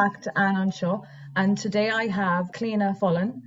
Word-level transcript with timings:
back 0.00 0.22
to 0.22 0.38
Anne 0.38 0.56
on 0.56 0.70
and 1.36 1.58
today 1.58 1.90
I 1.90 2.06
have 2.06 2.52
Cliona 2.52 2.96
Fullen 2.98 3.42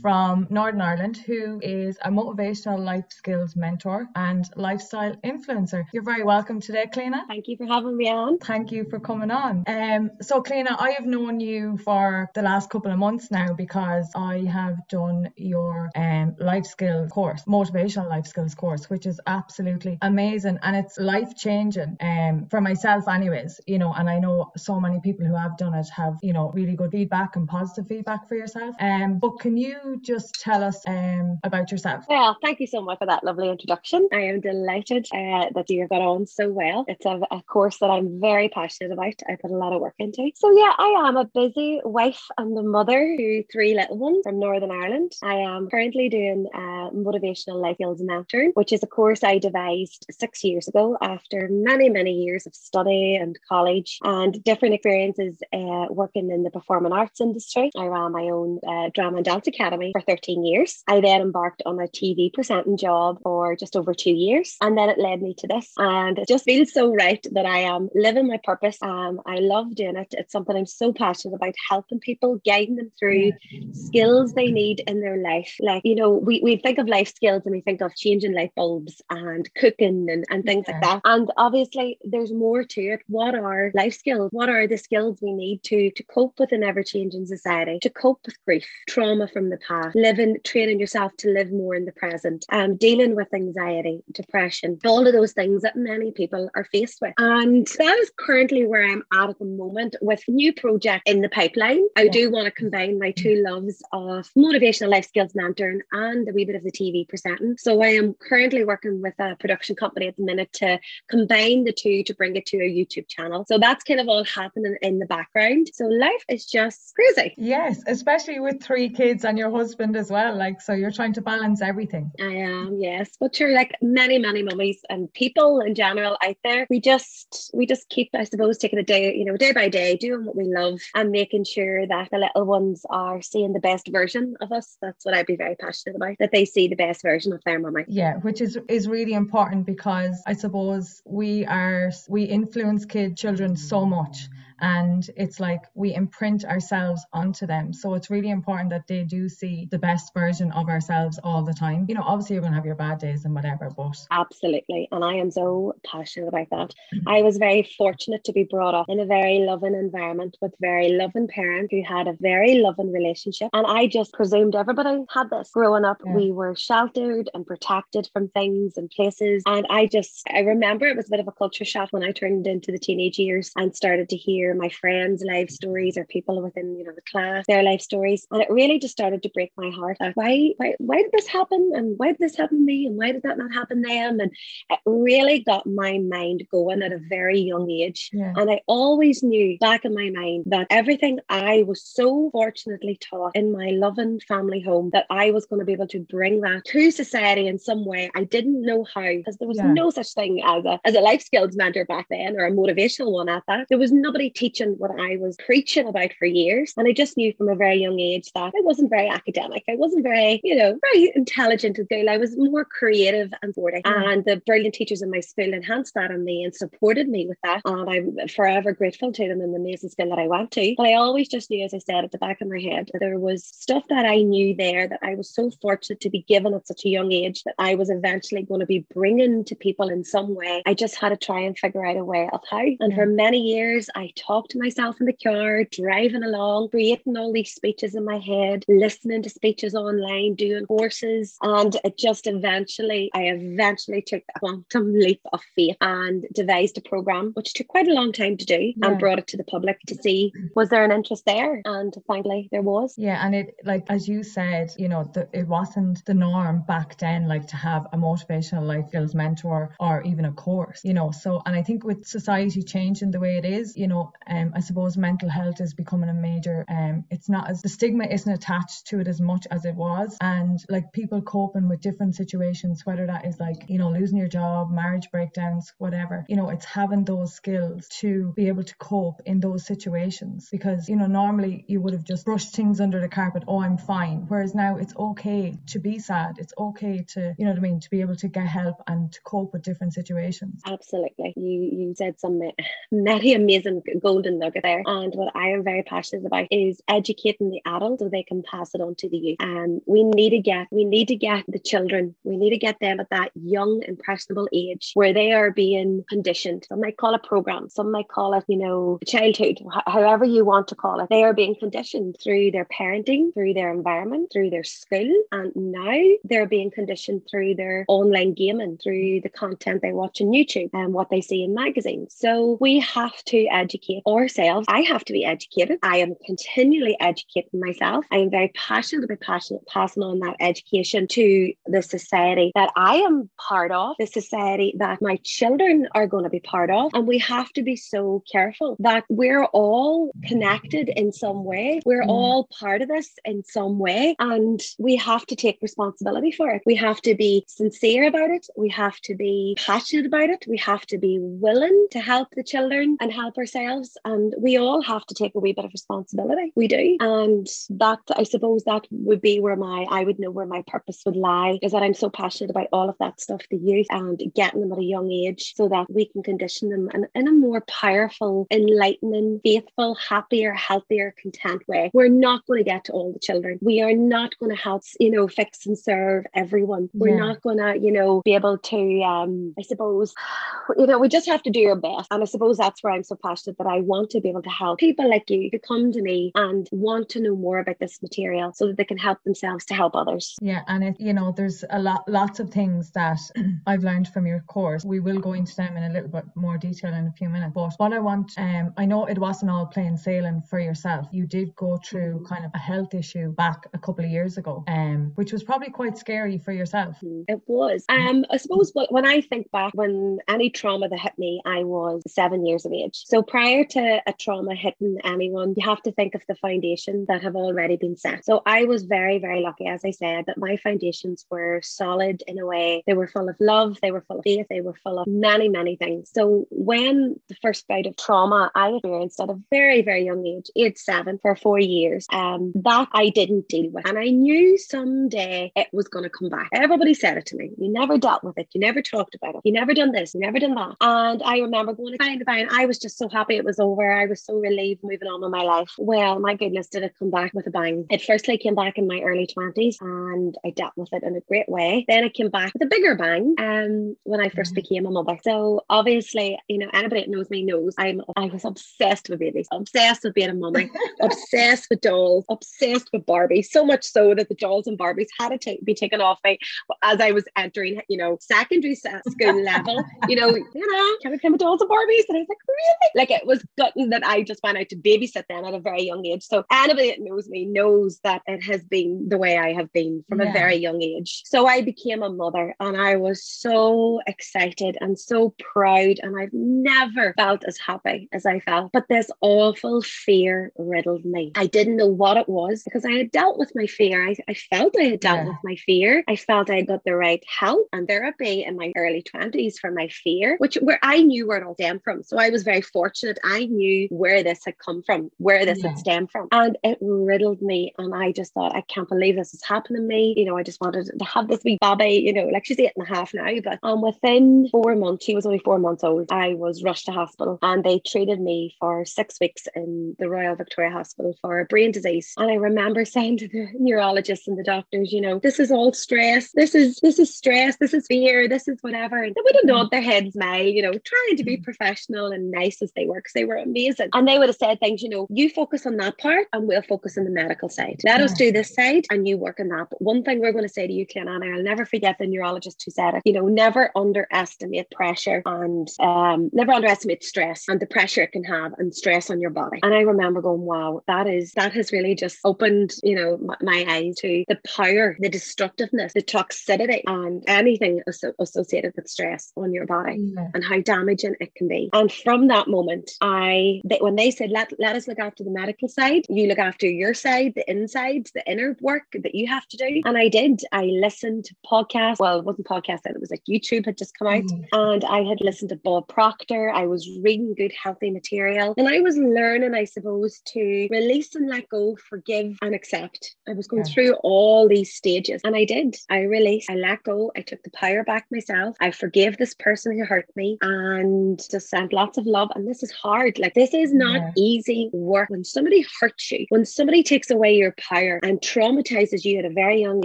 from 0.00 0.46
Northern 0.50 0.80
Ireland, 0.80 1.16
who 1.16 1.60
is 1.62 1.98
a 2.02 2.10
motivational 2.10 2.78
life 2.78 3.04
skills 3.08 3.56
mentor 3.56 4.08
and 4.14 4.44
lifestyle 4.56 5.14
influencer. 5.24 5.84
You're 5.92 6.02
very 6.02 6.22
welcome 6.22 6.60
today, 6.60 6.86
Cliona. 6.92 7.26
Thank 7.26 7.48
you 7.48 7.56
for 7.56 7.66
having 7.66 7.96
me 7.96 8.08
on. 8.08 8.38
Thank 8.38 8.72
you 8.72 8.84
for 8.84 9.00
coming 9.00 9.30
on. 9.30 9.64
Um, 9.66 10.10
so, 10.20 10.42
Cliona, 10.42 10.76
I 10.78 10.90
have 10.92 11.06
known 11.06 11.40
you 11.40 11.78
for 11.78 12.30
the 12.34 12.42
last 12.42 12.70
couple 12.70 12.92
of 12.92 12.98
months 12.98 13.30
now 13.30 13.52
because 13.52 14.10
I 14.14 14.44
have 14.44 14.76
done 14.88 15.30
your 15.36 15.90
um, 15.94 16.36
life 16.38 16.66
skills 16.66 17.10
course, 17.10 17.42
motivational 17.44 18.08
life 18.08 18.26
skills 18.26 18.54
course, 18.54 18.88
which 18.90 19.06
is 19.06 19.20
absolutely 19.26 19.98
amazing 20.02 20.58
and 20.62 20.76
it's 20.76 20.98
life 20.98 21.36
changing 21.36 21.96
um, 22.00 22.46
for 22.50 22.60
myself, 22.60 23.08
anyways. 23.08 23.60
You 23.66 23.78
know, 23.78 23.92
and 23.92 24.08
I 24.08 24.18
know 24.18 24.52
so 24.56 24.80
many 24.80 25.00
people 25.00 25.26
who 25.26 25.34
have 25.34 25.56
done 25.56 25.74
it 25.74 25.88
have, 25.94 26.18
you 26.22 26.32
know, 26.32 26.50
really 26.50 26.76
good 26.76 26.92
feedback 26.92 27.36
and 27.36 27.48
positive 27.48 27.86
feedback 27.88 28.28
for 28.28 28.34
yourself. 28.34 28.74
Um, 28.80 29.18
but 29.18 29.38
can 29.40 29.56
you 29.56 29.87
just 29.96 30.40
tell 30.40 30.62
us 30.62 30.82
um, 30.86 31.38
about 31.42 31.70
yourself? 31.72 32.04
Well, 32.08 32.36
thank 32.42 32.60
you 32.60 32.66
so 32.66 32.82
much 32.82 32.98
for 32.98 33.06
that 33.06 33.24
lovely 33.24 33.48
introduction. 33.48 34.08
I 34.12 34.20
am 34.20 34.40
delighted 34.40 35.06
uh, 35.12 35.46
that 35.54 35.66
you 35.68 35.80
have 35.80 35.90
got 35.90 36.02
on 36.02 36.26
so 36.26 36.50
well. 36.50 36.84
It's 36.88 37.06
a, 37.06 37.20
a, 37.30 37.42
course 37.42 37.78
that 37.78 37.90
I'm 37.90 38.20
very 38.20 38.50
passionate 38.50 38.92
about. 38.92 39.14
I 39.26 39.36
put 39.40 39.50
a 39.50 39.56
lot 39.56 39.72
of 39.72 39.80
work 39.80 39.94
into. 39.98 40.30
So, 40.34 40.52
yeah, 40.52 40.72
I 40.76 41.04
am 41.06 41.16
a 41.16 41.24
busy 41.24 41.80
wife 41.84 42.22
and 42.36 42.56
a 42.58 42.62
mother 42.62 43.16
to 43.16 43.44
three 43.50 43.74
little 43.74 43.96
ones 43.96 44.20
from 44.24 44.38
Northern 44.38 44.70
Ireland. 44.70 45.12
I 45.22 45.36
am 45.36 45.68
currently 45.70 46.08
doing 46.10 46.46
a 46.52 46.90
motivational 46.94 47.62
life 47.62 47.78
skills 47.78 48.02
mentoring, 48.02 48.50
which 48.54 48.72
is 48.72 48.82
a 48.82 48.86
course 48.86 49.22
I 49.22 49.38
devised 49.38 50.06
six 50.10 50.42
years 50.42 50.68
ago 50.68 50.98
after 51.00 51.48
many, 51.50 51.88
many 51.88 52.12
years 52.12 52.46
of 52.46 52.54
study 52.54 53.16
and 53.16 53.38
college 53.48 53.98
and 54.02 54.42
different 54.42 54.74
experiences 54.74 55.36
uh, 55.52 55.86
working 55.90 56.30
in 56.30 56.42
the 56.42 56.50
performing 56.50 56.92
arts 56.92 57.20
industry. 57.20 57.70
I 57.76 57.86
ran 57.86 58.12
my 58.12 58.22
own 58.22 58.58
uh, 58.66 58.90
drama 58.92 59.18
and 59.18 59.24
dance 59.24 59.46
academy 59.46 59.77
Academy 59.78 59.92
for 59.92 60.00
13 60.00 60.44
years. 60.44 60.82
I 60.86 61.00
then 61.00 61.20
embarked 61.20 61.62
on 61.66 61.80
a 61.80 61.88
TV 61.88 62.32
presenting 62.32 62.76
job 62.76 63.18
for 63.22 63.56
just 63.56 63.76
over 63.76 63.94
two 63.94 64.12
years. 64.12 64.56
And 64.60 64.76
then 64.76 64.88
it 64.88 64.98
led 64.98 65.22
me 65.22 65.34
to 65.38 65.46
this. 65.46 65.72
And 65.76 66.18
it 66.18 66.28
just 66.28 66.44
feels 66.44 66.72
so 66.72 66.92
right 66.92 67.24
that 67.32 67.46
I 67.46 67.60
am 67.60 67.88
living 67.94 68.26
my 68.26 68.38
purpose. 68.42 68.78
Um, 68.82 69.20
I 69.26 69.36
love 69.36 69.74
doing 69.74 69.96
it. 69.96 70.14
It's 70.16 70.32
something 70.32 70.56
I'm 70.56 70.66
so 70.66 70.92
passionate 70.92 71.34
about 71.34 71.54
helping 71.68 72.00
people, 72.00 72.40
guiding 72.44 72.76
them 72.76 72.92
through 72.98 73.32
skills 73.72 74.32
they 74.32 74.50
need 74.50 74.80
in 74.86 75.00
their 75.00 75.18
life. 75.18 75.54
Like, 75.60 75.82
you 75.84 75.94
know, 75.94 76.10
we, 76.10 76.40
we 76.42 76.56
think 76.56 76.78
of 76.78 76.88
life 76.88 77.08
skills 77.08 77.42
and 77.44 77.54
we 77.54 77.60
think 77.60 77.80
of 77.80 77.94
changing 77.94 78.34
light 78.34 78.54
bulbs 78.54 79.00
and 79.10 79.48
cooking 79.54 80.08
and, 80.10 80.24
and 80.30 80.44
things 80.44 80.64
yeah. 80.68 80.74
like 80.74 80.82
that. 80.82 81.00
And 81.04 81.30
obviously, 81.36 81.98
there's 82.04 82.32
more 82.32 82.64
to 82.64 82.80
it. 82.80 83.00
What 83.08 83.34
are 83.34 83.70
life 83.74 83.94
skills? 83.94 84.30
What 84.32 84.48
are 84.48 84.66
the 84.66 84.76
skills 84.76 85.18
we 85.22 85.32
need 85.32 85.62
to, 85.64 85.90
to 85.90 86.02
cope 86.04 86.38
with 86.38 86.52
an 86.52 86.62
ever 86.62 86.82
changing 86.82 87.26
society, 87.26 87.78
to 87.82 87.90
cope 87.90 88.20
with 88.26 88.36
grief, 88.44 88.66
trauma 88.88 89.28
from 89.28 89.50
the 89.50 89.58
past, 89.68 89.94
living, 89.94 90.36
training 90.44 90.80
yourself 90.80 91.16
to 91.18 91.30
live 91.30 91.52
more 91.52 91.74
in 91.74 91.84
the 91.84 91.92
present, 91.92 92.44
um, 92.50 92.76
dealing 92.76 93.14
with 93.14 93.32
anxiety, 93.34 94.02
depression, 94.12 94.78
all 94.84 95.06
of 95.06 95.12
those 95.12 95.32
things 95.32 95.62
that 95.62 95.76
many 95.76 96.10
people 96.12 96.48
are 96.56 96.64
faced 96.64 96.98
with. 97.00 97.14
And 97.18 97.66
that 97.78 97.98
is 97.98 98.10
currently 98.18 98.66
where 98.66 98.84
I'm 98.84 99.02
at 99.12 99.30
at 99.30 99.38
the 99.38 99.44
moment 99.44 99.96
with 100.00 100.22
new 100.28 100.52
project 100.52 101.08
in 101.08 101.20
the 101.20 101.28
pipeline. 101.28 101.82
I 101.96 102.02
yeah. 102.02 102.12
do 102.12 102.30
want 102.30 102.46
to 102.46 102.50
combine 102.50 102.98
my 102.98 103.10
two 103.10 103.42
loves 103.44 103.82
of 103.92 104.28
motivational 104.36 104.90
life 104.90 105.06
skills 105.06 105.32
mentoring 105.32 105.80
and 105.92 106.28
a 106.28 106.32
wee 106.32 106.44
bit 106.44 106.56
of 106.56 106.64
the 106.64 106.72
TV 106.72 107.08
presenting. 107.08 107.56
So 107.58 107.82
I 107.82 107.88
am 107.88 108.14
currently 108.14 108.64
working 108.64 109.02
with 109.02 109.14
a 109.18 109.36
production 109.36 109.76
company 109.76 110.08
at 110.08 110.16
the 110.16 110.24
minute 110.24 110.52
to 110.54 110.78
combine 111.08 111.64
the 111.64 111.72
two 111.72 112.02
to 112.04 112.14
bring 112.14 112.36
it 112.36 112.46
to 112.46 112.58
a 112.58 112.68
YouTube 112.68 113.08
channel. 113.08 113.44
So 113.48 113.58
that's 113.58 113.84
kind 113.84 114.00
of 114.00 114.08
all 114.08 114.24
happening 114.24 114.76
in 114.82 114.98
the 114.98 115.06
background. 115.06 115.70
So 115.74 115.86
life 115.86 116.24
is 116.28 116.46
just 116.46 116.94
crazy. 116.94 117.34
Yes, 117.36 117.82
especially 117.86 118.40
with 118.40 118.62
three 118.62 118.88
kids 118.88 119.24
and 119.24 119.38
your 119.38 119.50
husband 119.58 119.96
as 119.96 120.10
well. 120.10 120.36
Like, 120.36 120.60
so 120.60 120.72
you're 120.72 120.90
trying 120.90 121.12
to 121.14 121.20
balance 121.20 121.60
everything. 121.60 122.10
I 122.20 122.34
am, 122.54 122.78
yes. 122.80 123.10
But 123.18 123.38
you're 123.38 123.54
like 123.54 123.74
many, 123.82 124.18
many 124.18 124.42
mummies 124.42 124.80
and 124.88 125.12
people 125.12 125.60
in 125.60 125.74
general 125.74 126.16
out 126.22 126.36
there. 126.44 126.66
We 126.70 126.80
just, 126.80 127.50
we 127.52 127.66
just 127.66 127.88
keep, 127.88 128.08
I 128.14 128.24
suppose, 128.24 128.58
taking 128.58 128.78
a 128.78 128.82
day, 128.82 129.14
you 129.14 129.24
know, 129.24 129.36
day 129.36 129.52
by 129.52 129.68
day, 129.68 129.96
doing 129.96 130.24
what 130.24 130.36
we 130.36 130.44
love 130.44 130.80
and 130.94 131.10
making 131.10 131.44
sure 131.44 131.86
that 131.86 132.08
the 132.10 132.18
little 132.18 132.44
ones 132.44 132.86
are 132.88 133.20
seeing 133.20 133.52
the 133.52 133.60
best 133.60 133.88
version 133.88 134.36
of 134.40 134.52
us. 134.52 134.76
That's 134.80 135.04
what 135.04 135.14
I'd 135.14 135.26
be 135.26 135.36
very 135.36 135.56
passionate 135.56 135.96
about, 135.96 136.16
that 136.20 136.30
they 136.32 136.44
see 136.44 136.68
the 136.68 136.76
best 136.76 137.02
version 137.02 137.32
of 137.32 137.42
their 137.44 137.58
mummy. 137.58 137.84
Yeah, 137.88 138.16
which 138.18 138.40
is, 138.40 138.58
is 138.68 138.88
really 138.88 139.14
important 139.14 139.66
because 139.66 140.22
I 140.26 140.34
suppose 140.34 141.02
we 141.04 141.44
are, 141.46 141.90
we 142.08 142.24
influence 142.24 142.84
kid 142.84 143.16
children 143.16 143.56
so 143.56 143.84
much 143.84 144.28
and 144.60 145.08
it's 145.16 145.40
like 145.40 145.62
we 145.74 145.94
imprint 145.94 146.44
ourselves 146.44 147.04
onto 147.12 147.46
them. 147.46 147.72
So 147.72 147.94
it's 147.94 148.10
really 148.10 148.30
important 148.30 148.70
that 148.70 148.86
they 148.86 149.04
do 149.04 149.28
see 149.28 149.68
the 149.70 149.78
best 149.78 150.12
version 150.14 150.50
of 150.52 150.68
ourselves 150.68 151.18
all 151.22 151.42
the 151.42 151.54
time. 151.54 151.86
You 151.88 151.94
know, 151.94 152.02
obviously 152.04 152.34
you're 152.34 152.42
going 152.42 152.52
to 152.52 152.56
have 152.56 152.66
your 152.66 152.74
bad 152.74 152.98
days 152.98 153.24
and 153.24 153.34
whatever, 153.34 153.70
but 153.76 153.96
absolutely. 154.10 154.88
And 154.92 155.04
I 155.04 155.14
am 155.14 155.30
so 155.30 155.74
passionate 155.84 156.28
about 156.28 156.50
that. 156.50 156.74
Mm-hmm. 156.94 157.08
I 157.08 157.22
was 157.22 157.38
very 157.38 157.68
fortunate 157.76 158.24
to 158.24 158.32
be 158.32 158.44
brought 158.44 158.74
up 158.74 158.86
in 158.88 159.00
a 159.00 159.06
very 159.06 159.40
loving 159.40 159.74
environment 159.74 160.36
with 160.40 160.54
very 160.60 160.92
loving 160.92 161.28
parents 161.28 161.72
who 161.72 161.82
had 161.82 162.08
a 162.08 162.16
very 162.20 162.56
loving 162.56 162.92
relationship. 162.92 163.50
And 163.52 163.66
I 163.66 163.86
just 163.86 164.12
presumed 164.12 164.54
everybody 164.54 165.04
had 165.12 165.30
this. 165.30 165.50
Growing 165.52 165.84
up, 165.84 165.98
yeah. 166.04 166.12
we 166.12 166.32
were 166.32 166.54
sheltered 166.56 167.30
and 167.34 167.46
protected 167.46 168.08
from 168.12 168.28
things 168.28 168.76
and 168.76 168.90
places. 168.90 169.42
And 169.46 169.66
I 169.70 169.86
just, 169.86 170.26
I 170.32 170.40
remember 170.40 170.86
it 170.86 170.96
was 170.96 171.06
a 171.06 171.10
bit 171.10 171.20
of 171.20 171.28
a 171.28 171.32
culture 171.32 171.64
shock 171.64 171.88
when 171.92 172.02
I 172.02 172.12
turned 172.12 172.46
into 172.46 172.72
the 172.72 172.78
teenage 172.78 173.18
years 173.18 173.52
and 173.56 173.74
started 173.74 174.08
to 174.10 174.16
hear 174.16 174.47
hear 174.48 174.54
my 174.54 174.68
friends' 174.68 175.22
life 175.22 175.50
stories 175.50 175.96
or 175.96 176.04
people 176.04 176.42
within, 176.42 176.76
you 176.78 176.84
know, 176.84 176.92
the 176.94 177.10
class, 177.10 177.44
their 177.46 177.62
life 177.62 177.80
stories. 177.80 178.26
And 178.30 178.42
it 178.42 178.50
really 178.50 178.78
just 178.78 178.92
started 178.92 179.22
to 179.22 179.30
break 179.30 179.52
my 179.56 179.70
heart. 179.70 179.98
Like, 180.00 180.16
why, 180.16 180.52
why, 180.56 180.74
why 180.78 181.02
did 181.02 181.12
this 181.12 181.26
happen? 181.26 181.72
And 181.74 181.98
why 181.98 182.08
did 182.08 182.18
this 182.18 182.36
happen 182.36 182.58
to 182.58 182.64
me? 182.64 182.86
And 182.86 182.96
why 182.96 183.12
did 183.12 183.22
that 183.22 183.38
not 183.38 183.52
happen 183.52 183.82
to 183.82 183.88
them? 183.88 184.20
And 184.20 184.32
it 184.70 184.78
really 184.86 185.40
got 185.40 185.66
my 185.66 185.98
mind 185.98 186.44
going 186.50 186.82
at 186.82 186.92
a 186.92 187.00
very 187.08 187.40
young 187.40 187.70
age. 187.70 188.10
Yeah. 188.12 188.32
And 188.36 188.50
I 188.50 188.60
always 188.66 189.22
knew 189.22 189.58
back 189.58 189.84
in 189.84 189.94
my 189.94 190.10
mind 190.10 190.44
that 190.46 190.66
everything 190.70 191.20
I 191.28 191.64
was 191.66 191.82
so 191.84 192.30
fortunately 192.32 192.98
taught 193.10 193.36
in 193.36 193.52
my 193.52 193.70
loving 193.70 194.20
family 194.20 194.60
home 194.60 194.90
that 194.92 195.06
I 195.10 195.30
was 195.30 195.46
going 195.46 195.60
to 195.60 195.66
be 195.66 195.72
able 195.72 195.88
to 195.88 196.00
bring 196.00 196.40
that 196.40 196.64
to 196.66 196.90
society 196.90 197.46
in 197.46 197.58
some 197.58 197.84
way. 197.84 198.10
I 198.14 198.24
didn't 198.24 198.62
know 198.62 198.86
how 198.94 199.02
because 199.02 199.36
there 199.36 199.48
was 199.48 199.58
yeah. 199.58 199.72
no 199.72 199.90
such 199.90 200.12
thing 200.14 200.42
as 200.42 200.64
a 200.64 200.80
as 200.84 200.94
a 200.94 201.00
life 201.00 201.22
skills 201.22 201.56
mentor 201.56 201.84
back 201.84 202.06
then 202.10 202.36
or 202.36 202.46
a 202.46 202.52
motivational 202.52 203.12
one 203.12 203.28
at 203.28 203.42
that. 203.48 203.66
There 203.68 203.78
was 203.78 203.92
nobody 203.92 204.30
teaching 204.38 204.74
what 204.78 204.92
I 204.92 205.16
was 205.16 205.36
preaching 205.44 205.88
about 205.88 206.12
for 206.18 206.26
years. 206.26 206.72
And 206.76 206.86
I 206.86 206.92
just 206.92 207.16
knew 207.16 207.32
from 207.36 207.48
a 207.48 207.56
very 207.56 207.76
young 207.76 207.98
age 207.98 208.30
that 208.34 208.52
I 208.56 208.60
wasn't 208.60 208.90
very 208.90 209.08
academic. 209.08 209.64
I 209.68 209.74
wasn't 209.74 210.04
very, 210.04 210.40
you 210.44 210.54
know, 210.54 210.78
very 210.92 211.12
intelligent 211.16 211.78
as 211.78 211.86
girl. 211.88 212.08
I 212.08 212.18
was 212.18 212.36
more 212.36 212.64
creative 212.64 213.32
and 213.42 213.52
sporty. 213.52 213.82
Mm. 213.82 214.12
And 214.12 214.24
the 214.24 214.40
brilliant 214.46 214.74
teachers 214.74 215.02
in 215.02 215.10
my 215.10 215.20
school 215.20 215.52
enhanced 215.52 215.94
that 215.94 216.12
on 216.12 216.24
me 216.24 216.44
and 216.44 216.54
supported 216.54 217.08
me 217.08 217.26
with 217.26 217.38
that. 217.42 217.62
And 217.64 217.90
I'm 217.90 218.28
forever 218.28 218.72
grateful 218.72 219.12
to 219.12 219.28
them 219.28 219.40
in 219.40 219.50
the 219.52 219.58
amazing 219.58 219.90
school 219.90 220.10
that 220.10 220.20
I 220.20 220.28
went 220.28 220.52
to. 220.52 220.74
But 220.76 220.86
I 220.86 220.94
always 220.94 221.28
just 221.28 221.50
knew, 221.50 221.64
as 221.64 221.74
I 221.74 221.78
said, 221.78 222.04
at 222.04 222.12
the 222.12 222.18
back 222.18 222.40
of 222.40 222.48
my 222.48 222.60
head, 222.60 222.90
there 223.00 223.18
was 223.18 223.44
stuff 223.44 223.82
that 223.88 224.06
I 224.06 224.22
knew 224.22 224.54
there 224.54 224.86
that 224.86 225.00
I 225.02 225.16
was 225.16 225.34
so 225.34 225.50
fortunate 225.60 226.00
to 226.00 226.10
be 226.10 226.22
given 226.28 226.54
at 226.54 226.68
such 226.68 226.84
a 226.84 226.88
young 226.88 227.10
age 227.10 227.42
that 227.42 227.56
I 227.58 227.74
was 227.74 227.90
eventually 227.90 228.42
going 228.42 228.60
to 228.60 228.66
be 228.66 228.86
bringing 228.94 229.44
to 229.46 229.56
people 229.56 229.88
in 229.88 230.04
some 230.04 230.34
way. 230.36 230.62
I 230.64 230.74
just 230.74 230.94
had 230.94 231.08
to 231.08 231.16
try 231.16 231.40
and 231.40 231.58
figure 231.58 231.84
out 231.84 231.96
a 231.96 232.04
way 232.04 232.28
of 232.32 232.40
how. 232.48 232.64
And 232.80 232.94
for 232.94 233.06
many 233.06 233.40
years, 233.40 233.88
I 233.96 234.12
talk 234.28 234.48
to 234.48 234.58
myself 234.58 235.00
in 235.00 235.06
the 235.06 235.12
car, 235.12 235.64
driving 235.64 236.22
along, 236.22 236.68
creating 236.68 237.16
all 237.16 237.32
these 237.32 237.54
speeches 237.54 237.94
in 237.94 238.04
my 238.04 238.18
head, 238.18 238.64
listening 238.68 239.22
to 239.22 239.30
speeches 239.30 239.74
online, 239.74 240.34
doing 240.34 240.66
courses. 240.66 241.36
And 241.42 241.74
it 241.84 241.96
just 241.96 242.26
eventually, 242.26 243.10
I 243.14 243.22
eventually 243.22 244.02
took 244.02 244.22
a 244.34 244.38
quantum 244.38 244.92
leap 244.92 245.20
of 245.32 245.40
faith 245.56 245.76
and 245.80 246.26
devised 246.34 246.76
a 246.78 246.82
program, 246.82 247.30
which 247.34 247.54
took 247.54 247.68
quite 247.68 247.88
a 247.88 247.94
long 247.94 248.12
time 248.12 248.36
to 248.36 248.44
do 248.44 248.72
yeah. 248.76 248.86
and 248.86 248.98
brought 248.98 249.18
it 249.18 249.26
to 249.28 249.36
the 249.36 249.44
public 249.44 249.78
to 249.86 249.94
see 249.94 250.32
was 250.54 250.68
there 250.68 250.84
an 250.84 250.92
interest 250.92 251.24
there? 251.24 251.62
And 251.64 251.94
finally 252.06 252.48
there 252.52 252.62
was. 252.62 252.94
Yeah. 252.96 253.24
And 253.24 253.34
it, 253.34 253.54
like, 253.64 253.86
as 253.88 254.06
you 254.06 254.22
said, 254.22 254.70
you 254.76 254.88
know, 254.88 255.10
the, 255.14 255.28
it 255.32 255.48
wasn't 255.48 256.04
the 256.04 256.14
norm 256.14 256.64
back 256.66 256.98
then, 256.98 257.28
like 257.28 257.46
to 257.48 257.56
have 257.56 257.86
a 257.92 257.96
motivational 257.96 258.66
life 258.66 258.88
skills 258.88 259.14
mentor 259.14 259.74
or 259.80 260.02
even 260.02 260.26
a 260.26 260.32
course, 260.32 260.80
you 260.84 260.94
know. 260.94 261.10
So, 261.10 261.42
and 261.46 261.56
I 261.56 261.62
think 261.62 261.84
with 261.84 262.06
society 262.06 262.62
changing 262.62 263.10
the 263.10 263.20
way 263.20 263.36
it 263.36 263.44
is, 263.44 263.76
you 263.76 263.88
know, 263.88 264.12
um, 264.26 264.52
I 264.54 264.60
suppose 264.60 264.96
mental 264.96 265.28
health 265.28 265.60
is 265.60 265.74
becoming 265.74 266.10
a 266.10 266.14
major. 266.14 266.64
Um, 266.68 267.04
it's 267.10 267.28
not 267.28 267.48
as 267.48 267.62
the 267.62 267.68
stigma 267.68 268.04
isn't 268.04 268.32
attached 268.32 268.86
to 268.88 269.00
it 269.00 269.08
as 269.08 269.20
much 269.20 269.46
as 269.50 269.64
it 269.64 269.74
was, 269.74 270.16
and 270.20 270.58
like 270.68 270.92
people 270.92 271.22
coping 271.22 271.68
with 271.68 271.80
different 271.80 272.14
situations, 272.14 272.84
whether 272.84 273.06
that 273.06 273.26
is 273.26 273.38
like 273.40 273.64
you 273.68 273.78
know 273.78 273.90
losing 273.90 274.18
your 274.18 274.28
job, 274.28 274.70
marriage 274.70 275.10
breakdowns, 275.10 275.72
whatever. 275.78 276.24
You 276.28 276.36
know, 276.36 276.50
it's 276.50 276.64
having 276.64 277.04
those 277.04 277.34
skills 277.34 277.88
to 278.00 278.32
be 278.36 278.48
able 278.48 278.64
to 278.64 278.76
cope 278.76 279.20
in 279.24 279.40
those 279.40 279.66
situations 279.66 280.48
because 280.50 280.88
you 280.88 280.96
know 280.96 281.06
normally 281.06 281.64
you 281.68 281.80
would 281.80 281.92
have 281.92 282.04
just 282.04 282.24
brushed 282.24 282.54
things 282.54 282.80
under 282.80 283.00
the 283.00 283.08
carpet. 283.08 283.44
Oh, 283.46 283.62
I'm 283.62 283.78
fine. 283.78 284.26
Whereas 284.28 284.54
now 284.54 284.76
it's 284.76 284.94
okay 284.96 285.56
to 285.68 285.78
be 285.78 285.98
sad. 285.98 286.36
It's 286.38 286.52
okay 286.58 287.04
to 287.14 287.34
you 287.38 287.44
know 287.44 287.52
what 287.52 287.58
I 287.58 287.62
mean 287.62 287.80
to 287.80 287.90
be 287.90 288.00
able 288.00 288.16
to 288.16 288.28
get 288.28 288.46
help 288.46 288.82
and 288.86 289.12
to 289.12 289.20
cope 289.22 289.52
with 289.52 289.62
different 289.62 289.94
situations. 289.94 290.62
Absolutely, 290.66 291.32
you 291.36 291.70
you 291.72 291.94
said 291.96 292.18
some 292.20 292.40
many 292.90 293.34
amazing 293.34 293.82
golden 294.08 294.38
nugget 294.38 294.62
there. 294.62 294.82
And 294.86 295.14
what 295.14 295.36
I 295.36 295.48
am 295.48 295.62
very 295.62 295.82
passionate 295.82 296.24
about 296.24 296.48
is 296.50 296.80
educating 296.88 297.50
the 297.50 297.60
adult 297.66 297.98
so 297.98 298.08
they 298.08 298.22
can 298.22 298.42
pass 298.42 298.74
it 298.74 298.80
on 298.80 298.94
to 298.96 299.08
the 299.08 299.18
youth. 299.18 299.36
And 299.40 299.82
we 299.84 300.02
need 300.02 300.30
to 300.30 300.38
get 300.38 300.66
we 300.70 300.86
need 300.86 301.08
to 301.08 301.16
get 301.16 301.44
the 301.46 301.58
children, 301.58 302.14
we 302.24 302.38
need 302.38 302.50
to 302.50 302.56
get 302.58 302.80
them 302.80 303.00
at 303.00 303.10
that 303.10 303.30
young, 303.34 303.82
impressionable 303.86 304.48
age 304.50 304.92
where 304.94 305.12
they 305.12 305.32
are 305.32 305.50
being 305.50 306.04
conditioned. 306.08 306.64
Some 306.68 306.80
might 306.80 306.96
call 306.96 307.14
it 307.14 307.22
program, 307.22 307.68
some 307.68 307.92
might 307.92 308.08
call 308.08 308.32
it, 308.32 308.44
you 308.48 308.56
know, 308.56 308.98
childhood, 309.06 309.58
however 309.86 310.24
you 310.24 310.42
want 310.42 310.68
to 310.68 310.74
call 310.74 311.00
it. 311.00 311.08
They 311.10 311.24
are 311.24 311.34
being 311.34 311.56
conditioned 311.58 312.16
through 312.22 312.52
their 312.52 312.66
parenting, 312.66 313.34
through 313.34 313.52
their 313.52 313.70
environment, 313.72 314.30
through 314.32 314.48
their 314.48 314.64
school. 314.64 315.12
And 315.32 315.52
now 315.54 316.00
they're 316.24 316.46
being 316.46 316.70
conditioned 316.70 317.22
through 317.30 317.56
their 317.56 317.84
online 317.88 318.32
gaming, 318.32 318.78
through 318.82 319.20
the 319.20 319.28
content 319.28 319.82
they 319.82 319.92
watch 319.92 320.22
on 320.22 320.28
YouTube 320.28 320.70
and 320.72 320.94
what 320.94 321.10
they 321.10 321.20
see 321.20 321.44
in 321.44 321.52
magazines. 321.54 322.14
So 322.16 322.56
we 322.58 322.80
have 322.80 323.16
to 323.26 323.46
educate 323.48 323.97
ourselves. 324.06 324.66
I 324.68 324.80
have 324.82 325.04
to 325.06 325.12
be 325.12 325.24
educated. 325.24 325.78
I 325.82 325.98
am 325.98 326.14
continually 326.24 326.96
educating 327.00 327.60
myself. 327.60 328.04
I 328.10 328.18
am 328.18 328.30
very 328.30 328.52
passionate 328.54 329.04
about 329.04 329.20
passionate 329.20 329.66
passing 329.66 330.02
on 330.02 330.18
that 330.20 330.36
education 330.40 331.06
to 331.08 331.52
the 331.66 331.82
society 331.82 332.52
that 332.54 332.70
I 332.76 332.96
am 332.96 333.30
part 333.48 333.72
of, 333.72 333.96
the 333.98 334.06
society 334.06 334.74
that 334.78 335.02
my 335.02 335.18
children 335.24 335.88
are 335.94 336.06
going 336.06 336.24
to 336.24 336.30
be 336.30 336.40
part 336.40 336.70
of. 336.70 336.90
And 336.94 337.06
we 337.06 337.18
have 337.18 337.50
to 337.52 337.62
be 337.62 337.76
so 337.76 338.22
careful 338.30 338.76
that 338.80 339.04
we're 339.08 339.44
all 339.46 340.10
connected 340.24 340.88
in 340.88 341.12
some 341.12 341.44
way. 341.44 341.80
We're 341.84 342.02
mm. 342.02 342.08
all 342.08 342.48
part 342.58 342.82
of 342.82 342.88
this 342.88 343.10
in 343.24 343.42
some 343.44 343.78
way. 343.78 344.16
And 344.18 344.60
we 344.78 344.96
have 344.96 345.26
to 345.26 345.36
take 345.36 345.58
responsibility 345.62 346.32
for 346.32 346.50
it. 346.50 346.62
We 346.66 346.74
have 346.76 347.00
to 347.02 347.14
be 347.14 347.44
sincere 347.48 348.08
about 348.08 348.30
it. 348.30 348.46
We 348.56 348.68
have 348.70 348.98
to 349.02 349.14
be 349.14 349.56
passionate 349.58 350.06
about 350.06 350.30
it. 350.30 350.44
We 350.48 350.58
have 350.58 350.86
to 350.86 350.98
be 350.98 351.18
willing 351.20 351.86
to 351.92 352.00
help 352.00 352.28
the 352.34 352.42
children 352.42 352.96
and 353.00 353.12
help 353.12 353.36
ourselves. 353.38 353.77
And 354.04 354.34
we 354.38 354.56
all 354.56 354.82
have 354.82 355.04
to 355.06 355.14
take 355.14 355.34
a 355.34 355.40
wee 355.40 355.52
bit 355.52 355.64
of 355.64 355.72
responsibility. 355.72 356.52
We 356.54 356.68
do. 356.68 356.96
And 357.00 357.46
that, 357.70 358.00
I 358.16 358.22
suppose, 358.22 358.64
that 358.64 358.86
would 358.90 359.20
be 359.20 359.40
where 359.40 359.56
my, 359.56 359.86
I 359.90 360.04
would 360.04 360.18
know 360.18 360.30
where 360.30 360.46
my 360.46 360.62
purpose 360.66 361.02
would 361.04 361.16
lie, 361.16 361.58
is 361.62 361.72
that 361.72 361.82
I'm 361.82 361.94
so 361.94 362.10
passionate 362.10 362.50
about 362.50 362.68
all 362.72 362.88
of 362.88 362.96
that 363.00 363.20
stuff, 363.20 363.42
the 363.50 363.56
youth, 363.56 363.86
and 363.90 364.20
getting 364.34 364.60
them 364.60 364.72
at 364.72 364.78
a 364.78 364.84
young 364.84 365.10
age 365.10 365.54
so 365.54 365.68
that 365.68 365.86
we 365.90 366.06
can 366.06 366.22
condition 366.22 366.70
them 366.70 366.88
in, 366.94 367.06
in 367.14 367.28
a 367.28 367.32
more 367.32 367.62
powerful, 367.62 368.46
enlightening, 368.50 369.40
faithful, 369.44 369.94
happier, 369.94 370.52
healthier, 370.52 371.14
content 371.20 371.62
way. 371.68 371.90
We're 371.92 372.08
not 372.08 372.46
going 372.46 372.64
to 372.64 372.70
get 372.70 372.84
to 372.84 372.92
all 372.92 373.12
the 373.12 373.18
children. 373.18 373.58
We 373.60 373.80
are 373.82 373.94
not 373.94 374.38
going 374.38 374.54
to 374.54 374.60
help, 374.60 374.82
you 374.98 375.10
know, 375.10 375.28
fix 375.28 375.66
and 375.66 375.78
serve 375.78 376.24
everyone. 376.34 376.90
We're 376.92 377.10
yeah. 377.10 377.26
not 377.26 377.42
going 377.42 377.58
to, 377.58 377.78
you 377.78 377.92
know, 377.92 378.22
be 378.24 378.34
able 378.34 378.58
to, 378.58 379.02
um, 379.02 379.54
I 379.58 379.62
suppose, 379.62 380.14
you 380.78 380.86
know, 380.86 380.98
we 380.98 381.08
just 381.08 381.28
have 381.28 381.42
to 381.42 381.50
do 381.50 381.68
our 381.68 381.76
best. 381.76 382.08
And 382.10 382.22
I 382.22 382.26
suppose 382.26 382.56
that's 382.56 382.82
where 382.82 382.92
I'm 382.92 383.04
so 383.04 383.16
passionate 383.22 383.58
that 383.58 383.66
I 383.68 383.80
want 383.80 384.10
to 384.10 384.20
be 384.20 384.28
able 384.28 384.42
to 384.42 384.50
help 384.50 384.78
people 384.78 385.08
like 385.08 385.28
you 385.30 385.48
who 385.52 385.58
come 385.58 385.92
to 385.92 386.02
me 386.02 386.32
and 386.34 386.68
want 386.72 387.10
to 387.10 387.20
know 387.20 387.36
more 387.36 387.58
about 387.58 387.78
this 387.78 388.00
material 388.02 388.52
so 388.54 388.66
that 388.66 388.76
they 388.76 388.84
can 388.84 388.98
help 388.98 389.22
themselves 389.24 389.64
to 389.66 389.74
help 389.74 389.94
others. 389.94 390.36
Yeah. 390.40 390.62
And 390.66 390.84
it, 390.84 390.96
you 390.98 391.12
know, 391.12 391.32
there's 391.36 391.64
a 391.70 391.78
lot, 391.78 392.08
lots 392.08 392.40
of 392.40 392.50
things 392.50 392.90
that 392.92 393.18
I've 393.66 393.82
learned 393.82 394.08
from 394.08 394.26
your 394.26 394.40
course. 394.40 394.84
We 394.84 395.00
will 395.00 395.20
go 395.20 395.32
into 395.32 395.54
them 395.56 395.76
in 395.76 395.84
a 395.84 395.92
little 395.92 396.08
bit 396.08 396.24
more 396.34 396.58
detail 396.58 396.94
in 396.94 397.06
a 397.06 397.12
few 397.12 397.28
minutes. 397.28 397.52
But 397.54 397.72
what 397.76 397.92
I 397.92 397.98
want, 397.98 398.32
um, 398.38 398.72
I 398.76 398.84
know 398.84 399.06
it 399.06 399.18
wasn't 399.18 399.50
all 399.50 399.66
plain 399.66 399.96
sailing 399.96 400.42
for 400.42 400.60
yourself. 400.60 401.06
You 401.12 401.26
did 401.26 401.54
go 401.56 401.78
through 401.84 402.24
kind 402.28 402.44
of 402.44 402.50
a 402.54 402.58
health 402.58 402.94
issue 402.94 403.32
back 403.32 403.66
a 403.74 403.78
couple 403.78 404.04
of 404.04 404.10
years 404.10 404.38
ago, 404.38 404.64
um, 404.68 405.12
which 405.14 405.32
was 405.32 405.42
probably 405.42 405.70
quite 405.70 405.98
scary 405.98 406.38
for 406.38 406.52
yourself. 406.52 406.96
Mm-hmm. 406.96 407.22
It 407.28 407.40
was. 407.46 407.84
Um, 407.88 408.24
I 408.30 408.36
suppose 408.36 408.72
when 408.90 409.06
I 409.06 409.20
think 409.20 409.50
back, 409.50 409.72
when 409.74 410.18
any 410.28 410.50
trauma 410.50 410.88
that 410.88 410.98
hit 410.98 411.18
me, 411.18 411.40
I 411.44 411.64
was 411.64 412.02
seven 412.06 412.46
years 412.46 412.64
of 412.64 412.72
age. 412.72 413.02
So 413.06 413.22
prior 413.22 413.57
to 413.64 414.02
a 414.06 414.12
trauma 414.12 414.54
hitting 414.54 414.98
anyone, 415.04 415.54
you 415.56 415.64
have 415.64 415.82
to 415.82 415.92
think 415.92 416.14
of 416.14 416.22
the 416.28 416.34
foundation 416.36 417.06
that 417.08 417.22
have 417.22 417.36
already 417.36 417.76
been 417.76 417.96
set. 417.96 418.24
So 418.24 418.42
I 418.46 418.64
was 418.64 418.84
very, 418.84 419.18
very 419.18 419.40
lucky, 419.40 419.66
as 419.66 419.84
I 419.84 419.90
said, 419.90 420.26
that 420.26 420.38
my 420.38 420.56
foundations 420.56 421.24
were 421.30 421.60
solid 421.62 422.22
in 422.26 422.38
a 422.38 422.46
way. 422.46 422.82
They 422.86 422.94
were 422.94 423.08
full 423.08 423.28
of 423.28 423.36
love, 423.40 423.78
they 423.80 423.90
were 423.90 424.02
full 424.02 424.18
of 424.18 424.24
faith, 424.24 424.46
they 424.50 424.60
were 424.60 424.74
full 424.74 424.98
of 424.98 425.06
many, 425.06 425.48
many 425.48 425.76
things. 425.76 426.10
So 426.12 426.46
when 426.50 427.18
the 427.28 427.36
first 427.42 427.66
bout 427.68 427.86
of 427.86 427.96
trauma 427.96 428.50
I 428.54 428.70
experienced 428.70 429.20
at 429.20 429.30
a 429.30 429.38
very, 429.50 429.82
very 429.82 430.04
young 430.04 430.26
age, 430.26 430.50
age 430.56 430.76
seven, 430.76 431.18
for 431.20 431.34
four 431.36 431.58
years, 431.58 432.06
um, 432.12 432.52
that 432.54 432.88
I 432.92 433.10
didn't 433.10 433.48
deal 433.48 433.70
with. 433.70 433.88
And 433.88 433.98
I 433.98 434.08
knew 434.08 434.58
someday 434.58 435.52
it 435.56 435.68
was 435.72 435.88
going 435.88 436.04
to 436.04 436.10
come 436.10 436.28
back. 436.28 436.48
Everybody 436.52 436.94
said 436.94 437.16
it 437.16 437.26
to 437.26 437.36
me. 437.36 437.50
You 437.58 437.72
never 437.72 437.98
dealt 437.98 438.24
with 438.24 438.38
it. 438.38 438.48
You 438.52 438.60
never 438.60 438.82
talked 438.82 439.14
about 439.14 439.36
it. 439.36 439.40
You 439.44 439.52
never 439.52 439.74
done 439.74 439.92
this. 439.92 440.14
You 440.14 440.20
never 440.20 440.38
done 440.38 440.54
that. 440.54 440.76
And 440.80 441.22
I 441.22 441.38
remember 441.38 441.72
going 441.72 441.92
to 441.92 441.98
find 441.98 442.20
the 442.20 442.24
fine. 442.24 442.48
I 442.50 442.66
was 442.66 442.78
just 442.78 442.98
so 442.98 443.08
happy 443.08 443.36
it 443.36 443.44
was 443.44 443.47
over. 443.58 443.90
I 443.90 444.06
was 444.06 444.22
so 444.22 444.34
relieved 444.34 444.80
moving 444.82 445.08
on 445.08 445.22
with 445.22 445.30
my 445.30 445.42
life. 445.42 445.70
Well, 445.78 446.18
my 446.20 446.34
goodness, 446.34 446.68
did 446.68 446.82
it 446.82 446.94
come 446.98 447.10
back 447.10 447.32
with 447.34 447.46
a 447.46 447.50
bang. 447.50 447.86
It 447.90 448.02
firstly 448.02 448.36
came 448.36 448.54
back 448.54 448.78
in 448.78 448.86
my 448.86 449.00
early 449.00 449.26
20s 449.26 449.76
and 449.80 450.36
I 450.44 450.50
dealt 450.50 450.72
with 450.76 450.92
it 450.92 451.02
in 451.02 451.16
a 451.16 451.20
great 451.20 451.48
way. 451.48 451.84
Then 451.88 452.04
it 452.04 452.14
came 452.14 452.30
back 452.30 452.52
with 452.52 452.62
a 452.62 452.66
bigger 452.66 452.94
bang 452.94 453.34
um, 453.38 453.96
when 454.04 454.20
I 454.20 454.28
1st 454.28 454.34
mm-hmm. 454.34 454.54
became 454.54 454.86
a 454.86 454.90
mother. 454.90 455.18
So 455.22 455.64
obviously, 455.70 456.38
you 456.48 456.58
know, 456.58 456.68
anybody 456.74 457.02
that 457.02 457.10
knows 457.10 457.30
me 457.30 457.44
knows 457.44 457.74
I'm 457.78 458.02
I 458.16 458.26
was 458.26 458.44
obsessed 458.44 459.08
with 459.08 459.20
babies, 459.20 459.48
obsessed 459.52 460.04
with 460.04 460.14
being 460.14 460.30
a 460.30 460.34
mummy, 460.34 460.70
obsessed 461.00 461.68
with 461.70 461.80
dolls, 461.80 462.24
obsessed 462.28 462.90
with 462.92 463.06
Barbie. 463.06 463.42
So 463.42 463.64
much 463.64 463.84
so 463.84 464.14
that 464.14 464.28
the 464.28 464.34
dolls 464.34 464.66
and 464.66 464.78
Barbies 464.78 465.08
had 465.18 465.30
to 465.30 465.38
take, 465.38 465.64
be 465.64 465.74
taken 465.74 466.00
off 466.00 466.18
me 466.24 466.38
as 466.82 467.00
I 467.00 467.12
was 467.12 467.24
entering, 467.36 467.80
you 467.88 467.96
know, 467.96 468.18
secondary 468.20 468.74
school 468.74 469.42
level. 469.42 469.84
You 470.08 470.16
know, 470.16 470.28
you 470.34 470.44
know, 470.54 470.96
can 471.02 471.12
I 471.12 471.18
play 471.18 471.28
with 471.28 471.40
dolls 471.40 471.60
and 471.60 471.68
Barbies? 471.68 472.04
And 472.08 472.16
I 472.16 472.20
was 472.20 472.28
like, 472.28 472.38
really? 472.48 472.90
Like 472.94 473.10
it 473.10 473.26
was 473.26 473.37
gutting 473.56 473.90
that 473.90 474.04
I 474.04 474.22
just 474.22 474.42
went 474.42 474.58
out 474.58 474.68
to 474.70 474.76
babysit 474.76 475.26
them 475.28 475.44
at 475.44 475.54
a 475.54 475.60
very 475.60 475.82
young 475.82 476.04
age. 476.06 476.24
So 476.24 476.44
anybody 476.52 476.90
that 476.90 477.00
knows 477.00 477.28
me 477.28 477.44
knows 477.44 478.00
that 478.04 478.22
it 478.26 478.42
has 478.44 478.64
been 478.64 479.08
the 479.08 479.18
way 479.18 479.38
I 479.38 479.52
have 479.52 479.72
been 479.72 480.04
from 480.08 480.20
yeah. 480.20 480.30
a 480.30 480.32
very 480.32 480.56
young 480.56 480.82
age. 480.82 481.22
So 481.24 481.46
I 481.46 481.62
became 481.62 482.02
a 482.02 482.10
mother 482.10 482.54
and 482.60 482.76
I 482.76 482.96
was 482.96 483.24
so 483.24 484.00
excited 484.06 484.76
and 484.80 484.98
so 484.98 485.34
proud. 485.38 485.96
And 486.02 486.18
I've 486.18 486.32
never 486.32 487.14
felt 487.16 487.44
as 487.46 487.58
happy 487.58 488.08
as 488.12 488.26
I 488.26 488.40
felt. 488.40 488.72
But 488.72 488.88
this 488.88 489.10
awful 489.20 489.82
fear 489.82 490.52
riddled 490.56 491.04
me. 491.04 491.32
I 491.34 491.46
didn't 491.46 491.76
know 491.76 491.86
what 491.86 492.16
it 492.16 492.28
was 492.28 492.62
because 492.62 492.84
I 492.84 492.92
had 492.92 493.10
dealt 493.10 493.38
with 493.38 493.52
my 493.54 493.66
fear. 493.66 494.06
I, 494.08 494.16
I 494.28 494.34
felt 494.34 494.74
I 494.78 494.84
had 494.84 495.00
dealt 495.00 495.18
yeah. 495.18 495.28
with 495.28 495.38
my 495.44 495.56
fear. 495.56 496.04
I 496.08 496.16
felt 496.16 496.50
I 496.50 496.56
had 496.56 496.66
got 496.66 496.84
the 496.84 496.94
right 496.94 497.22
help 497.26 497.68
and 497.72 497.86
therapy 497.86 498.44
in 498.44 498.56
my 498.56 498.72
early 498.76 499.02
20s 499.02 499.58
for 499.58 499.70
my 499.70 499.88
fear, 499.88 500.36
which 500.38 500.56
where 500.56 500.78
I 500.82 501.02
knew 501.02 501.26
where 501.26 501.38
it 501.38 501.46
all 501.46 501.54
stemmed 501.54 501.82
from. 501.82 502.02
So 502.02 502.18
I 502.18 502.30
was 502.30 502.42
very 502.42 502.60
fortunate. 502.60 503.18
I 503.28 503.44
knew 503.46 503.88
where 503.90 504.22
this 504.22 504.44
had 504.44 504.58
come 504.58 504.82
from, 504.82 505.10
where 505.18 505.44
this 505.44 505.62
yeah. 505.62 505.70
had 505.70 505.78
stemmed 505.78 506.10
from. 506.10 506.28
And 506.32 506.56
it 506.64 506.78
riddled 506.80 507.42
me. 507.42 507.74
And 507.78 507.94
I 507.94 508.12
just 508.12 508.32
thought, 508.32 508.56
I 508.56 508.62
can't 508.62 508.88
believe 508.88 509.16
this 509.16 509.34
is 509.34 509.44
happening 509.44 509.82
to 509.82 509.86
me. 509.86 510.14
You 510.16 510.24
know, 510.24 510.36
I 510.36 510.42
just 510.42 510.60
wanted 510.60 510.90
to 510.98 511.04
have 511.04 511.28
this 511.28 511.42
wee 511.44 511.58
baby, 511.60 512.02
you 512.04 512.12
know, 512.12 512.26
like 512.26 512.46
she's 512.46 512.58
eight 512.58 512.72
and 512.76 512.86
a 512.86 512.94
half 512.94 513.12
now. 513.12 513.28
But 513.44 513.58
um, 513.62 513.82
within 513.82 514.48
four 514.50 514.74
months, 514.74 515.04
she 515.04 515.14
was 515.14 515.26
only 515.26 515.38
four 515.38 515.58
months 515.58 515.84
old, 515.84 516.10
I 516.10 516.34
was 516.34 516.62
rushed 516.62 516.86
to 516.86 516.92
hospital 516.92 517.38
and 517.42 517.62
they 517.64 517.80
treated 517.80 518.20
me 518.20 518.56
for 518.58 518.84
six 518.84 519.18
weeks 519.20 519.46
in 519.54 519.96
the 519.98 520.08
Royal 520.08 520.34
Victoria 520.34 520.70
Hospital 520.70 521.14
for 521.20 521.40
a 521.40 521.44
brain 521.44 521.72
disease. 521.72 522.12
And 522.16 522.30
I 522.30 522.34
remember 522.34 522.84
saying 522.84 523.18
to 523.18 523.28
the 523.28 523.48
neurologists 523.58 524.26
and 524.26 524.38
the 524.38 524.42
doctors, 524.42 524.92
you 524.92 525.00
know, 525.00 525.18
this 525.18 525.38
is 525.38 525.50
all 525.50 525.72
stress. 525.72 526.30
This 526.32 526.54
is 526.54 526.78
this 526.80 526.98
is 526.98 527.14
stress. 527.14 527.56
This 527.56 527.74
is 527.74 527.86
fear. 527.86 528.28
This 528.28 528.48
is 528.48 528.58
whatever. 528.62 529.02
And 529.02 529.14
they 529.14 529.20
would 529.22 529.36
have 529.36 529.44
nod 529.44 529.70
their 529.70 529.82
heads, 529.82 530.16
my, 530.16 530.40
you 530.40 530.62
know, 530.62 530.72
trying 530.72 531.16
to 531.16 531.24
be 531.24 531.36
mm. 531.36 531.42
professional 531.42 532.12
and 532.12 532.30
nice 532.30 532.62
as 532.62 532.72
they 532.74 532.86
were 532.86 532.96
because 532.96 533.12
they 533.18 533.24
were 533.24 533.36
amazing. 533.36 533.88
And 533.94 534.06
they 534.06 534.16
would 534.16 534.28
have 534.28 534.36
said 534.36 534.60
things, 534.60 534.80
you 534.80 534.88
know, 534.88 535.08
you 535.10 535.28
focus 535.28 535.66
on 535.66 535.76
that 535.78 535.98
part 535.98 536.28
and 536.32 536.46
we'll 536.46 536.62
focus 536.62 536.96
on 536.96 537.04
the 537.04 537.10
medical 537.10 537.48
side. 537.48 537.80
Let 537.84 537.98
yeah. 537.98 538.04
us 538.04 538.12
do 538.12 538.30
this 538.30 538.54
side 538.54 538.84
and 538.90 539.08
you 539.08 539.16
work 539.16 539.40
on 539.40 539.48
that. 539.48 539.68
But 539.70 539.82
one 539.82 540.04
thing 540.04 540.20
we're 540.20 540.32
going 540.32 540.44
to 540.44 540.48
say 540.48 540.68
to 540.68 540.72
you, 540.72 540.86
Cleananna, 540.86 541.34
I'll 541.34 541.42
never 541.42 541.66
forget 541.66 541.96
the 541.98 542.06
neurologist 542.06 542.62
who 542.64 542.70
said 542.70 542.94
it, 542.94 543.02
you 543.04 543.12
know, 543.12 543.26
never 543.26 543.72
underestimate 543.74 544.70
pressure 544.70 545.22
and 545.26 545.68
um, 545.80 546.30
never 546.32 546.52
underestimate 546.52 547.02
stress 547.02 547.44
and 547.48 547.58
the 547.58 547.66
pressure 547.66 548.02
it 548.02 548.12
can 548.12 548.22
have 548.24 548.52
and 548.58 548.72
stress 548.72 549.10
on 549.10 549.20
your 549.20 549.30
body. 549.30 549.58
And 549.64 549.74
I 549.74 549.80
remember 549.80 550.20
going, 550.20 550.42
wow, 550.42 550.82
that 550.86 551.08
is, 551.08 551.32
that 551.32 551.52
has 551.54 551.72
really 551.72 551.96
just 551.96 552.18
opened, 552.24 552.74
you 552.84 552.94
know, 552.94 553.18
my, 553.18 553.36
my 553.42 553.64
eyes 553.68 553.96
to 553.96 554.24
the 554.28 554.38
power, 554.56 554.96
the 555.00 555.08
destructiveness, 555.08 555.92
the 555.92 556.02
toxicity 556.02 556.82
and 556.86 557.24
anything 557.26 557.82
associated 558.20 558.74
with 558.76 558.88
stress 558.88 559.32
on 559.36 559.52
your 559.52 559.66
body 559.66 559.98
yeah. 560.14 560.28
and 560.34 560.44
how 560.44 560.60
damaging 560.60 561.16
it 561.18 561.34
can 561.34 561.48
be. 561.48 561.68
And 561.72 561.92
from 561.92 562.28
that 562.28 562.46
moment, 562.48 562.90
I 563.08 563.60
they, 563.64 563.78
when 563.80 563.96
they 563.96 564.10
said 564.10 564.30
let 564.30 564.52
let 564.58 564.76
us 564.76 564.86
look 564.86 564.98
after 564.98 565.24
the 565.24 565.30
medical 565.30 565.68
side, 565.68 566.04
you 566.08 566.28
look 566.28 566.38
after 566.38 566.66
your 566.66 566.94
side, 566.94 567.32
the 567.34 567.50
inside, 567.50 568.08
the 568.14 568.28
inner 568.30 568.56
work 568.60 568.84
that 568.92 569.14
you 569.14 569.26
have 569.26 569.46
to 569.48 569.56
do. 569.56 569.82
And 569.84 569.96
I 569.96 570.08
did. 570.08 570.42
I 570.52 570.64
listened 570.64 571.24
to 571.26 571.34
podcasts. 571.50 571.98
Well, 571.98 572.18
it 572.18 572.24
wasn't 572.24 572.46
podcast 572.46 572.82
then; 572.82 572.94
it 572.94 573.00
was 573.00 573.10
like 573.10 573.24
YouTube 573.28 573.66
had 573.66 573.78
just 573.78 573.96
come 573.98 574.08
out, 574.08 574.24
mm. 574.24 574.44
and 574.52 574.84
I 574.84 575.02
had 575.02 575.20
listened 575.20 575.50
to 575.50 575.56
Bob 575.56 575.88
Proctor. 575.88 576.50
I 576.50 576.66
was 576.66 576.88
reading 577.02 577.34
good, 577.34 577.52
healthy 577.62 577.90
material, 577.90 578.54
and 578.56 578.68
I 578.68 578.80
was 578.80 578.96
learning, 578.96 579.54
I 579.54 579.64
suppose, 579.64 580.20
to 580.28 580.68
release 580.70 581.14
and 581.14 581.28
let 581.28 581.48
go, 581.48 581.76
forgive 581.88 582.36
and 582.42 582.54
accept. 582.54 583.16
I 583.28 583.32
was 583.32 583.46
going 583.46 583.64
yeah. 583.66 583.72
through 583.72 583.94
all 584.02 584.48
these 584.48 584.74
stages, 584.74 585.20
and 585.24 585.34
I 585.34 585.44
did. 585.44 585.76
I 585.88 586.02
released. 586.02 586.50
I 586.50 586.54
let 586.54 586.82
go. 586.82 587.10
I 587.16 587.22
took 587.22 587.42
the 587.42 587.50
power 587.50 587.84
back 587.84 588.06
myself. 588.10 588.56
I 588.60 588.70
forgave 588.70 589.16
this 589.16 589.34
person 589.34 589.78
who 589.78 589.84
hurt 589.84 590.06
me 590.16 590.38
and 590.42 591.20
just 591.30 591.48
sent 591.48 591.72
lots 591.72 591.98
of 591.98 592.06
love. 592.06 592.30
And 592.34 592.46
this 592.46 592.62
is 592.62 592.72
hard. 592.88 593.18
Like 593.18 593.34
this 593.34 593.52
is 593.52 593.72
not 593.72 594.00
yeah. 594.00 594.12
easy 594.16 594.70
work. 594.72 595.10
When 595.10 595.24
somebody 595.24 595.64
hurts 595.80 596.10
you, 596.10 596.26
when 596.30 596.44
somebody 596.44 596.82
takes 596.82 597.10
away 597.10 597.34
your 597.34 597.54
power 597.58 598.00
and 598.02 598.20
traumatizes 598.20 599.04
you 599.04 599.18
at 599.18 599.24
a 599.24 599.30
very 599.30 599.60
young 599.60 599.84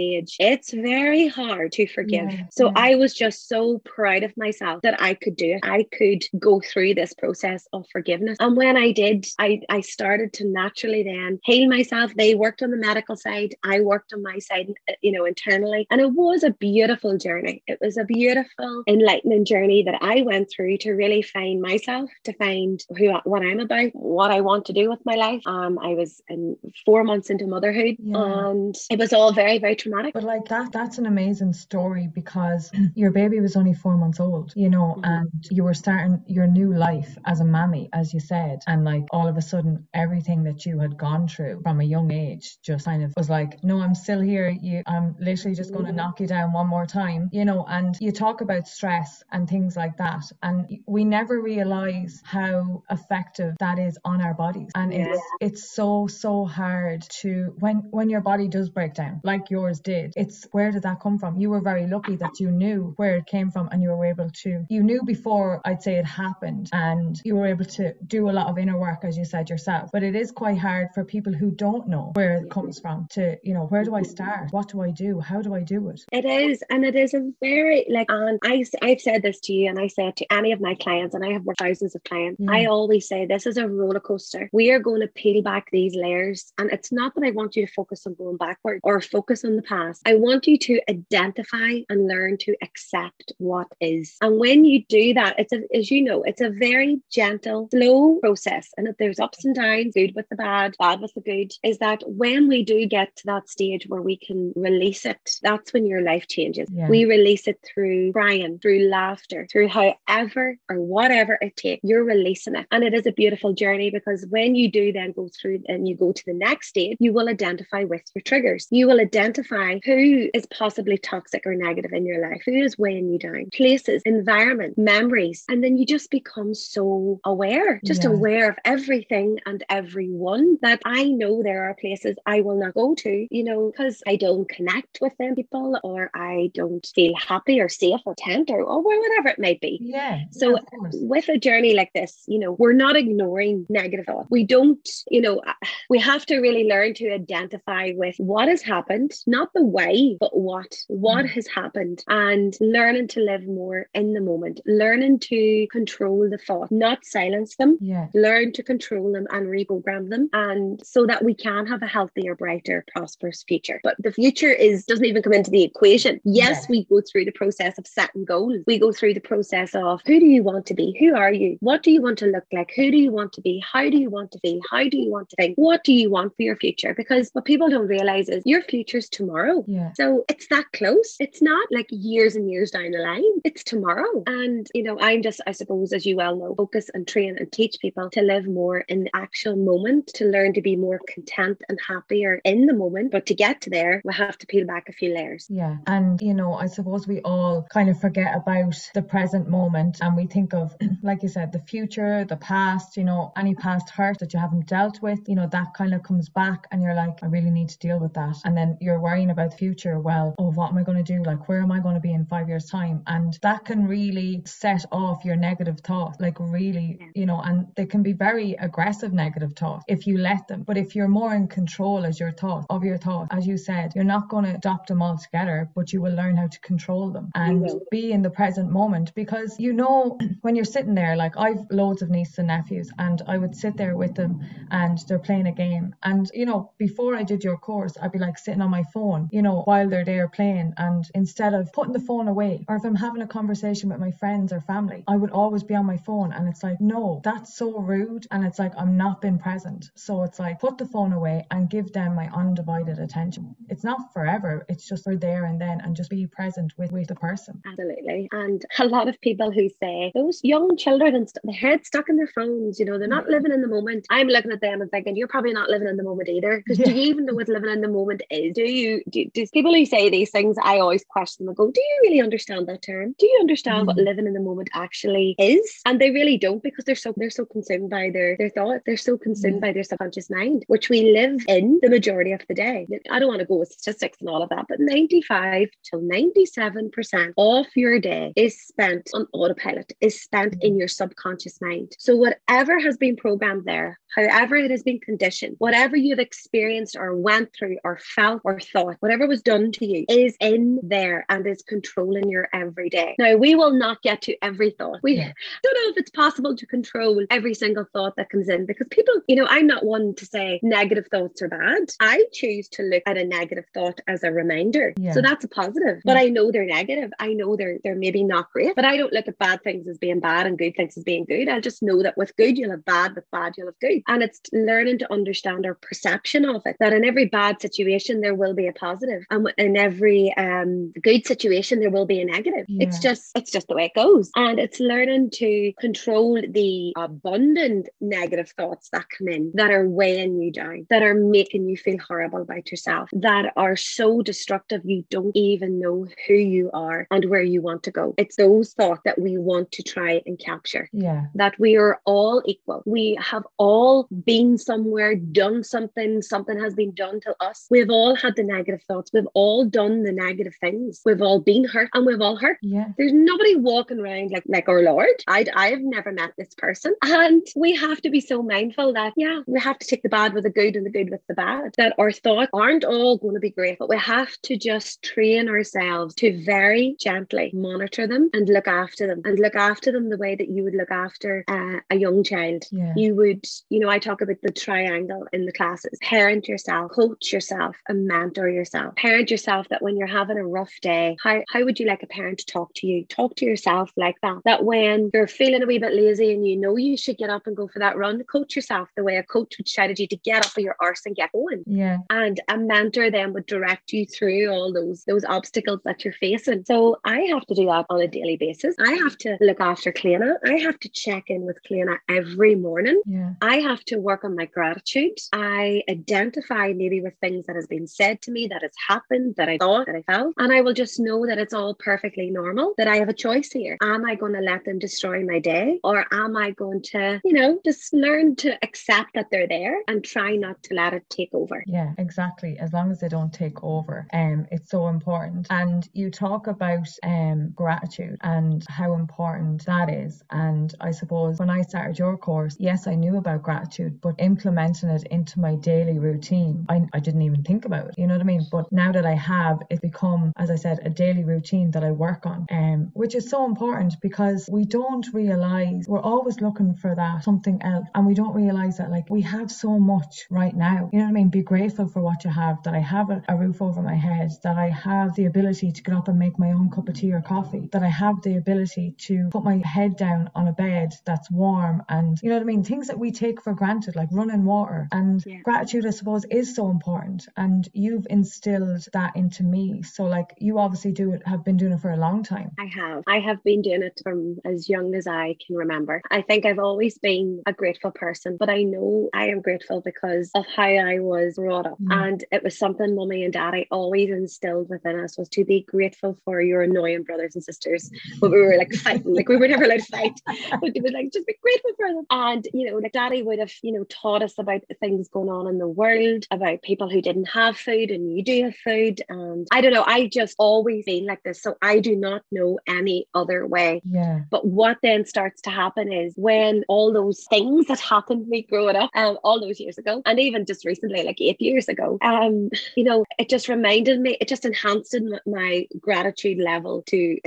age, 0.00 0.36
it's 0.40 0.72
very 0.72 1.28
hard 1.28 1.72
to 1.72 1.86
forgive. 1.86 2.30
Yeah. 2.30 2.44
So 2.50 2.66
yeah. 2.66 2.72
I 2.76 2.94
was 2.94 3.14
just 3.14 3.48
so 3.48 3.78
proud 3.84 4.22
of 4.22 4.32
myself 4.36 4.82
that 4.82 5.00
I 5.00 5.14
could 5.14 5.36
do 5.36 5.52
it. 5.56 5.60
I 5.62 5.86
could 5.96 6.24
go 6.38 6.60
through 6.60 6.94
this 6.94 7.12
process 7.14 7.66
of 7.72 7.84
forgiveness. 7.92 8.36
And 8.40 8.56
when 8.56 8.76
I 8.76 8.92
did, 8.92 9.26
I, 9.38 9.60
I 9.68 9.80
started 9.80 10.32
to 10.34 10.46
naturally 10.46 11.02
then 11.02 11.40
heal 11.44 11.68
myself. 11.68 12.12
They 12.16 12.34
worked 12.34 12.62
on 12.62 12.70
the 12.70 12.76
medical 12.76 13.16
side. 13.16 13.54
I 13.64 13.80
worked 13.80 14.12
on 14.12 14.22
my 14.22 14.38
side, 14.38 14.72
you 15.02 15.12
know, 15.12 15.24
internally. 15.24 15.86
And 15.90 16.00
it 16.00 16.12
was 16.12 16.42
a 16.42 16.50
beautiful 16.50 17.18
journey. 17.18 17.62
It 17.66 17.78
was 17.80 17.96
a 17.96 18.04
beautiful, 18.04 18.82
enlightening 18.86 19.44
journey 19.44 19.82
that 19.82 19.98
I 20.00 20.22
went 20.22 20.50
through 20.50 20.78
to 20.78 20.92
really 20.92 21.22
find 21.22 21.60
myself, 21.60 22.10
to 22.24 22.32
find 22.34 22.82
who 22.96 23.12
what 23.24 23.42
I'm 23.42 23.60
about, 23.60 23.90
what 23.92 24.30
I 24.30 24.40
want 24.40 24.66
to 24.66 24.72
do 24.72 24.88
with 24.90 25.00
my 25.04 25.14
life. 25.14 25.42
Um, 25.46 25.78
I 25.78 25.94
was 25.94 26.22
in 26.28 26.56
four 26.84 27.04
months 27.04 27.30
into 27.30 27.46
motherhood 27.46 27.96
yeah. 27.98 28.48
and 28.50 28.74
it 28.90 28.98
was 28.98 29.12
all 29.12 29.32
very, 29.32 29.58
very 29.58 29.76
traumatic. 29.76 30.14
But 30.14 30.24
like 30.24 30.46
that, 30.46 30.72
that's 30.72 30.98
an 30.98 31.06
amazing 31.06 31.52
story 31.52 32.08
because 32.12 32.70
your 32.94 33.10
baby 33.10 33.40
was 33.40 33.56
only 33.56 33.74
four 33.74 33.96
months 33.96 34.20
old, 34.20 34.52
you 34.56 34.70
know, 34.70 34.96
mm-hmm. 34.98 35.04
and 35.04 35.46
you 35.50 35.64
were 35.64 35.74
starting 35.74 36.22
your 36.26 36.46
new 36.46 36.74
life 36.74 37.16
as 37.26 37.40
a 37.40 37.44
mammy, 37.44 37.88
as 37.92 38.14
you 38.14 38.20
said. 38.20 38.60
And 38.66 38.84
like 38.84 39.04
all 39.10 39.28
of 39.28 39.36
a 39.36 39.42
sudden, 39.42 39.86
everything 39.94 40.44
that 40.44 40.64
you 40.64 40.78
had 40.78 40.96
gone 40.96 41.28
through 41.28 41.60
from 41.62 41.80
a 41.80 41.84
young 41.84 42.10
age 42.12 42.58
just 42.62 42.84
kind 42.84 43.02
of 43.02 43.12
was 43.16 43.28
like, 43.28 43.62
no, 43.64 43.80
I'm 43.80 43.94
still 43.94 44.20
here. 44.20 44.48
You, 44.48 44.82
I'm 44.86 45.16
literally 45.18 45.56
just 45.56 45.72
going 45.72 45.84
to 45.84 45.90
mm-hmm. 45.90 45.96
knock 45.96 46.20
you 46.20 46.26
down 46.26 46.52
one 46.52 46.68
more 46.68 46.86
time, 46.86 47.28
you 47.32 47.44
know, 47.44 47.66
and 47.68 47.96
you 48.00 48.12
talk 48.12 48.40
about 48.40 48.68
stress 48.68 49.22
and 49.32 49.48
things 49.48 49.76
like 49.76 49.96
that. 49.96 50.22
And 50.42 50.78
we 50.86 51.04
never 51.04 51.40
realize 51.40 52.22
how 52.24 52.83
effective 52.90 53.54
that 53.60 53.78
is 53.78 53.98
on 54.04 54.20
our 54.20 54.34
bodies. 54.34 54.70
And 54.74 54.92
yeah. 54.92 55.06
it's, 55.08 55.22
it's 55.40 55.74
so, 55.74 56.06
so 56.06 56.44
hard 56.44 57.02
to, 57.20 57.54
when, 57.58 57.76
when 57.90 58.10
your 58.10 58.20
body 58.20 58.48
does 58.48 58.68
break 58.68 58.94
down, 58.94 59.20
like 59.24 59.50
yours 59.50 59.80
did, 59.80 60.12
it's 60.16 60.46
where 60.52 60.70
did 60.70 60.82
that 60.82 61.00
come 61.00 61.18
from? 61.18 61.38
You 61.38 61.50
were 61.50 61.60
very 61.60 61.86
lucky 61.86 62.16
that 62.16 62.40
you 62.40 62.50
knew 62.50 62.92
where 62.96 63.16
it 63.16 63.26
came 63.26 63.50
from 63.50 63.68
and 63.70 63.82
you 63.82 63.90
were 63.90 64.04
able 64.04 64.30
to, 64.42 64.64
you 64.68 64.82
knew 64.82 65.02
before 65.04 65.60
I'd 65.64 65.82
say 65.82 65.96
it 65.96 66.06
happened 66.06 66.70
and 66.72 67.20
you 67.24 67.36
were 67.36 67.46
able 67.46 67.64
to 67.64 67.94
do 68.06 68.28
a 68.30 68.32
lot 68.32 68.48
of 68.48 68.58
inner 68.58 68.78
work, 68.78 69.04
as 69.04 69.16
you 69.16 69.24
said 69.24 69.50
yourself. 69.50 69.90
But 69.92 70.02
it 70.02 70.14
is 70.14 70.30
quite 70.32 70.58
hard 70.58 70.88
for 70.94 71.04
people 71.04 71.32
who 71.32 71.50
don't 71.50 71.88
know 71.88 72.12
where 72.14 72.36
it 72.38 72.50
comes 72.50 72.80
from 72.80 73.06
to, 73.10 73.36
you 73.42 73.54
know, 73.54 73.66
where 73.66 73.84
do 73.84 73.94
I 73.94 74.02
start? 74.02 74.48
What 74.50 74.68
do 74.68 74.82
I 74.82 74.90
do? 74.90 75.20
How 75.20 75.42
do 75.42 75.54
I 75.54 75.62
do 75.62 75.88
it? 75.88 76.02
It 76.12 76.24
is. 76.24 76.62
And 76.70 76.84
it 76.84 76.94
is 76.94 77.14
a 77.14 77.30
very, 77.40 77.86
like, 77.88 78.06
and 78.08 78.38
I, 78.42 78.64
I've 78.82 79.00
said 79.00 79.22
this 79.22 79.40
to 79.40 79.52
you 79.52 79.68
and 79.68 79.78
I 79.78 79.88
said 79.88 80.16
to 80.16 80.32
any 80.32 80.52
of 80.52 80.60
my 80.60 80.74
clients, 80.74 81.14
and 81.14 81.24
I 81.24 81.32
have 81.32 81.42
thousands 81.58 81.94
of 81.94 82.04
clients, 82.04 82.40
mm. 82.40 82.50
I 82.50 82.66
always 82.74 83.08
say 83.08 83.24
this 83.26 83.46
is 83.46 83.56
a 83.56 83.68
roller 83.68 84.00
coaster. 84.00 84.48
We 84.52 84.70
are 84.72 84.78
going 84.78 85.00
to 85.00 85.08
peel 85.08 85.42
back 85.42 85.68
these 85.70 85.94
layers. 85.94 86.52
And 86.58 86.70
it's 86.70 86.92
not 86.92 87.14
that 87.14 87.24
I 87.24 87.30
want 87.30 87.56
you 87.56 87.66
to 87.66 87.72
focus 87.72 88.06
on 88.06 88.14
going 88.14 88.36
backward 88.36 88.80
or 88.82 89.00
focus 89.00 89.44
on 89.44 89.56
the 89.56 89.62
past. 89.62 90.02
I 90.06 90.14
want 90.14 90.46
you 90.46 90.58
to 90.58 90.80
identify 90.88 91.80
and 91.88 92.08
learn 92.08 92.36
to 92.38 92.56
accept 92.62 93.32
what 93.38 93.68
is. 93.80 94.16
And 94.20 94.38
when 94.38 94.64
you 94.64 94.84
do 94.88 95.14
that, 95.14 95.38
it's 95.38 95.52
a, 95.52 95.62
as 95.74 95.90
you 95.90 96.02
know, 96.02 96.22
it's 96.22 96.40
a 96.40 96.50
very 96.50 97.00
gentle, 97.10 97.68
slow 97.70 98.18
process. 98.20 98.68
And 98.76 98.88
if 98.88 98.96
there's 98.98 99.20
ups 99.20 99.44
and 99.44 99.54
downs, 99.54 99.94
good 99.94 100.14
with 100.14 100.28
the 100.28 100.36
bad, 100.36 100.74
bad 100.78 101.00
with 101.00 101.14
the 101.14 101.20
good, 101.20 101.52
is 101.62 101.78
that 101.78 102.02
when 102.06 102.48
we 102.48 102.64
do 102.64 102.86
get 102.86 103.14
to 103.16 103.26
that 103.26 103.48
stage 103.48 103.86
where 103.88 104.02
we 104.02 104.16
can 104.16 104.52
release 104.56 105.06
it, 105.06 105.18
that's 105.42 105.72
when 105.72 105.86
your 105.86 106.02
life 106.02 106.26
changes. 106.26 106.68
Yeah. 106.72 106.88
We 106.88 107.04
release 107.04 107.46
it 107.46 107.58
through 107.64 108.12
crying, 108.12 108.58
through 108.58 108.88
laughter, 108.88 109.46
through 109.50 109.68
however 109.68 110.56
or 110.68 110.80
whatever 110.80 111.38
it 111.40 111.56
takes, 111.56 111.82
you're 111.84 112.04
releasing 112.04 112.56
it. 112.56 112.63
And 112.70 112.84
it 112.84 112.94
is 112.94 113.06
a 113.06 113.12
beautiful 113.12 113.52
journey 113.52 113.90
because 113.90 114.26
when 114.28 114.54
you 114.54 114.70
do 114.70 114.92
then 114.92 115.12
go 115.12 115.28
through 115.28 115.62
and 115.68 115.88
you 115.88 115.96
go 115.96 116.12
to 116.12 116.22
the 116.26 116.34
next 116.34 116.68
stage, 116.68 116.96
you 117.00 117.12
will 117.12 117.28
identify 117.28 117.84
with 117.84 118.02
your 118.14 118.22
triggers. 118.22 118.66
You 118.70 118.86
will 118.86 119.00
identify 119.00 119.78
who 119.84 120.28
is 120.34 120.46
possibly 120.46 120.98
toxic 120.98 121.42
or 121.46 121.54
negative 121.54 121.92
in 121.92 122.06
your 122.06 122.28
life, 122.28 122.42
who 122.44 122.52
is 122.52 122.78
weighing 122.78 123.10
you 123.10 123.18
down, 123.18 123.50
places, 123.52 124.02
environment, 124.04 124.76
memories. 124.78 125.44
And 125.48 125.62
then 125.62 125.76
you 125.76 125.86
just 125.86 126.10
become 126.10 126.54
so 126.54 127.20
aware, 127.24 127.80
just 127.84 128.04
yeah. 128.04 128.10
aware 128.10 128.50
of 128.50 128.56
everything 128.64 129.38
and 129.46 129.64
everyone 129.68 130.58
that 130.62 130.80
I 130.84 131.04
know 131.04 131.42
there 131.42 131.64
are 131.64 131.74
places 131.74 132.16
I 132.26 132.40
will 132.40 132.58
not 132.58 132.74
go 132.74 132.94
to, 132.94 133.26
you 133.30 133.44
know, 133.44 133.70
because 133.70 134.02
I 134.06 134.16
don't 134.16 134.48
connect 134.48 134.98
with 135.00 135.16
them 135.18 135.34
people 135.34 135.78
or 135.82 136.10
I 136.14 136.50
don't 136.54 136.86
feel 136.94 137.14
happy 137.16 137.60
or 137.60 137.68
safe 137.68 138.00
or 138.04 138.14
tent 138.16 138.50
or, 138.50 138.62
or 138.62 138.82
whatever 138.82 139.28
it 139.28 139.38
might 139.38 139.60
be. 139.60 139.78
Yeah. 139.80 140.20
So 140.30 140.50
yeah, 140.50 140.60
with 140.92 141.28
a 141.28 141.38
journey 141.38 141.74
like 141.74 141.92
this, 141.92 142.24
you 142.26 142.38
know, 142.38 142.53
we're 142.58 142.72
not 142.72 142.96
ignoring 142.96 143.66
negative 143.68 144.06
thought. 144.06 144.26
We 144.30 144.44
don't, 144.44 144.88
you 145.08 145.20
know, 145.20 145.42
we 145.90 145.98
have 145.98 146.26
to 146.26 146.38
really 146.38 146.64
learn 146.64 146.94
to 146.94 147.10
identify 147.10 147.92
with 147.94 148.16
what 148.18 148.48
has 148.48 148.62
happened, 148.62 149.12
not 149.26 149.52
the 149.54 149.62
why, 149.62 150.16
but 150.20 150.36
what, 150.36 150.76
what 150.88 151.24
mm. 151.24 151.30
has 151.30 151.46
happened 151.46 152.04
and 152.08 152.54
learning 152.60 153.08
to 153.08 153.20
live 153.20 153.46
more 153.46 153.88
in 153.94 154.12
the 154.12 154.20
moment, 154.20 154.60
learning 154.66 155.18
to 155.20 155.66
control 155.70 156.28
the 156.28 156.38
thought, 156.38 156.70
not 156.70 157.04
silence 157.04 157.56
them, 157.56 157.78
yeah. 157.80 158.08
learn 158.14 158.52
to 158.52 158.62
control 158.62 159.12
them 159.12 159.26
and 159.30 159.46
reprogram 159.46 160.10
them. 160.10 160.28
And 160.32 160.80
so 160.84 161.06
that 161.06 161.24
we 161.24 161.34
can 161.34 161.66
have 161.66 161.82
a 161.82 161.86
healthier, 161.86 162.34
brighter, 162.34 162.84
prosperous 162.92 163.44
future. 163.46 163.80
But 163.82 163.96
the 163.98 164.12
future 164.12 164.50
is 164.50 164.84
doesn't 164.84 165.04
even 165.04 165.22
come 165.22 165.32
into 165.32 165.50
the 165.50 165.62
equation. 165.62 166.20
Yes, 166.24 166.62
yeah. 166.62 166.66
we 166.70 166.84
go 166.84 167.00
through 167.00 167.24
the 167.24 167.32
process 167.32 167.78
of 167.78 167.86
setting 167.86 168.24
goals. 168.24 168.58
We 168.66 168.78
go 168.78 168.92
through 168.92 169.14
the 169.14 169.20
process 169.20 169.74
of 169.74 170.00
who 170.06 170.20
do 170.20 170.26
you 170.26 170.42
want 170.42 170.66
to 170.66 170.74
be? 170.74 170.96
Who 171.00 171.14
are 171.14 171.32
you? 171.32 171.56
What 171.60 171.82
do 171.82 171.90
you 171.90 172.02
want 172.02 172.18
to 172.18 172.26
look 172.26 172.43
like? 172.52 172.72
Who 172.76 172.90
do 172.90 172.96
you 172.96 173.10
want 173.10 173.32
to 173.34 173.40
be? 173.40 173.62
How 173.72 173.88
do 173.90 173.98
you 173.98 174.10
want 174.10 174.32
to 174.32 174.38
feel? 174.40 174.60
How 174.70 174.88
do 174.88 174.96
you 174.96 175.10
want 175.10 175.30
to 175.30 175.36
think? 175.36 175.56
What 175.56 175.84
do 175.84 175.92
you 175.92 176.10
want 176.10 176.34
for 176.36 176.42
your 176.42 176.56
future? 176.56 176.94
Because 176.94 177.30
what 177.32 177.44
people 177.44 177.68
don't 177.68 177.86
realize 177.86 178.28
is 178.28 178.42
your 178.46 178.62
future's 178.62 179.08
tomorrow. 179.08 179.64
Yeah. 179.66 179.92
So 179.94 180.24
it's 180.28 180.48
that 180.48 180.66
close. 180.72 181.16
It's 181.20 181.42
not 181.42 181.68
like 181.70 181.86
years 181.90 182.36
and 182.36 182.50
years 182.50 182.70
down 182.70 182.90
the 182.90 182.98
line. 182.98 183.22
It's 183.44 183.64
tomorrow. 183.64 184.22
And 184.26 184.66
you 184.74 184.82
know, 184.82 184.98
I'm 185.00 185.22
just, 185.22 185.40
I 185.46 185.52
suppose, 185.52 185.92
as 185.92 186.06
you 186.06 186.16
well 186.16 186.36
know, 186.36 186.54
focus 186.56 186.90
and 186.92 187.06
train 187.06 187.36
and 187.38 187.50
teach 187.50 187.76
people 187.80 188.10
to 188.10 188.22
live 188.22 188.46
more 188.46 188.78
in 188.80 189.04
the 189.04 189.10
actual 189.14 189.56
moment, 189.56 190.08
to 190.14 190.24
learn 190.26 190.54
to 190.54 190.62
be 190.62 190.76
more 190.76 191.00
content 191.12 191.62
and 191.68 191.78
happier 191.86 192.40
in 192.44 192.66
the 192.66 192.74
moment. 192.74 193.12
But 193.12 193.26
to 193.26 193.34
get 193.34 193.60
to 193.62 193.70
there, 193.70 194.02
we 194.04 194.14
have 194.14 194.38
to 194.38 194.46
peel 194.46 194.66
back 194.66 194.88
a 194.88 194.92
few 194.92 195.14
layers. 195.14 195.46
Yeah. 195.48 195.76
And 195.86 196.20
you 196.20 196.34
know, 196.34 196.54
I 196.54 196.66
suppose 196.66 197.06
we 197.06 197.20
all 197.20 197.66
kind 197.70 197.88
of 197.88 198.00
forget 198.00 198.36
about 198.36 198.76
the 198.94 199.02
present 199.02 199.48
moment 199.48 199.98
and 200.00 200.16
we 200.16 200.26
think 200.26 200.54
of, 200.54 200.74
like 201.02 201.22
you 201.22 201.28
said, 201.28 201.52
the 201.52 201.60
future, 201.60 202.24
the 202.24 202.33
past, 202.36 202.96
you 202.96 203.04
know, 203.04 203.32
any 203.36 203.54
past 203.54 203.90
hurt 203.90 204.18
that 204.18 204.32
you 204.32 204.38
haven't 204.40 204.66
dealt 204.66 205.00
with, 205.02 205.20
you 205.26 205.34
know, 205.34 205.48
that 205.50 205.74
kind 205.74 205.94
of 205.94 206.02
comes 206.02 206.28
back 206.28 206.66
and 206.70 206.82
you're 206.82 206.94
like, 206.94 207.22
I 207.22 207.26
really 207.26 207.50
need 207.50 207.68
to 207.70 207.78
deal 207.78 207.98
with 207.98 208.14
that. 208.14 208.36
And 208.44 208.56
then 208.56 208.78
you're 208.80 209.00
worrying 209.00 209.30
about 209.30 209.52
the 209.52 209.56
future. 209.56 209.98
Well, 209.98 210.34
oh, 210.38 210.52
what 210.52 210.70
am 210.70 210.78
I 210.78 210.82
going 210.82 211.02
to 211.02 211.12
do? 211.16 211.22
Like, 211.22 211.48
where 211.48 211.60
am 211.60 211.72
I 211.72 211.80
going 211.80 211.94
to 211.94 212.00
be 212.00 212.12
in 212.12 212.26
five 212.26 212.48
years' 212.48 212.66
time? 212.66 213.02
And 213.06 213.38
that 213.42 213.64
can 213.64 213.86
really 213.86 214.42
set 214.46 214.84
off 214.92 215.24
your 215.24 215.36
negative 215.36 215.80
thoughts, 215.80 216.20
like, 216.20 216.38
really, 216.40 216.98
you 217.14 217.26
know, 217.26 217.40
and 217.40 217.66
they 217.76 217.86
can 217.86 218.02
be 218.02 218.12
very 218.12 218.54
aggressive 218.54 219.12
negative 219.12 219.52
thoughts 219.54 219.84
if 219.88 220.06
you 220.06 220.18
let 220.18 220.48
them. 220.48 220.62
But 220.62 220.76
if 220.76 220.94
you're 220.94 221.08
more 221.08 221.34
in 221.34 221.48
control 221.48 222.04
as 222.04 222.18
your 222.18 222.32
thought 222.32 222.66
of 222.70 222.84
your 222.84 222.98
thoughts, 222.98 223.28
as 223.30 223.46
you 223.46 223.56
said, 223.56 223.92
you're 223.94 224.04
not 224.04 224.28
going 224.28 224.44
to 224.44 224.54
adopt 224.54 224.88
them 224.88 225.02
all 225.02 225.18
together, 225.18 225.70
but 225.74 225.92
you 225.92 226.00
will 226.00 226.14
learn 226.14 226.36
how 226.36 226.46
to 226.46 226.60
control 226.60 227.10
them 227.10 227.30
and 227.34 227.68
be 227.90 228.12
in 228.12 228.22
the 228.22 228.30
present 228.30 228.70
moment 228.70 229.12
because 229.14 229.56
you 229.58 229.72
know 229.72 230.18
when 230.42 230.56
you're 230.56 230.64
sitting 230.64 230.94
there, 230.94 231.16
like 231.16 231.36
I've 231.36 231.64
loads 231.70 232.02
of 232.02 232.10
nieces 232.24 232.38
and 232.38 232.48
nephews, 232.48 232.90
and 232.98 233.22
I 233.26 233.36
would 233.38 233.54
sit 233.54 233.76
there 233.76 233.96
with 233.96 234.14
them 234.14 234.40
and 234.70 234.98
they're 235.06 235.18
playing 235.18 235.46
a 235.46 235.52
game. 235.52 235.94
And 236.02 236.30
you 236.32 236.46
know, 236.46 236.72
before 236.78 237.14
I 237.14 237.22
did 237.22 237.44
your 237.44 237.58
course, 237.58 237.96
I'd 238.00 238.12
be 238.12 238.18
like 238.18 238.38
sitting 238.38 238.62
on 238.62 238.70
my 238.70 238.84
phone, 238.94 239.28
you 239.30 239.42
know, 239.42 239.62
while 239.62 239.88
they're 239.88 240.04
there 240.04 240.28
playing. 240.28 240.72
And 240.78 241.04
instead 241.14 241.54
of 241.54 241.72
putting 241.72 241.92
the 241.92 242.00
phone 242.00 242.28
away, 242.28 242.64
or 242.68 242.76
if 242.76 242.84
I'm 242.84 242.94
having 242.94 243.22
a 243.22 243.26
conversation 243.26 243.90
with 243.90 243.98
my 243.98 244.10
friends 244.10 244.52
or 244.52 244.60
family, 244.60 245.04
I 245.06 245.16
would 245.16 245.30
always 245.30 245.62
be 245.62 245.74
on 245.74 245.86
my 245.86 245.98
phone. 245.98 246.32
And 246.32 246.48
it's 246.48 246.62
like, 246.62 246.80
no, 246.80 247.20
that's 247.24 247.56
so 247.56 247.78
rude. 247.78 248.26
And 248.30 248.44
it's 248.44 248.58
like, 248.58 248.72
I'm 248.78 248.96
not 248.96 249.20
being 249.20 249.38
present. 249.38 249.90
So 249.94 250.22
it's 250.22 250.38
like, 250.38 250.60
put 250.60 250.78
the 250.78 250.86
phone 250.86 251.12
away 251.12 251.46
and 251.50 251.68
give 251.68 251.92
them 251.92 252.14
my 252.14 252.28
undivided 252.34 252.98
attention. 252.98 253.54
It's 253.68 253.84
not 253.84 254.12
forever, 254.12 254.64
it's 254.68 254.88
just 254.88 255.04
for 255.04 255.16
there 255.16 255.44
and 255.44 255.60
then, 255.60 255.80
and 255.80 255.94
just 255.94 256.10
be 256.10 256.26
present 256.26 256.72
with, 256.78 256.92
with 256.92 257.08
the 257.08 257.14
person. 257.14 257.60
Absolutely. 257.66 258.28
And 258.32 258.64
a 258.78 258.86
lot 258.86 259.08
of 259.08 259.20
people 259.20 259.50
who 259.50 259.68
say 259.82 260.12
those 260.14 260.40
young 260.42 260.76
children 260.76 261.14
and 261.14 261.28
st- 261.28 261.44
their 261.44 261.54
head 261.54 261.84
stuck 261.84 262.03
in 262.08 262.16
their 262.16 262.28
phones, 262.28 262.78
you 262.78 262.86
know, 262.86 262.98
they're 262.98 263.08
not 263.08 263.28
living 263.28 263.52
in 263.52 263.60
the 263.60 263.68
moment. 263.68 264.06
I'm 264.10 264.28
looking 264.28 264.52
at 264.52 264.60
them 264.60 264.80
and 264.80 264.90
thinking, 264.90 265.16
you're 265.16 265.28
probably 265.28 265.52
not 265.52 265.68
living 265.68 265.88
in 265.88 265.96
the 265.96 266.02
moment 266.02 266.28
either. 266.28 266.58
Because 266.58 266.78
yeah. 266.78 266.86
do 266.86 266.92
you 266.92 267.02
even 267.02 267.26
know 267.26 267.34
what 267.34 267.48
living 267.48 267.70
in 267.70 267.80
the 267.80 267.88
moment 267.88 268.22
is? 268.30 268.54
Do 268.54 268.62
you, 268.62 269.02
do, 269.08 269.26
do 269.32 269.46
people 269.52 269.74
who 269.74 269.86
say 269.86 270.08
these 270.08 270.30
things, 270.30 270.56
I 270.62 270.78
always 270.78 271.04
question 271.08 271.46
them 271.46 271.50
and 271.50 271.56
go, 271.56 271.70
do 271.70 271.80
you 271.80 272.00
really 272.02 272.20
understand 272.20 272.68
that 272.68 272.82
term? 272.82 273.14
Do 273.18 273.26
you 273.26 273.38
understand 273.40 273.84
mm. 273.84 273.86
what 273.86 273.96
living 273.96 274.26
in 274.26 274.34
the 274.34 274.40
moment 274.40 274.70
actually 274.74 275.34
is? 275.38 275.80
And 275.86 276.00
they 276.00 276.10
really 276.10 276.38
don't 276.38 276.62
because 276.62 276.84
they're 276.84 276.94
so, 276.94 277.14
they're 277.16 277.30
so 277.30 277.44
consumed 277.44 277.90
by 277.90 278.10
their, 278.12 278.36
their 278.36 278.50
thought. 278.50 278.82
They're 278.86 278.96
so 278.96 279.16
consumed 279.16 279.58
mm. 279.58 279.60
by 279.60 279.72
their 279.72 279.84
subconscious 279.84 280.30
mind, 280.30 280.64
which 280.68 280.88
we 280.88 281.12
live 281.12 281.44
in 281.48 281.78
the 281.82 281.90
majority 281.90 282.32
of 282.32 282.42
the 282.48 282.54
day. 282.54 282.86
I 283.10 283.18
don't 283.18 283.28
want 283.28 283.40
to 283.40 283.46
go 283.46 283.56
with 283.56 283.70
statistics 283.70 284.18
and 284.20 284.28
all 284.28 284.42
of 284.42 284.48
that, 284.50 284.66
but 284.68 284.80
95 284.80 285.68
to 285.90 285.96
97% 285.96 287.32
of 287.36 287.66
your 287.74 287.98
day 287.98 288.32
is 288.36 288.60
spent 288.60 289.10
on 289.14 289.26
autopilot, 289.32 289.92
is 290.00 290.20
spent 290.20 290.56
in 290.60 290.76
your 290.76 290.88
subconscious 290.88 291.60
mind. 291.60 291.93
Mind. 291.94 292.00
So 292.00 292.16
whatever 292.16 292.78
has 292.78 292.96
been 292.96 293.16
programmed 293.16 293.64
there, 293.64 293.98
however 294.14 294.56
it 294.56 294.70
has 294.70 294.82
been 294.82 295.00
conditioned, 295.00 295.56
whatever 295.58 295.96
you've 295.96 296.18
experienced 296.18 296.96
or 296.96 297.16
went 297.16 297.50
through 297.56 297.78
or 297.84 297.98
felt 297.98 298.42
or 298.44 298.60
thought, 298.60 298.96
whatever 299.00 299.26
was 299.26 299.42
done 299.42 299.72
to 299.72 299.86
you 299.86 300.04
is 300.08 300.36
in 300.40 300.80
there 300.82 301.24
and 301.28 301.46
is 301.46 301.62
controlling 301.62 302.28
your 302.28 302.48
everyday. 302.52 303.14
Now, 303.18 303.36
we 303.36 303.54
will 303.54 303.72
not 303.72 304.02
get 304.02 304.22
to 304.22 304.36
every 304.42 304.70
thought. 304.70 305.00
We 305.02 305.16
yeah. 305.16 305.32
don't 305.62 305.74
know 305.74 305.90
if 305.90 305.96
it's 305.96 306.10
possible 306.10 306.56
to 306.56 306.66
control 306.66 307.24
every 307.30 307.54
single 307.54 307.86
thought 307.92 308.16
that 308.16 308.30
comes 308.30 308.48
in 308.48 308.66
because 308.66 308.86
people, 308.90 309.14
you 309.26 309.36
know, 309.36 309.46
I'm 309.48 309.66
not 309.66 309.84
one 309.84 310.14
to 310.16 310.26
say 310.26 310.60
negative 310.62 311.06
thoughts 311.10 311.42
are 311.42 311.48
bad. 311.48 311.90
I 312.00 312.24
choose 312.32 312.68
to 312.70 312.82
look 312.82 313.02
at 313.06 313.16
a 313.16 313.24
negative 313.24 313.64
thought 313.74 314.00
as 314.06 314.22
a 314.22 314.30
reminder. 314.30 314.94
Yeah. 314.98 315.12
So 315.12 315.20
that's 315.20 315.44
a 315.44 315.48
positive. 315.48 316.00
But 316.04 316.16
I 316.16 316.26
know 316.26 316.50
they're 316.50 316.64
negative. 316.64 317.10
I 317.18 317.32
know 317.32 317.56
they're 317.56 317.78
they're 317.82 317.94
maybe 317.94 318.22
not 318.22 318.50
great. 318.52 318.74
But 318.76 318.84
I 318.84 318.96
don't 318.96 319.12
look 319.12 319.28
at 319.28 319.38
bad 319.38 319.62
things 319.62 319.88
as 319.88 319.98
being 319.98 320.20
bad 320.20 320.46
and 320.46 320.58
good 320.58 320.76
things 320.76 320.96
as 320.96 321.04
being 321.04 321.24
good. 321.24 321.48
I'll 321.48 321.60
just 321.60 321.82
know 321.84 322.02
that 322.02 322.16
with 322.16 322.36
good 322.36 322.56
you'll 322.58 322.70
have 322.70 322.84
bad, 322.84 323.14
with 323.14 323.30
bad 323.30 323.54
you'll 323.56 323.68
have 323.68 323.78
good. 323.80 324.02
And 324.08 324.22
it's 324.22 324.40
learning 324.52 324.98
to 324.98 325.12
understand 325.12 325.66
our 325.66 325.74
perception 325.74 326.44
of 326.44 326.62
it. 326.64 326.76
That 326.80 326.92
in 326.92 327.04
every 327.04 327.26
bad 327.26 327.60
situation 327.60 328.20
there 328.20 328.34
will 328.34 328.54
be 328.54 328.66
a 328.66 328.72
positive, 328.72 329.24
and 329.30 329.52
in 329.58 329.76
every 329.76 330.34
um, 330.36 330.92
good 331.02 331.26
situation 331.26 331.80
there 331.80 331.90
will 331.90 332.06
be 332.06 332.20
a 332.20 332.24
negative. 332.24 332.66
Yeah. 332.68 332.86
It's 332.86 332.98
just 332.98 333.30
it's 333.36 333.50
just 333.50 333.68
the 333.68 333.74
way 333.74 333.86
it 333.86 333.94
goes. 333.94 334.30
And 334.36 334.58
it's 334.58 334.80
learning 334.80 335.30
to 335.34 335.72
control 335.78 336.40
the 336.48 336.92
abundant 336.96 337.88
negative 338.00 338.50
thoughts 338.56 338.88
that 338.90 339.06
come 339.16 339.28
in 339.28 339.52
that 339.54 339.70
are 339.70 339.88
weighing 339.88 340.40
you 340.40 340.52
down, 340.52 340.86
that 340.90 341.02
are 341.02 341.14
making 341.14 341.68
you 341.68 341.76
feel 341.76 341.98
horrible 341.98 342.42
about 342.42 342.70
yourself, 342.70 343.08
that 343.12 343.52
are 343.56 343.76
so 343.76 344.22
destructive 344.22 344.82
you 344.84 345.04
don't 345.10 345.36
even 345.36 345.78
know 345.78 346.06
who 346.26 346.34
you 346.34 346.70
are 346.72 347.06
and 347.10 347.26
where 347.26 347.42
you 347.42 347.62
want 347.62 347.82
to 347.84 347.90
go. 347.90 348.14
It's 348.18 348.36
those 348.36 348.72
thoughts 348.72 349.00
that 349.04 349.20
we 349.20 349.38
want 349.38 349.72
to 349.72 349.82
try 349.82 350.22
and 350.26 350.38
capture. 350.38 350.88
Yeah. 350.92 351.26
That 351.34 351.58
we 351.58 351.73
are 351.76 352.00
all 352.04 352.42
equal. 352.46 352.82
We 352.86 353.18
have 353.20 353.44
all 353.58 354.08
been 354.24 354.58
somewhere, 354.58 355.14
done 355.14 355.64
something, 355.64 356.22
something 356.22 356.58
has 356.60 356.74
been 356.74 356.92
done 356.92 357.20
to 357.20 357.34
us. 357.40 357.66
We've 357.70 357.90
all 357.90 358.14
had 358.14 358.36
the 358.36 358.44
negative 358.44 358.82
thoughts. 358.86 359.10
We've 359.12 359.28
all 359.34 359.64
done 359.64 360.02
the 360.02 360.12
negative 360.12 360.54
things. 360.60 361.00
We've 361.04 361.22
all 361.22 361.40
been 361.40 361.64
hurt 361.64 361.90
and 361.94 362.06
we've 362.06 362.20
all 362.20 362.36
hurt. 362.36 362.58
Yeah. 362.62 362.88
There's 362.96 363.12
nobody 363.12 363.56
walking 363.56 364.00
around 364.00 364.30
like 364.30 364.44
like 364.46 364.68
our 364.68 364.82
Lord. 364.82 365.22
I 365.26 365.46
I've 365.54 365.80
never 365.80 366.12
met 366.12 366.32
this 366.36 366.54
person. 366.54 366.94
And 367.02 367.42
we 367.56 367.74
have 367.76 368.00
to 368.02 368.10
be 368.10 368.20
so 368.20 368.42
mindful 368.42 368.92
that 368.94 369.12
yeah, 369.16 369.40
we 369.46 369.60
have 369.60 369.78
to 369.78 369.86
take 369.86 370.02
the 370.02 370.08
bad 370.08 370.34
with 370.34 370.44
the 370.44 370.50
good 370.50 370.76
and 370.76 370.86
the 370.86 370.90
good 370.90 371.10
with 371.10 371.20
the 371.28 371.34
bad. 371.34 371.74
That 371.76 371.94
our 371.98 372.12
thoughts 372.12 372.50
aren't 372.52 372.84
all 372.84 373.18
going 373.18 373.34
to 373.34 373.40
be 373.40 373.50
great, 373.50 373.78
but 373.78 373.88
we 373.88 373.98
have 373.98 374.30
to 374.42 374.56
just 374.56 375.02
train 375.02 375.48
ourselves 375.48 376.14
to 376.16 376.44
very 376.44 376.96
gently 376.98 377.50
monitor 377.54 378.06
them 378.06 378.30
and 378.32 378.48
look 378.48 378.68
after 378.68 379.06
them 379.06 379.22
and 379.24 379.38
look 379.38 379.54
after 379.54 379.92
them 379.92 380.10
the 380.10 380.16
way 380.16 380.34
that 380.34 380.48
you 380.48 380.64
would 380.64 380.74
look 380.74 380.90
after 380.90 381.44
uh, 381.48 381.63
Uh, 381.64 381.80
a 381.90 381.96
young 381.96 382.24
child. 382.24 382.64
Yeah. 382.70 382.92
You 382.96 383.14
would, 383.16 383.44
you 383.70 383.80
know, 383.80 383.88
I 383.88 383.98
talk 383.98 384.20
about 384.20 384.36
the 384.42 384.52
triangle 384.52 385.26
in 385.32 385.46
the 385.46 385.52
classes 385.52 385.98
parent 386.02 386.48
yourself, 386.48 386.90
coach 386.92 387.32
yourself, 387.32 387.76
and 387.88 388.06
mentor 388.06 388.48
yourself. 388.48 388.94
Parent 388.96 389.30
yourself 389.30 389.68
that 389.70 389.82
when 389.82 389.96
you're 389.96 390.06
having 390.06 390.38
a 390.38 390.46
rough 390.46 390.72
day, 390.82 391.16
how, 391.22 391.42
how 391.48 391.64
would 391.64 391.78
you 391.78 391.86
like 391.86 392.02
a 392.02 392.06
parent 392.06 392.38
to 392.38 392.46
talk 392.46 392.70
to 392.76 392.86
you? 392.86 393.04
Talk 393.06 393.36
to 393.36 393.46
yourself 393.46 393.90
like 393.96 394.16
that. 394.22 394.40
That 394.44 394.64
when 394.64 395.10
you're 395.14 395.26
feeling 395.26 395.62
a 395.62 395.66
wee 395.66 395.78
bit 395.78 395.94
lazy 395.94 396.32
and 396.32 396.46
you 396.46 396.56
know 396.56 396.76
you 396.76 396.96
should 396.96 397.18
get 397.18 397.30
up 397.30 397.46
and 397.46 397.56
go 397.56 397.68
for 397.68 397.78
that 397.78 397.96
run, 397.96 398.22
coach 398.24 398.56
yourself 398.56 398.88
the 398.96 399.04
way 399.04 399.16
a 399.16 399.22
coach 399.22 399.54
would 399.58 399.68
shout 399.68 399.90
at 399.90 399.98
you 399.98 400.08
to 400.08 400.16
get 400.16 400.44
up 400.44 400.56
of 400.56 400.62
your 400.62 400.76
arse 400.80 401.02
and 401.06 401.16
get 401.16 401.32
going. 401.32 401.62
Yeah. 401.66 401.98
And 402.10 402.40
a 402.48 402.58
mentor 402.58 403.10
then 403.10 403.32
would 403.32 403.46
direct 403.46 403.92
you 403.92 404.06
through 404.06 404.48
all 404.50 404.72
those 404.72 405.04
those 405.04 405.24
obstacles 405.24 405.80
that 405.84 406.04
you're 406.04 406.14
facing. 406.14 406.64
So 406.64 406.98
I 407.04 407.20
have 407.20 407.46
to 407.46 407.54
do 407.54 407.66
that 407.66 407.86
on 407.90 408.00
a 408.00 408.08
daily 408.08 408.36
basis. 408.36 408.74
I 408.78 408.92
have 408.94 409.16
to 409.18 409.36
look 409.40 409.60
after 409.60 409.92
Cliona. 409.92 410.34
I 410.44 410.58
have 410.60 410.78
to 410.80 410.88
check 410.88 411.24
in 411.28 411.42
with 411.42 411.53
Cliona 411.68 411.98
every 412.08 412.54
morning. 412.54 413.00
Yeah. 413.06 413.32
I 413.40 413.56
have 413.56 413.84
to 413.86 413.96
work 413.96 414.24
on 414.24 414.36
my 414.36 414.46
gratitude. 414.46 415.18
I 415.32 415.82
identify 415.88 416.72
maybe 416.74 417.00
with 417.00 417.14
things 417.20 417.46
that 417.46 417.56
has 417.56 417.66
been 417.66 417.86
said 417.86 418.22
to 418.22 418.30
me, 418.30 418.46
that 418.48 418.62
has 418.62 418.72
happened, 418.88 419.34
that 419.36 419.48
I 419.48 419.58
thought, 419.58 419.86
that 419.86 419.96
I 419.96 420.02
felt, 420.02 420.34
and 420.38 420.52
I 420.52 420.60
will 420.60 420.72
just 420.72 421.00
know 421.00 421.26
that 421.26 421.38
it's 421.38 421.54
all 421.54 421.74
perfectly 421.74 422.30
normal. 422.30 422.74
That 422.78 422.88
I 422.88 422.96
have 422.96 423.08
a 423.08 423.14
choice 423.14 423.50
here. 423.50 423.76
Am 423.82 424.04
I 424.04 424.14
going 424.14 424.34
to 424.34 424.40
let 424.40 424.64
them 424.64 424.78
destroy 424.78 425.24
my 425.24 425.38
day, 425.38 425.80
or 425.84 426.06
am 426.12 426.36
I 426.36 426.50
going 426.52 426.82
to, 426.92 427.20
you 427.24 427.32
know, 427.32 427.60
just 427.64 427.92
learn 427.92 428.36
to 428.36 428.56
accept 428.62 429.14
that 429.14 429.26
they're 429.30 429.48
there 429.48 429.82
and 429.88 430.04
try 430.04 430.36
not 430.36 430.62
to 430.64 430.74
let 430.74 430.94
it 430.94 431.08
take 431.10 431.30
over? 431.32 431.62
Yeah, 431.66 431.92
exactly. 431.98 432.58
As 432.58 432.72
long 432.72 432.90
as 432.90 433.00
they 433.00 433.08
don't 433.08 433.32
take 433.32 433.62
over, 433.62 434.06
um, 434.12 434.46
it's 434.50 434.70
so 434.70 434.88
important. 434.88 435.46
And 435.50 435.88
you 435.92 436.10
talk 436.10 436.46
about 436.46 436.88
um 437.02 437.50
gratitude 437.54 438.18
and 438.22 438.64
how 438.68 438.94
important 438.94 439.64
that 439.66 439.90
is. 439.90 440.22
And 440.30 440.74
I 440.80 440.90
suppose 440.90 441.40
when 441.44 441.58
I 441.58 441.60
started 441.60 441.98
your 441.98 442.16
course, 442.16 442.56
yes, 442.58 442.86
I 442.86 442.94
knew 442.94 443.18
about 443.18 443.42
gratitude, 443.42 444.00
but 444.00 444.14
implementing 444.18 444.88
it 444.88 445.06
into 445.10 445.40
my 445.40 445.56
daily 445.56 445.98
routine, 445.98 446.64
I, 446.70 446.86
I 446.94 447.00
didn't 447.00 447.20
even 447.20 447.42
think 447.42 447.66
about 447.66 447.88
it. 447.88 447.94
You 447.98 448.06
know 448.06 448.14
what 448.14 448.22
I 448.22 448.24
mean? 448.24 448.46
But 448.50 448.72
now 448.72 448.92
that 448.92 449.04
I 449.04 449.14
have, 449.14 449.58
it's 449.68 449.80
become, 449.80 450.32
as 450.38 450.50
I 450.50 450.56
said, 450.56 450.80
a 450.86 450.88
daily 450.88 451.22
routine 451.22 451.70
that 451.72 451.84
I 451.84 451.90
work 451.90 452.24
on, 452.24 452.46
um, 452.50 452.90
which 452.94 453.14
is 453.14 453.28
so 453.28 453.44
important 453.44 453.96
because 454.00 454.48
we 454.50 454.64
don't 454.64 455.06
realize 455.12 455.84
we're 455.86 456.00
always 456.00 456.40
looking 456.40 456.76
for 456.76 456.94
that 456.94 457.24
something 457.24 457.60
else, 457.60 457.88
and 457.94 458.06
we 458.06 458.14
don't 458.14 458.34
realize 458.34 458.78
that 458.78 458.90
like 458.90 459.10
we 459.10 459.20
have 459.20 459.52
so 459.52 459.78
much 459.78 460.24
right 460.30 460.56
now. 460.56 460.88
You 460.94 461.00
know 461.00 461.04
what 461.04 461.10
I 461.10 461.12
mean? 461.12 461.28
Be 461.28 461.42
grateful 461.42 461.88
for 461.88 462.00
what 462.00 462.24
you 462.24 462.30
have. 462.30 462.62
That 462.62 462.74
I 462.74 462.78
have 462.80 463.10
a, 463.10 463.22
a 463.28 463.36
roof 463.36 463.60
over 463.60 463.82
my 463.82 463.96
head. 463.96 464.30
That 464.44 464.56
I 464.56 464.70
have 464.70 465.14
the 465.14 465.26
ability 465.26 465.72
to 465.72 465.82
get 465.82 465.94
up 465.94 466.08
and 466.08 466.18
make 466.18 466.38
my 466.38 466.52
own 466.52 466.70
cup 466.70 466.88
of 466.88 466.94
tea 466.94 467.12
or 467.12 467.20
coffee. 467.20 467.68
That 467.72 467.82
I 467.82 467.90
have 467.90 468.22
the 468.22 468.36
ability 468.36 468.94
to 469.08 469.28
put 469.30 469.44
my 469.44 469.60
head 469.62 469.96
down 469.96 470.30
on 470.34 470.48
a 470.48 470.52
bed 470.52 470.94
that's 471.04 471.30
warm 471.34 471.82
and 471.88 472.18
you 472.22 472.28
know 472.28 472.36
what 472.36 472.42
I 472.42 472.46
mean? 472.46 472.64
Things 472.64 472.86
that 472.88 472.98
we 472.98 473.10
take 473.10 473.42
for 473.42 473.54
granted, 473.54 473.96
like 473.96 474.08
running 474.12 474.44
water. 474.44 474.88
And 474.92 475.24
yeah. 475.26 475.38
gratitude, 475.44 475.86
I 475.86 475.90
suppose, 475.90 476.24
is 476.30 476.54
so 476.54 476.70
important. 476.70 477.26
And 477.36 477.68
you've 477.72 478.06
instilled 478.10 478.86
that 478.92 479.16
into 479.16 479.42
me. 479.42 479.82
So 479.82 480.04
like 480.04 480.34
you 480.38 480.58
obviously 480.58 480.92
do 480.92 481.12
it, 481.12 481.26
have 481.26 481.44
been 481.44 481.56
doing 481.56 481.72
it 481.72 481.80
for 481.80 481.90
a 481.90 481.96
long 481.96 482.22
time. 482.22 482.50
I 482.58 482.66
have. 482.66 483.02
I 483.06 483.20
have 483.20 483.42
been 483.44 483.62
doing 483.62 483.82
it 483.82 484.00
from 484.02 484.38
as 484.44 484.68
young 484.68 484.94
as 484.94 485.06
I 485.06 485.36
can 485.44 485.56
remember. 485.56 486.02
I 486.10 486.22
think 486.22 486.46
I've 486.46 486.58
always 486.58 486.98
been 486.98 487.42
a 487.46 487.52
grateful 487.52 487.90
person, 487.90 488.36
but 488.38 488.48
I 488.48 488.62
know 488.62 489.08
I 489.14 489.28
am 489.28 489.40
grateful 489.40 489.80
because 489.80 490.30
of 490.34 490.44
how 490.54 490.64
I 490.64 490.98
was 491.00 491.34
brought 491.34 491.66
up. 491.66 491.78
Mm. 491.80 492.06
And 492.06 492.24
it 492.32 492.42
was 492.42 492.58
something 492.58 492.94
mummy 492.94 493.24
and 493.24 493.32
daddy 493.32 493.66
always 493.70 494.10
instilled 494.10 494.68
within 494.68 494.98
us 495.00 495.18
was 495.18 495.28
to 495.30 495.44
be 495.44 495.62
grateful 495.62 496.18
for 496.24 496.40
your 496.40 496.62
annoying 496.62 497.02
brothers 497.02 497.34
and 497.34 497.44
sisters. 497.44 497.90
But 498.20 498.30
we 498.30 498.40
were 498.40 498.56
like 498.56 498.72
fighting, 498.74 499.14
like 499.14 499.28
we 499.28 499.36
were 499.36 499.48
never 499.48 499.64
allowed 499.64 499.80
to 499.80 499.86
fight. 499.86 500.20
But 500.60 500.76
it 500.76 500.82
was 500.82 500.92
like 500.92 501.10
just 501.14 501.26
be 501.26 501.36
grateful 501.40 501.70
for 501.76 501.88
them. 501.88 502.06
And 502.10 502.48
you 502.52 502.70
know, 502.70 502.78
like 502.78 502.92
daddy 502.92 503.22
would 503.22 503.38
have, 503.38 503.52
you 503.62 503.72
know, 503.72 503.84
taught 503.84 504.22
us 504.22 504.34
about 504.38 504.62
things 504.80 505.08
going 505.08 505.28
on 505.28 505.46
in 505.46 505.58
the 505.58 505.68
world, 505.68 506.26
about 506.30 506.62
people 506.62 506.90
who 506.90 507.00
didn't 507.00 507.28
have 507.28 507.56
food 507.56 507.90
and 507.90 508.16
you 508.16 508.22
do 508.22 508.44
have 508.44 508.56
food. 508.56 509.02
And 509.08 509.46
I 509.52 509.60
don't 509.60 509.72
know, 509.72 509.84
I 509.86 510.08
just 510.08 510.34
always 510.38 510.84
been 510.84 511.06
like 511.06 511.22
this. 511.22 511.42
So 511.42 511.56
I 511.62 511.78
do 511.80 511.96
not 511.96 512.22
know 512.30 512.58
any 512.66 513.06
other 513.14 513.46
way. 513.46 513.82
Yeah. 513.88 514.20
But 514.30 514.46
what 514.46 514.78
then 514.82 515.04
starts 515.06 515.40
to 515.42 515.50
happen 515.50 515.92
is 515.92 516.14
when 516.16 516.64
all 516.68 516.92
those 516.92 517.24
things 517.30 517.66
that 517.66 517.80
happened 517.80 518.24
to 518.24 518.30
me 518.30 518.42
growing 518.42 518.76
up, 518.76 518.90
um, 518.94 519.18
all 519.24 519.40
those 519.40 519.60
years 519.60 519.78
ago, 519.78 520.02
and 520.04 520.20
even 520.20 520.46
just 520.46 520.64
recently, 520.64 521.02
like 521.02 521.20
eight 521.20 521.40
years 521.40 521.68
ago, 521.68 521.98
um, 522.02 522.50
you 522.76 522.84
know, 522.84 523.04
it 523.18 523.28
just 523.28 523.48
reminded 523.48 524.00
me, 524.00 524.16
it 524.20 524.28
just 524.28 524.44
enhanced 524.44 524.94
my 525.26 525.66
gratitude 525.80 526.38
level 526.38 526.82
to 526.86 527.18